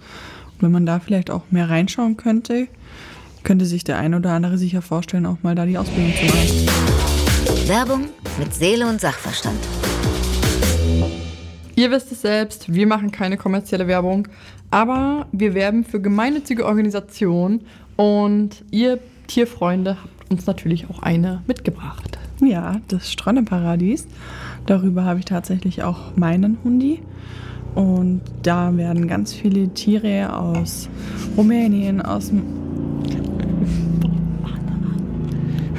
[0.55, 2.67] Und wenn man da vielleicht auch mehr reinschauen könnte,
[3.43, 7.67] könnte sich der eine oder andere sicher vorstellen, auch mal da die Ausbildung zu machen.
[7.67, 8.05] Werbung
[8.39, 9.59] mit Seele und Sachverstand.
[11.75, 14.27] Ihr wisst es selbst, wir machen keine kommerzielle Werbung,
[14.71, 17.61] aber wir werben für gemeinnützige Organisationen
[17.95, 18.97] und ihr
[19.27, 22.17] Tierfreunde habt uns natürlich auch eine mitgebracht.
[22.41, 24.07] Ja, das Stronneparadies.
[24.65, 27.01] Darüber habe ich tatsächlich auch meinen Hundi.
[27.75, 30.89] Und da werden ganz viele Tiere aus
[31.35, 32.43] Rumänien, aus dem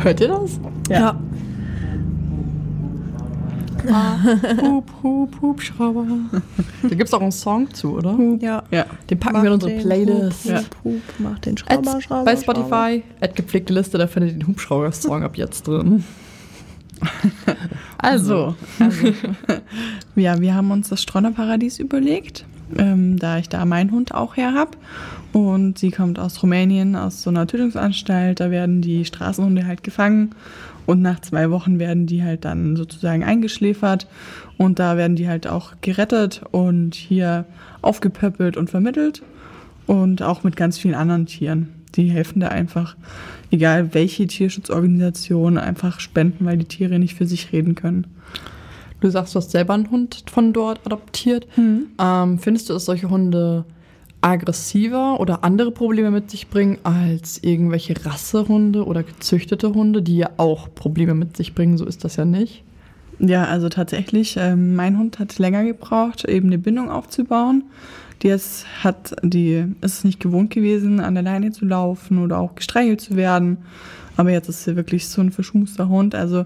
[0.03, 0.61] Hört ihr das?
[0.89, 1.19] Ja.
[4.63, 6.07] Hup, hup, Hubschrauber.
[6.83, 8.19] Da gibt es auch einen Song zu, oder?
[8.41, 8.63] Ja.
[8.71, 10.47] Ja, Den packen wir in unsere Playlist.
[10.47, 12.37] Hup, Hup, Hup, mach den Schrauber, At, Schrauber, bei.
[12.37, 16.05] Spotify, at gepflegte Liste, da findet ihr den Hubschrauber-Song ab jetzt drin.
[18.01, 19.13] Also, also.
[20.15, 22.45] ja, wir haben uns das Stronneparadies überlegt,
[22.77, 24.73] ähm, da ich da meinen Hund auch her habe.
[25.33, 28.41] Und sie kommt aus Rumänien, aus so einer Tötungsanstalt.
[28.41, 30.35] Da werden die Straßenhunde halt gefangen.
[30.89, 34.07] Und nach zwei Wochen werden die halt dann sozusagen eingeschläfert.
[34.57, 37.45] Und da werden die halt auch gerettet und hier
[37.83, 39.23] aufgepöppelt und vermittelt.
[39.87, 41.69] Und auch mit ganz vielen anderen Tieren.
[41.95, 42.97] Die helfen da einfach,
[43.51, 48.07] egal welche Tierschutzorganisation, einfach spenden, weil die Tiere nicht für sich reden können.
[49.03, 51.47] du sagst, du hast selber einen Hund von dort adoptiert.
[52.01, 53.67] Ähm, findest du, dass solche Hunde
[54.21, 60.31] aggressiver oder andere Probleme mit sich bringen als irgendwelche Rassehunde oder gezüchtete Hunde, die ja
[60.37, 61.79] auch Probleme mit sich bringen?
[61.79, 62.65] So ist das ja nicht.
[63.21, 67.65] Ja, also tatsächlich, ähm, mein Hund hat länger gebraucht, eben eine Bindung aufzubauen.
[68.23, 72.39] Die ist, hat, die ist es nicht gewohnt gewesen, an der Leine zu laufen oder
[72.39, 73.59] auch gestreichelt zu werden.
[74.17, 76.15] Aber jetzt ist sie wirklich so ein verschmuster Hund.
[76.17, 76.45] Also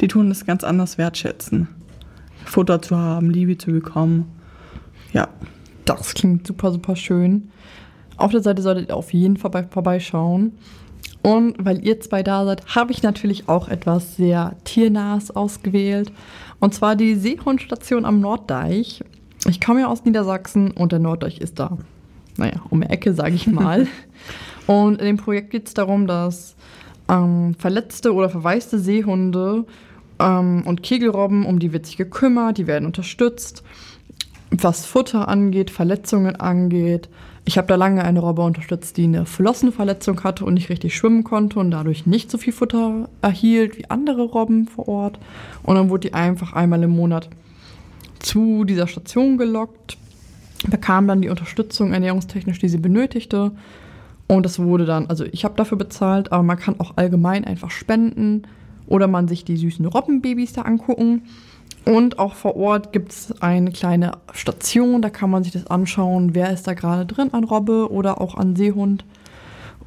[0.00, 1.68] die tun das ganz anders wertschätzen.
[2.44, 4.26] Futter zu haben, Liebe zu bekommen.
[5.14, 5.28] Ja,
[5.84, 7.50] Das klingt super, super schön.
[8.16, 10.52] Auf der Seite solltet ihr auf jeden Fall bei- vorbeischauen.
[11.22, 16.12] Und weil ihr zwei da seid, habe ich natürlich auch etwas sehr tiernahes ausgewählt.
[16.60, 19.02] Und zwar die Seehundstation am Norddeich.
[19.46, 21.76] Ich komme ja aus Niedersachsen und der Norddeich ist da,
[22.36, 23.86] naja, um die Ecke, sage ich mal.
[24.66, 26.56] und in dem Projekt geht es darum, dass
[27.08, 29.64] ähm, verletzte oder verwaiste Seehunde
[30.18, 33.62] ähm, und Kegelrobben, um die wird sich gekümmert, die werden unterstützt
[34.50, 37.08] was Futter angeht, Verletzungen angeht.
[37.44, 41.24] Ich habe da lange eine Robbe unterstützt, die eine Flossenverletzung hatte und nicht richtig schwimmen
[41.24, 45.18] konnte und dadurch nicht so viel Futter erhielt wie andere Robben vor Ort.
[45.62, 47.28] Und dann wurde die einfach einmal im Monat
[48.20, 49.98] zu dieser Station gelockt,
[50.68, 53.52] bekam dann die Unterstützung ernährungstechnisch, die sie benötigte.
[54.26, 57.70] Und das wurde dann, also ich habe dafür bezahlt, aber man kann auch allgemein einfach
[57.70, 58.44] spenden
[58.86, 61.22] oder man sich die süßen Robbenbabys da angucken.
[61.84, 66.34] Und auch vor Ort gibt es eine kleine Station, da kann man sich das anschauen,
[66.34, 69.04] wer ist da gerade drin an Robbe oder auch an Seehund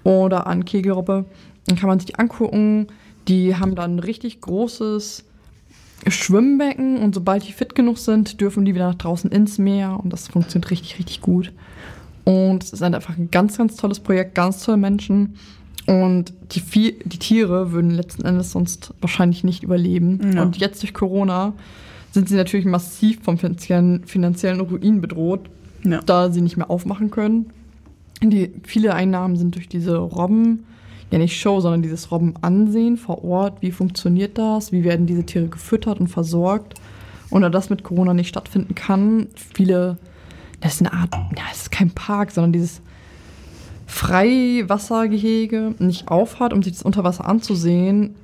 [0.03, 1.25] oder an Kegelrobbe.
[1.65, 2.87] Dann kann man sich die angucken.
[3.27, 5.25] Die haben dann ein richtig großes
[6.07, 10.13] Schwimmbecken und sobald die fit genug sind, dürfen die wieder nach draußen ins Meer und
[10.13, 11.51] das funktioniert richtig, richtig gut.
[12.23, 15.35] Und es ist einfach ein ganz, ganz tolles Projekt, ganz tolle Menschen.
[15.87, 20.33] Und die, Vie die Tiere würden letzten Endes sonst wahrscheinlich nicht überleben.
[20.35, 20.43] Ja.
[20.43, 21.53] Und jetzt durch Corona
[22.11, 25.49] sind sie natürlich massiv vom finanziellen, finanziellen Ruin bedroht,
[25.83, 26.01] Ja.
[26.05, 27.47] da sie nicht mehr aufmachen können.
[28.21, 30.65] Die, viele Einnahmen sind durch diese Robben,
[31.11, 33.61] ja nicht Show, sondern dieses Robbenansehen vor Ort.
[33.61, 34.71] Wie funktioniert das?
[34.73, 36.73] Wie werden diese Tiere gefüttert und versorgt?
[37.29, 39.97] Und da das mit Corona nicht stattfinden kann, viele,
[40.59, 42.81] das ist eine Art, ja, es ist kein Park, sondern dieses
[43.87, 48.15] Freiwassergehege nicht aufhat, um sich das unter Wasser anzusehen,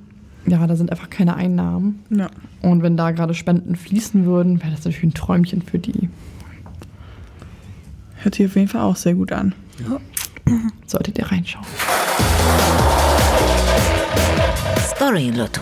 [0.45, 2.03] ja, da sind einfach keine Einnahmen.
[2.09, 2.29] ja.
[2.61, 6.09] Und wenn da gerade Spenden fließen würden, wäre das natürlich ein Träumchen für die.
[8.21, 9.53] Hört sich auf jeden Fall auch sehr gut an.
[10.85, 11.65] Solltet ihr reinschauen.
[14.95, 15.61] Story Lotto.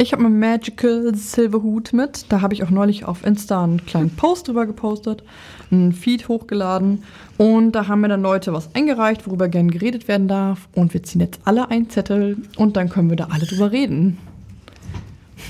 [0.00, 2.26] Ich habe meinen Magical Silver Hut mit.
[2.28, 5.24] Da habe ich auch neulich auf Insta einen kleinen Post drüber gepostet,
[5.72, 7.02] einen Feed hochgeladen.
[7.36, 10.68] Und da haben mir dann Leute was eingereicht, worüber gern geredet werden darf.
[10.72, 14.18] Und wir ziehen jetzt alle einen Zettel und dann können wir da alle drüber reden.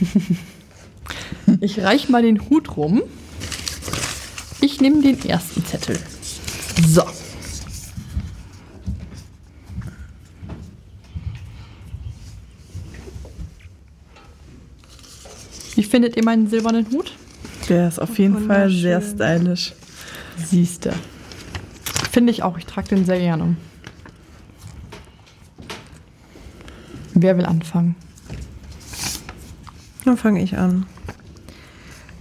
[1.61, 3.03] ich reich mal den Hut rum.
[4.63, 5.99] Ich nehme den ersten Zettel.
[6.87, 7.03] So.
[15.79, 17.13] Wie findet ihr meinen silbernen Hut?
[17.69, 19.75] Der ist auf jeden Fall sehr stylisch.
[20.37, 20.93] Siehste.
[22.11, 22.59] Finde ich auch.
[22.59, 23.55] Ich trage den sehr gerne.
[27.15, 27.95] Wer will anfangen?
[30.05, 30.85] Dann fange ich an.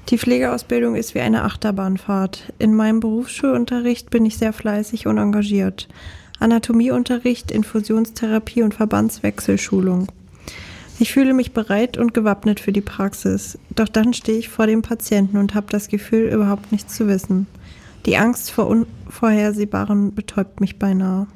[0.10, 2.54] Die Pflegeausbildung ist wie eine Achterbahnfahrt.
[2.60, 5.88] In meinem Berufsschulunterricht bin ich sehr fleißig und engagiert.
[6.38, 10.10] Anatomieunterricht, Infusionstherapie und Verbandswechselschulung.
[11.00, 13.60] Ich fühle mich bereit und gewappnet für die Praxis.
[13.76, 17.46] Doch dann stehe ich vor dem Patienten und habe das Gefühl, überhaupt nichts zu wissen.
[18.08, 21.28] Die Angst vor Unvorhersehbaren betäubt mich beinahe.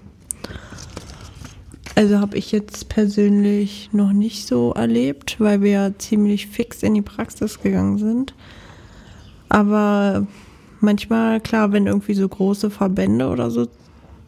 [1.94, 6.96] Also habe ich jetzt persönlich noch nicht so erlebt, weil wir ja ziemlich fix in
[6.96, 8.34] die Praxis gegangen sind.
[9.50, 10.26] Aber
[10.80, 13.68] manchmal, klar, wenn irgendwie so große Verbände oder so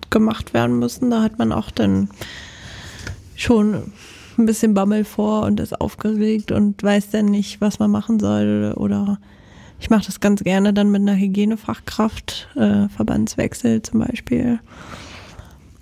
[0.09, 2.09] gemacht werden müssen, da hat man auch dann
[3.35, 3.93] schon
[4.37, 8.73] ein bisschen Bammel vor und ist aufgeregt und weiß dann nicht, was man machen soll.
[8.75, 9.19] Oder
[9.79, 14.59] ich mache das ganz gerne dann mit einer Hygienefachkraft, äh, Verbandswechsel zum Beispiel.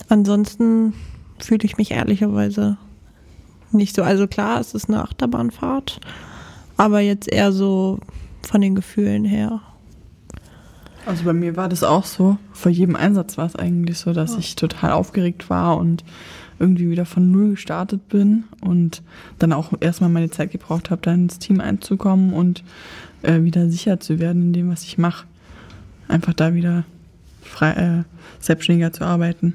[0.09, 0.93] Ansonsten
[1.39, 2.77] fühle ich mich ehrlicherweise
[3.71, 4.03] nicht so.
[4.03, 6.01] Also klar, es ist eine Achterbahnfahrt,
[6.77, 7.99] aber jetzt eher so
[8.41, 9.61] von den Gefühlen her.
[11.05, 12.37] Also bei mir war das auch so.
[12.51, 16.03] Vor jedem Einsatz war es eigentlich so, dass ich total aufgeregt war und
[16.61, 19.01] irgendwie wieder von Null gestartet bin und
[19.39, 22.63] dann auch erstmal meine Zeit gebraucht habe, da ins Team einzukommen und
[23.23, 25.25] äh, wieder sicher zu werden in dem, was ich mache.
[26.07, 26.85] Einfach da wieder
[27.41, 28.03] frei, äh,
[28.39, 29.53] selbstständiger zu arbeiten.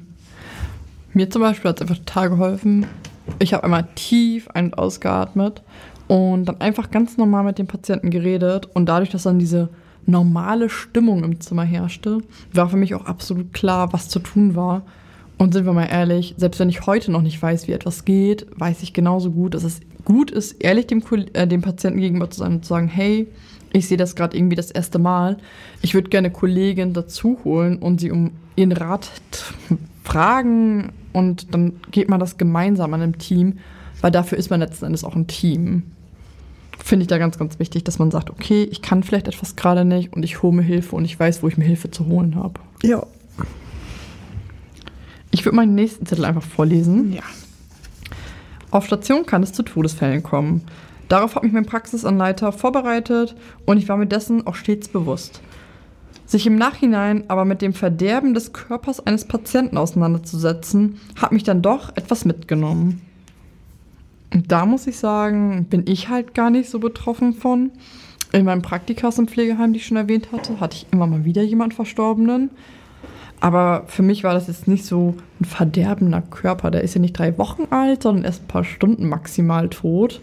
[1.13, 2.85] Mir zum Beispiel hat es einfach total geholfen.
[3.39, 5.63] Ich habe einmal tief ein- und ausgeatmet
[6.07, 8.67] und dann einfach ganz normal mit dem Patienten geredet.
[8.73, 9.69] Und dadurch, dass dann diese
[10.05, 12.19] normale Stimmung im Zimmer herrschte,
[12.53, 14.83] war für mich auch absolut klar, was zu tun war.
[15.37, 18.47] Und sind wir mal ehrlich, selbst wenn ich heute noch nicht weiß, wie etwas geht,
[18.55, 21.03] weiß ich genauso gut, dass es gut ist, ehrlich dem,
[21.33, 23.27] äh, dem Patienten gegenüber zu sein und zu sagen, hey,
[23.73, 25.37] ich sehe das gerade irgendwie das erste Mal.
[25.81, 29.11] Ich würde gerne Kollegin dazu holen und sie um ihren Rat
[30.03, 33.59] fragen und dann geht man das gemeinsam an einem Team,
[34.01, 35.83] weil dafür ist man letzten Endes auch ein Team.
[36.83, 39.83] Finde ich da ganz, ganz wichtig, dass man sagt, okay, ich kann vielleicht etwas gerade
[39.83, 42.35] nicht und ich hole mir Hilfe und ich weiß, wo ich mir Hilfe zu holen
[42.35, 42.59] habe.
[42.83, 43.05] Ja.
[45.31, 47.13] Ich würde meinen nächsten Zettel einfach vorlesen.
[47.13, 47.23] Ja.
[48.71, 50.61] Auf Station kann es zu Todesfällen kommen.
[51.07, 53.35] Darauf hat mich mein Praxisanleiter vorbereitet
[53.65, 55.41] und ich war mir dessen auch stets bewusst.
[56.25, 61.61] Sich im Nachhinein aber mit dem Verderben des Körpers eines Patienten auseinanderzusetzen, hat mich dann
[61.61, 63.01] doch etwas mitgenommen.
[64.33, 67.71] Und da muss ich sagen, bin ich halt gar nicht so betroffen von.
[68.33, 71.43] In meinem Praktikas im Pflegeheim, die ich schon erwähnt hatte, hatte ich immer mal wieder
[71.43, 72.49] jemanden Verstorbenen.
[73.39, 76.71] Aber für mich war das jetzt nicht so ein verderbender Körper.
[76.71, 80.21] Der ist ja nicht drei Wochen alt, sondern erst ein paar Stunden maximal tot.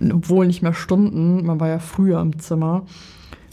[0.00, 2.84] Obwohl nicht mehr Stunden, man war ja früher im Zimmer.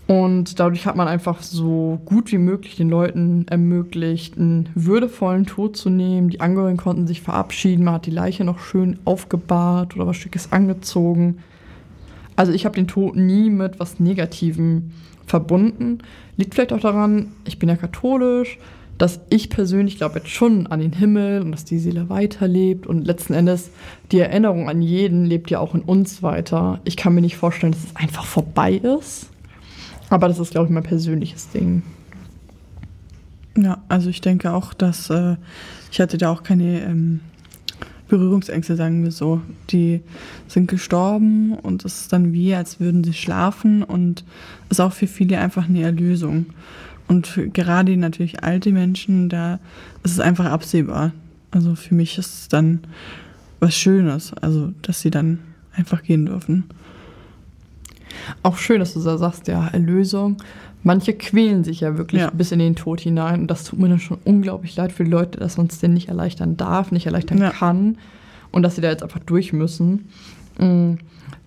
[0.08, 5.76] Und dadurch hat man einfach so gut wie möglich den Leuten ermöglicht, einen würdevollen Tod
[5.76, 6.30] zu nehmen.
[6.30, 10.52] Die Angehörigen konnten sich verabschieden, man hat die Leiche noch schön aufgebahrt oder was Stückes
[10.52, 11.40] angezogen.
[12.36, 14.92] Also ich habe den Tod nie mit was Negativem
[15.26, 16.00] verbunden.
[16.38, 18.60] Liegt vielleicht auch daran, ich bin ja katholisch,
[18.98, 23.06] dass ich persönlich glaube jetzt schon an den Himmel und dass die Seele weiterlebt und
[23.06, 23.70] letzten Endes
[24.12, 26.80] die Erinnerung an jeden lebt ja auch in uns weiter.
[26.86, 29.30] Ich kann mir nicht vorstellen, dass es einfach vorbei ist.
[30.10, 31.84] Aber das ist, glaube ich, mein persönliches Ding.
[33.58, 35.36] Ja, also ich denke auch, dass äh,
[35.92, 37.22] ich hatte da auch keine ähm,
[38.08, 39.42] Berührungsängste, sagen wir so.
[39.70, 40.02] Die
[40.48, 44.24] sind gestorben und es ist dann wie, als würden sie schlafen und
[44.70, 46.48] ist auch für viele einfach eine Erlösung.
[47.08, 49.60] Und gerade natürlich alte Menschen, da
[50.04, 51.12] ist es einfach absehbar.
[51.52, 52.80] Also für mich ist es dann
[53.60, 55.40] was Schönes, also dass sie dann
[55.76, 56.66] einfach gehen dürfen.
[58.44, 60.38] Auch schön, dass du da sagst, ja, Erlösung.
[60.84, 62.30] Manche quälen sich ja wirklich Ja.
[62.30, 63.42] bis in den Tod hinein.
[63.42, 65.96] Und das tut mir dann schon unglaublich leid für die Leute, dass man es denen
[65.96, 67.50] nicht erleichtern darf, nicht erleichtern Ja.
[67.52, 67.98] kann.
[68.52, 70.08] Und dass sie da jetzt einfach durch müssen.
[70.60, 70.94] Mm,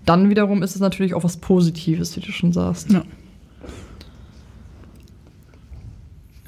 [0.04, 2.90] Dann wiederum ist es natürlich auch was Positives, wie du schon sagst.
[2.90, 3.02] Ja.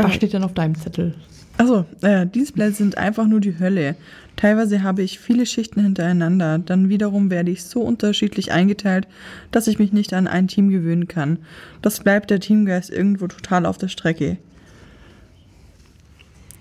[0.02, 1.14] Was Äh, steht denn auf deinem Zettel?
[1.56, 3.96] Also, äh, Dienstplätze sind einfach nur die Hölle.
[4.36, 6.58] Teilweise habe ich viele Schichten hintereinander.
[6.58, 9.06] Dann wiederum werde ich so unterschiedlich eingeteilt,
[9.50, 11.38] dass ich mich nicht an ein Team gewöhnen kann.
[11.82, 14.38] Das bleibt der Teamgeist irgendwo total auf der Strecke.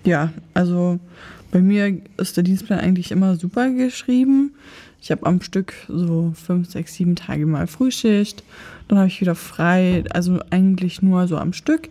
[0.04, 0.98] Ja, also
[1.50, 4.52] bei mir ist der Dienstplan eigentlich immer super geschrieben.
[5.00, 8.44] Ich habe am Stück so fünf, sechs, sieben Tage mal Frühschicht.
[8.90, 11.88] Dann habe ich wieder frei, also eigentlich nur so am Stück.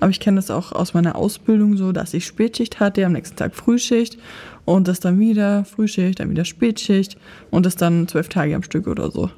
[0.00, 3.36] Aber ich kenne das auch aus meiner Ausbildung so, dass ich Spätschicht hatte, am nächsten
[3.36, 4.18] Tag Frühschicht
[4.66, 7.16] und das dann wieder Frühschicht, dann wieder Spätschicht
[7.50, 9.30] und das dann zwölf Tage am Stück oder so.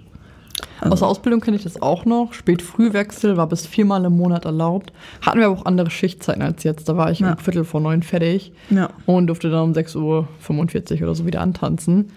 [0.81, 2.33] Aus der Ausbildung kenne ich das auch noch.
[2.33, 4.93] Spätfrühwechsel war bis viermal im Monat erlaubt.
[5.23, 6.89] Hatten wir aber auch andere Schichtzeiten als jetzt.
[6.89, 7.33] Da war ich Ja.
[7.33, 8.91] um Viertel vor neun fertig Ja.
[9.07, 12.11] und durfte dann um 6.45 Uhr oder so wieder antanzen.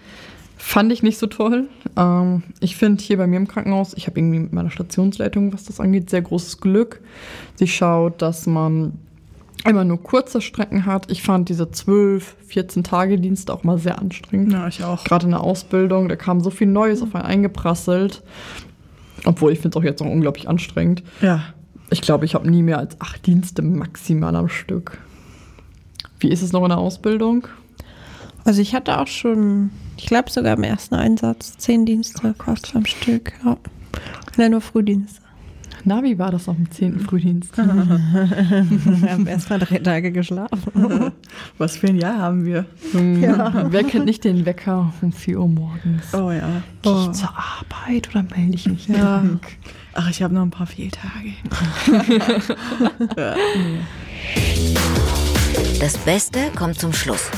[0.57, 1.67] Fand ich nicht so toll.
[1.95, 5.65] Ähm, ich finde hier bei mir im Krankenhaus, ich habe irgendwie mit meiner Stationsleitung, was
[5.65, 7.01] das angeht, sehr großes Glück.
[7.55, 8.93] Sie schaut, dass man
[9.65, 11.11] immer nur kurze Strecken hat.
[11.11, 14.51] Ich fand diese 12, 14 Tage Dienste auch mal sehr anstrengend.
[14.51, 15.03] Ja, ich auch.
[15.03, 18.23] Gerade in der Ausbildung, da kam so viel Neues auf einen eingeprasselt.
[19.25, 21.03] Obwohl ich finde es auch jetzt noch unglaublich anstrengend.
[21.21, 21.41] Ja.
[21.89, 24.99] Ich glaube, ich habe nie mehr als acht Dienste maximal am Stück.
[26.19, 27.47] Wie ist es noch in der Ausbildung?
[28.45, 32.85] Also ich hatte auch schon, ich glaube sogar im ersten Einsatz, zehn Dienste fast am
[32.85, 33.33] Stück.
[33.43, 33.57] Ja.
[34.37, 35.21] Ja, nur Frühdienste.
[35.83, 36.99] Na, wie war das auf dem 10.
[36.99, 37.55] Frühdienst?
[37.57, 37.65] Wir
[39.11, 41.13] haben erst mal drei Tage geschlafen.
[41.57, 42.65] Was für ein Jahr haben wir?
[42.93, 43.67] Ja.
[43.71, 46.13] Wer kennt nicht den Wecker um 4 Uhr morgens?
[46.13, 46.61] Oh ja.
[46.81, 47.07] Gehe Oh.
[47.09, 48.95] ich zur Arbeit oder melde ich mich Ja.
[49.19, 49.47] krank?
[49.93, 51.33] Ach, ich habe noch ein paar Fehltage.
[55.79, 57.29] Das Beste kommt zum Schluss.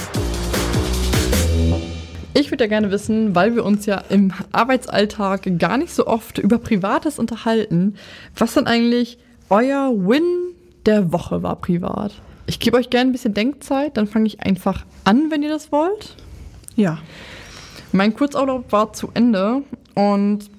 [2.33, 6.37] Ich würde ja gerne wissen, weil wir uns ja im Arbeitsalltag gar nicht so oft
[6.37, 7.95] über Privates unterhalten,
[8.37, 9.17] was dann eigentlich
[9.49, 10.53] euer Win
[10.85, 12.13] der Woche war privat.
[12.45, 15.71] Ich gebe euch gerne ein bisschen Denkzeit, dann fange ich einfach an, wenn ihr das
[15.71, 16.15] wollt.
[16.75, 16.99] Ja.
[17.91, 19.63] Mein Kurzurlaub war zu Ende
[19.95, 20.49] und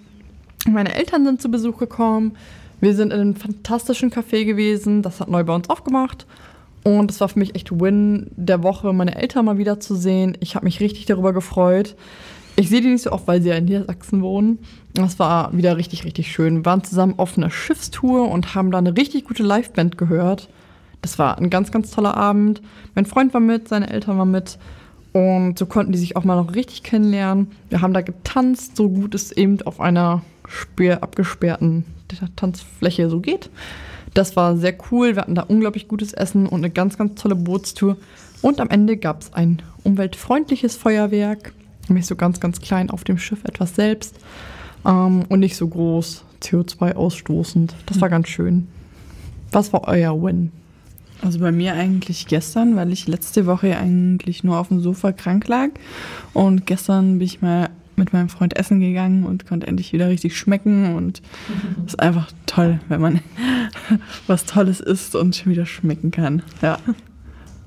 [0.69, 2.37] meine Eltern sind zu Besuch gekommen.
[2.81, 6.27] Wir sind in einem fantastischen Café gewesen, das hat neu bei uns aufgemacht.
[6.82, 10.36] Und es war für mich echt Win der Woche, meine Eltern mal wieder zu sehen.
[10.40, 11.94] Ich habe mich richtig darüber gefreut.
[12.57, 14.59] Ich sehe die nicht so oft, weil sie ja in Niedersachsen wohnen.
[14.94, 16.57] Das war wieder richtig, richtig schön.
[16.57, 20.48] Wir waren zusammen auf einer Schiffstour und haben da eine richtig gute Liveband gehört.
[21.02, 22.61] Das war ein ganz, ganz toller Abend.
[22.94, 24.59] Mein Freund war mit, seine Eltern waren mit.
[25.12, 27.48] Und so konnten die sich auch mal noch richtig kennenlernen.
[27.69, 31.85] Wir haben da getanzt, so gut es eben auf einer sperr abgesperrten
[32.36, 33.51] Tanzfläche so geht.
[34.15, 35.15] Das war sehr cool.
[35.15, 37.97] Wir hatten da unglaublich gutes Essen und eine ganz, ganz tolle Bootstour.
[38.43, 41.53] Und am Ende gab es ein umweltfreundliches Feuerwerk.
[41.89, 44.16] Nämlich so ganz, ganz klein auf dem Schiff etwas selbst.
[44.87, 47.74] Ähm, und nicht so groß CO2 ausstoßend.
[47.87, 48.69] Das war ganz schön.
[49.53, 50.53] Was war euer Win?
[51.23, 55.49] Also bei mir eigentlich gestern, weil ich letzte Woche eigentlich nur auf dem Sofa krank
[55.49, 55.69] lag.
[56.32, 57.69] Und gestern bin ich mal
[58.01, 60.97] mit meinem Freund essen gegangen und konnte endlich wieder richtig schmecken.
[60.97, 61.23] Und
[61.87, 63.21] es ist einfach toll, wenn man
[64.27, 66.43] was Tolles isst und wieder schmecken kann.
[66.63, 66.79] Ja.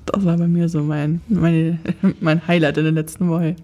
[0.04, 1.78] Das war bei mir so mein, meine,
[2.20, 3.56] mein Highlight in der letzten Woche.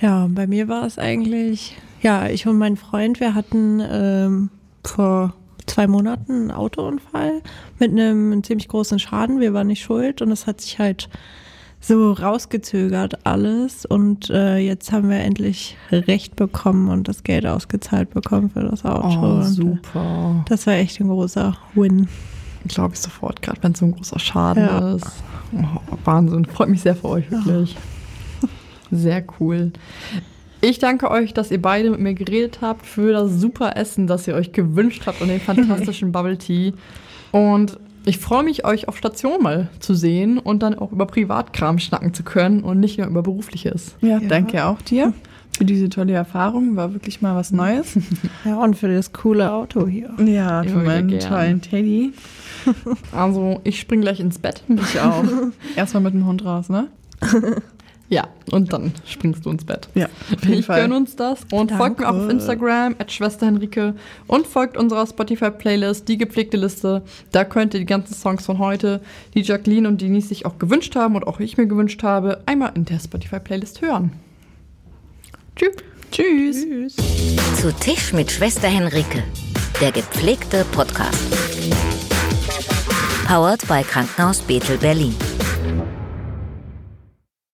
[0.00, 4.50] Ja, bei mir war es eigentlich, ja, ich und mein Freund, wir hatten ähm,
[4.84, 5.34] vor
[5.66, 7.42] zwei Monaten einen Autounfall
[7.78, 9.38] mit einem ziemlich großen Schaden.
[9.38, 11.08] Wir waren nicht schuld und es hat sich halt
[11.84, 18.10] so rausgezögert alles und äh, jetzt haben wir endlich Recht bekommen und das Geld ausgezahlt
[18.10, 19.08] bekommen für das Auto.
[19.08, 20.44] Oh, Und, äh, super.
[20.48, 22.08] Das war echt ein großer Win.
[22.68, 24.94] Glaube ich sofort, gerade wenn es so ein großer Schaden Ja.
[24.94, 25.10] ist.
[25.54, 26.44] Oh, Wahnsinn.
[26.44, 27.76] Freut mich sehr für euch, wirklich.
[28.92, 29.72] Sehr cool.
[30.60, 34.28] Ich danke euch, dass ihr beide mit mir geredet habt für das super Essen, das
[34.28, 36.72] ihr euch gewünscht habt und den fantastischen Bubble Tea.
[37.32, 41.78] Und ich freue mich, euch auf Station mal zu sehen und dann auch über Privatkram
[41.78, 43.94] schnacken zu können und nicht nur über berufliches.
[44.00, 44.28] Ja, Ja.
[44.28, 45.12] danke auch dir
[45.56, 46.76] für diese tolle Erfahrung.
[46.76, 47.98] War wirklich mal was Neues.
[48.44, 50.10] Ja, und für das coole Auto hier.
[50.24, 51.20] Ja, für meinen gern.
[51.20, 52.12] tollen Teddy.
[53.12, 54.62] Also, ich spring gleich ins Bett.
[54.68, 55.24] Ich auch.
[55.76, 56.88] Erstmal mit dem Hund raus, ne?
[58.12, 59.88] Ja, und dann springst du ins Bett.
[59.94, 60.82] Ja, auf jeden Ich Fall.
[60.82, 61.76] gönne uns das und Danke.
[61.76, 63.94] folgt mir auch auf Instagram, at Schwester Henrike
[64.26, 67.02] und folgt unserer Spotify-Playlist, die gepflegte Liste.
[67.30, 69.00] Da könnt ihr die ganzen Songs von heute,
[69.32, 72.72] die Jacqueline und Denise sich auch gewünscht haben und auch ich mir gewünscht habe, einmal
[72.74, 74.12] in der Spotify-Playlist hören.
[75.56, 75.76] Tschüss.
[76.10, 76.66] Tschüss.
[76.66, 76.96] Tschüss.
[77.62, 79.22] Zu Tisch mit Schwester Henrike,
[79.80, 81.18] der gepflegte Podcast.
[83.26, 85.14] Powered bei Krankenhaus Bethel Berlin.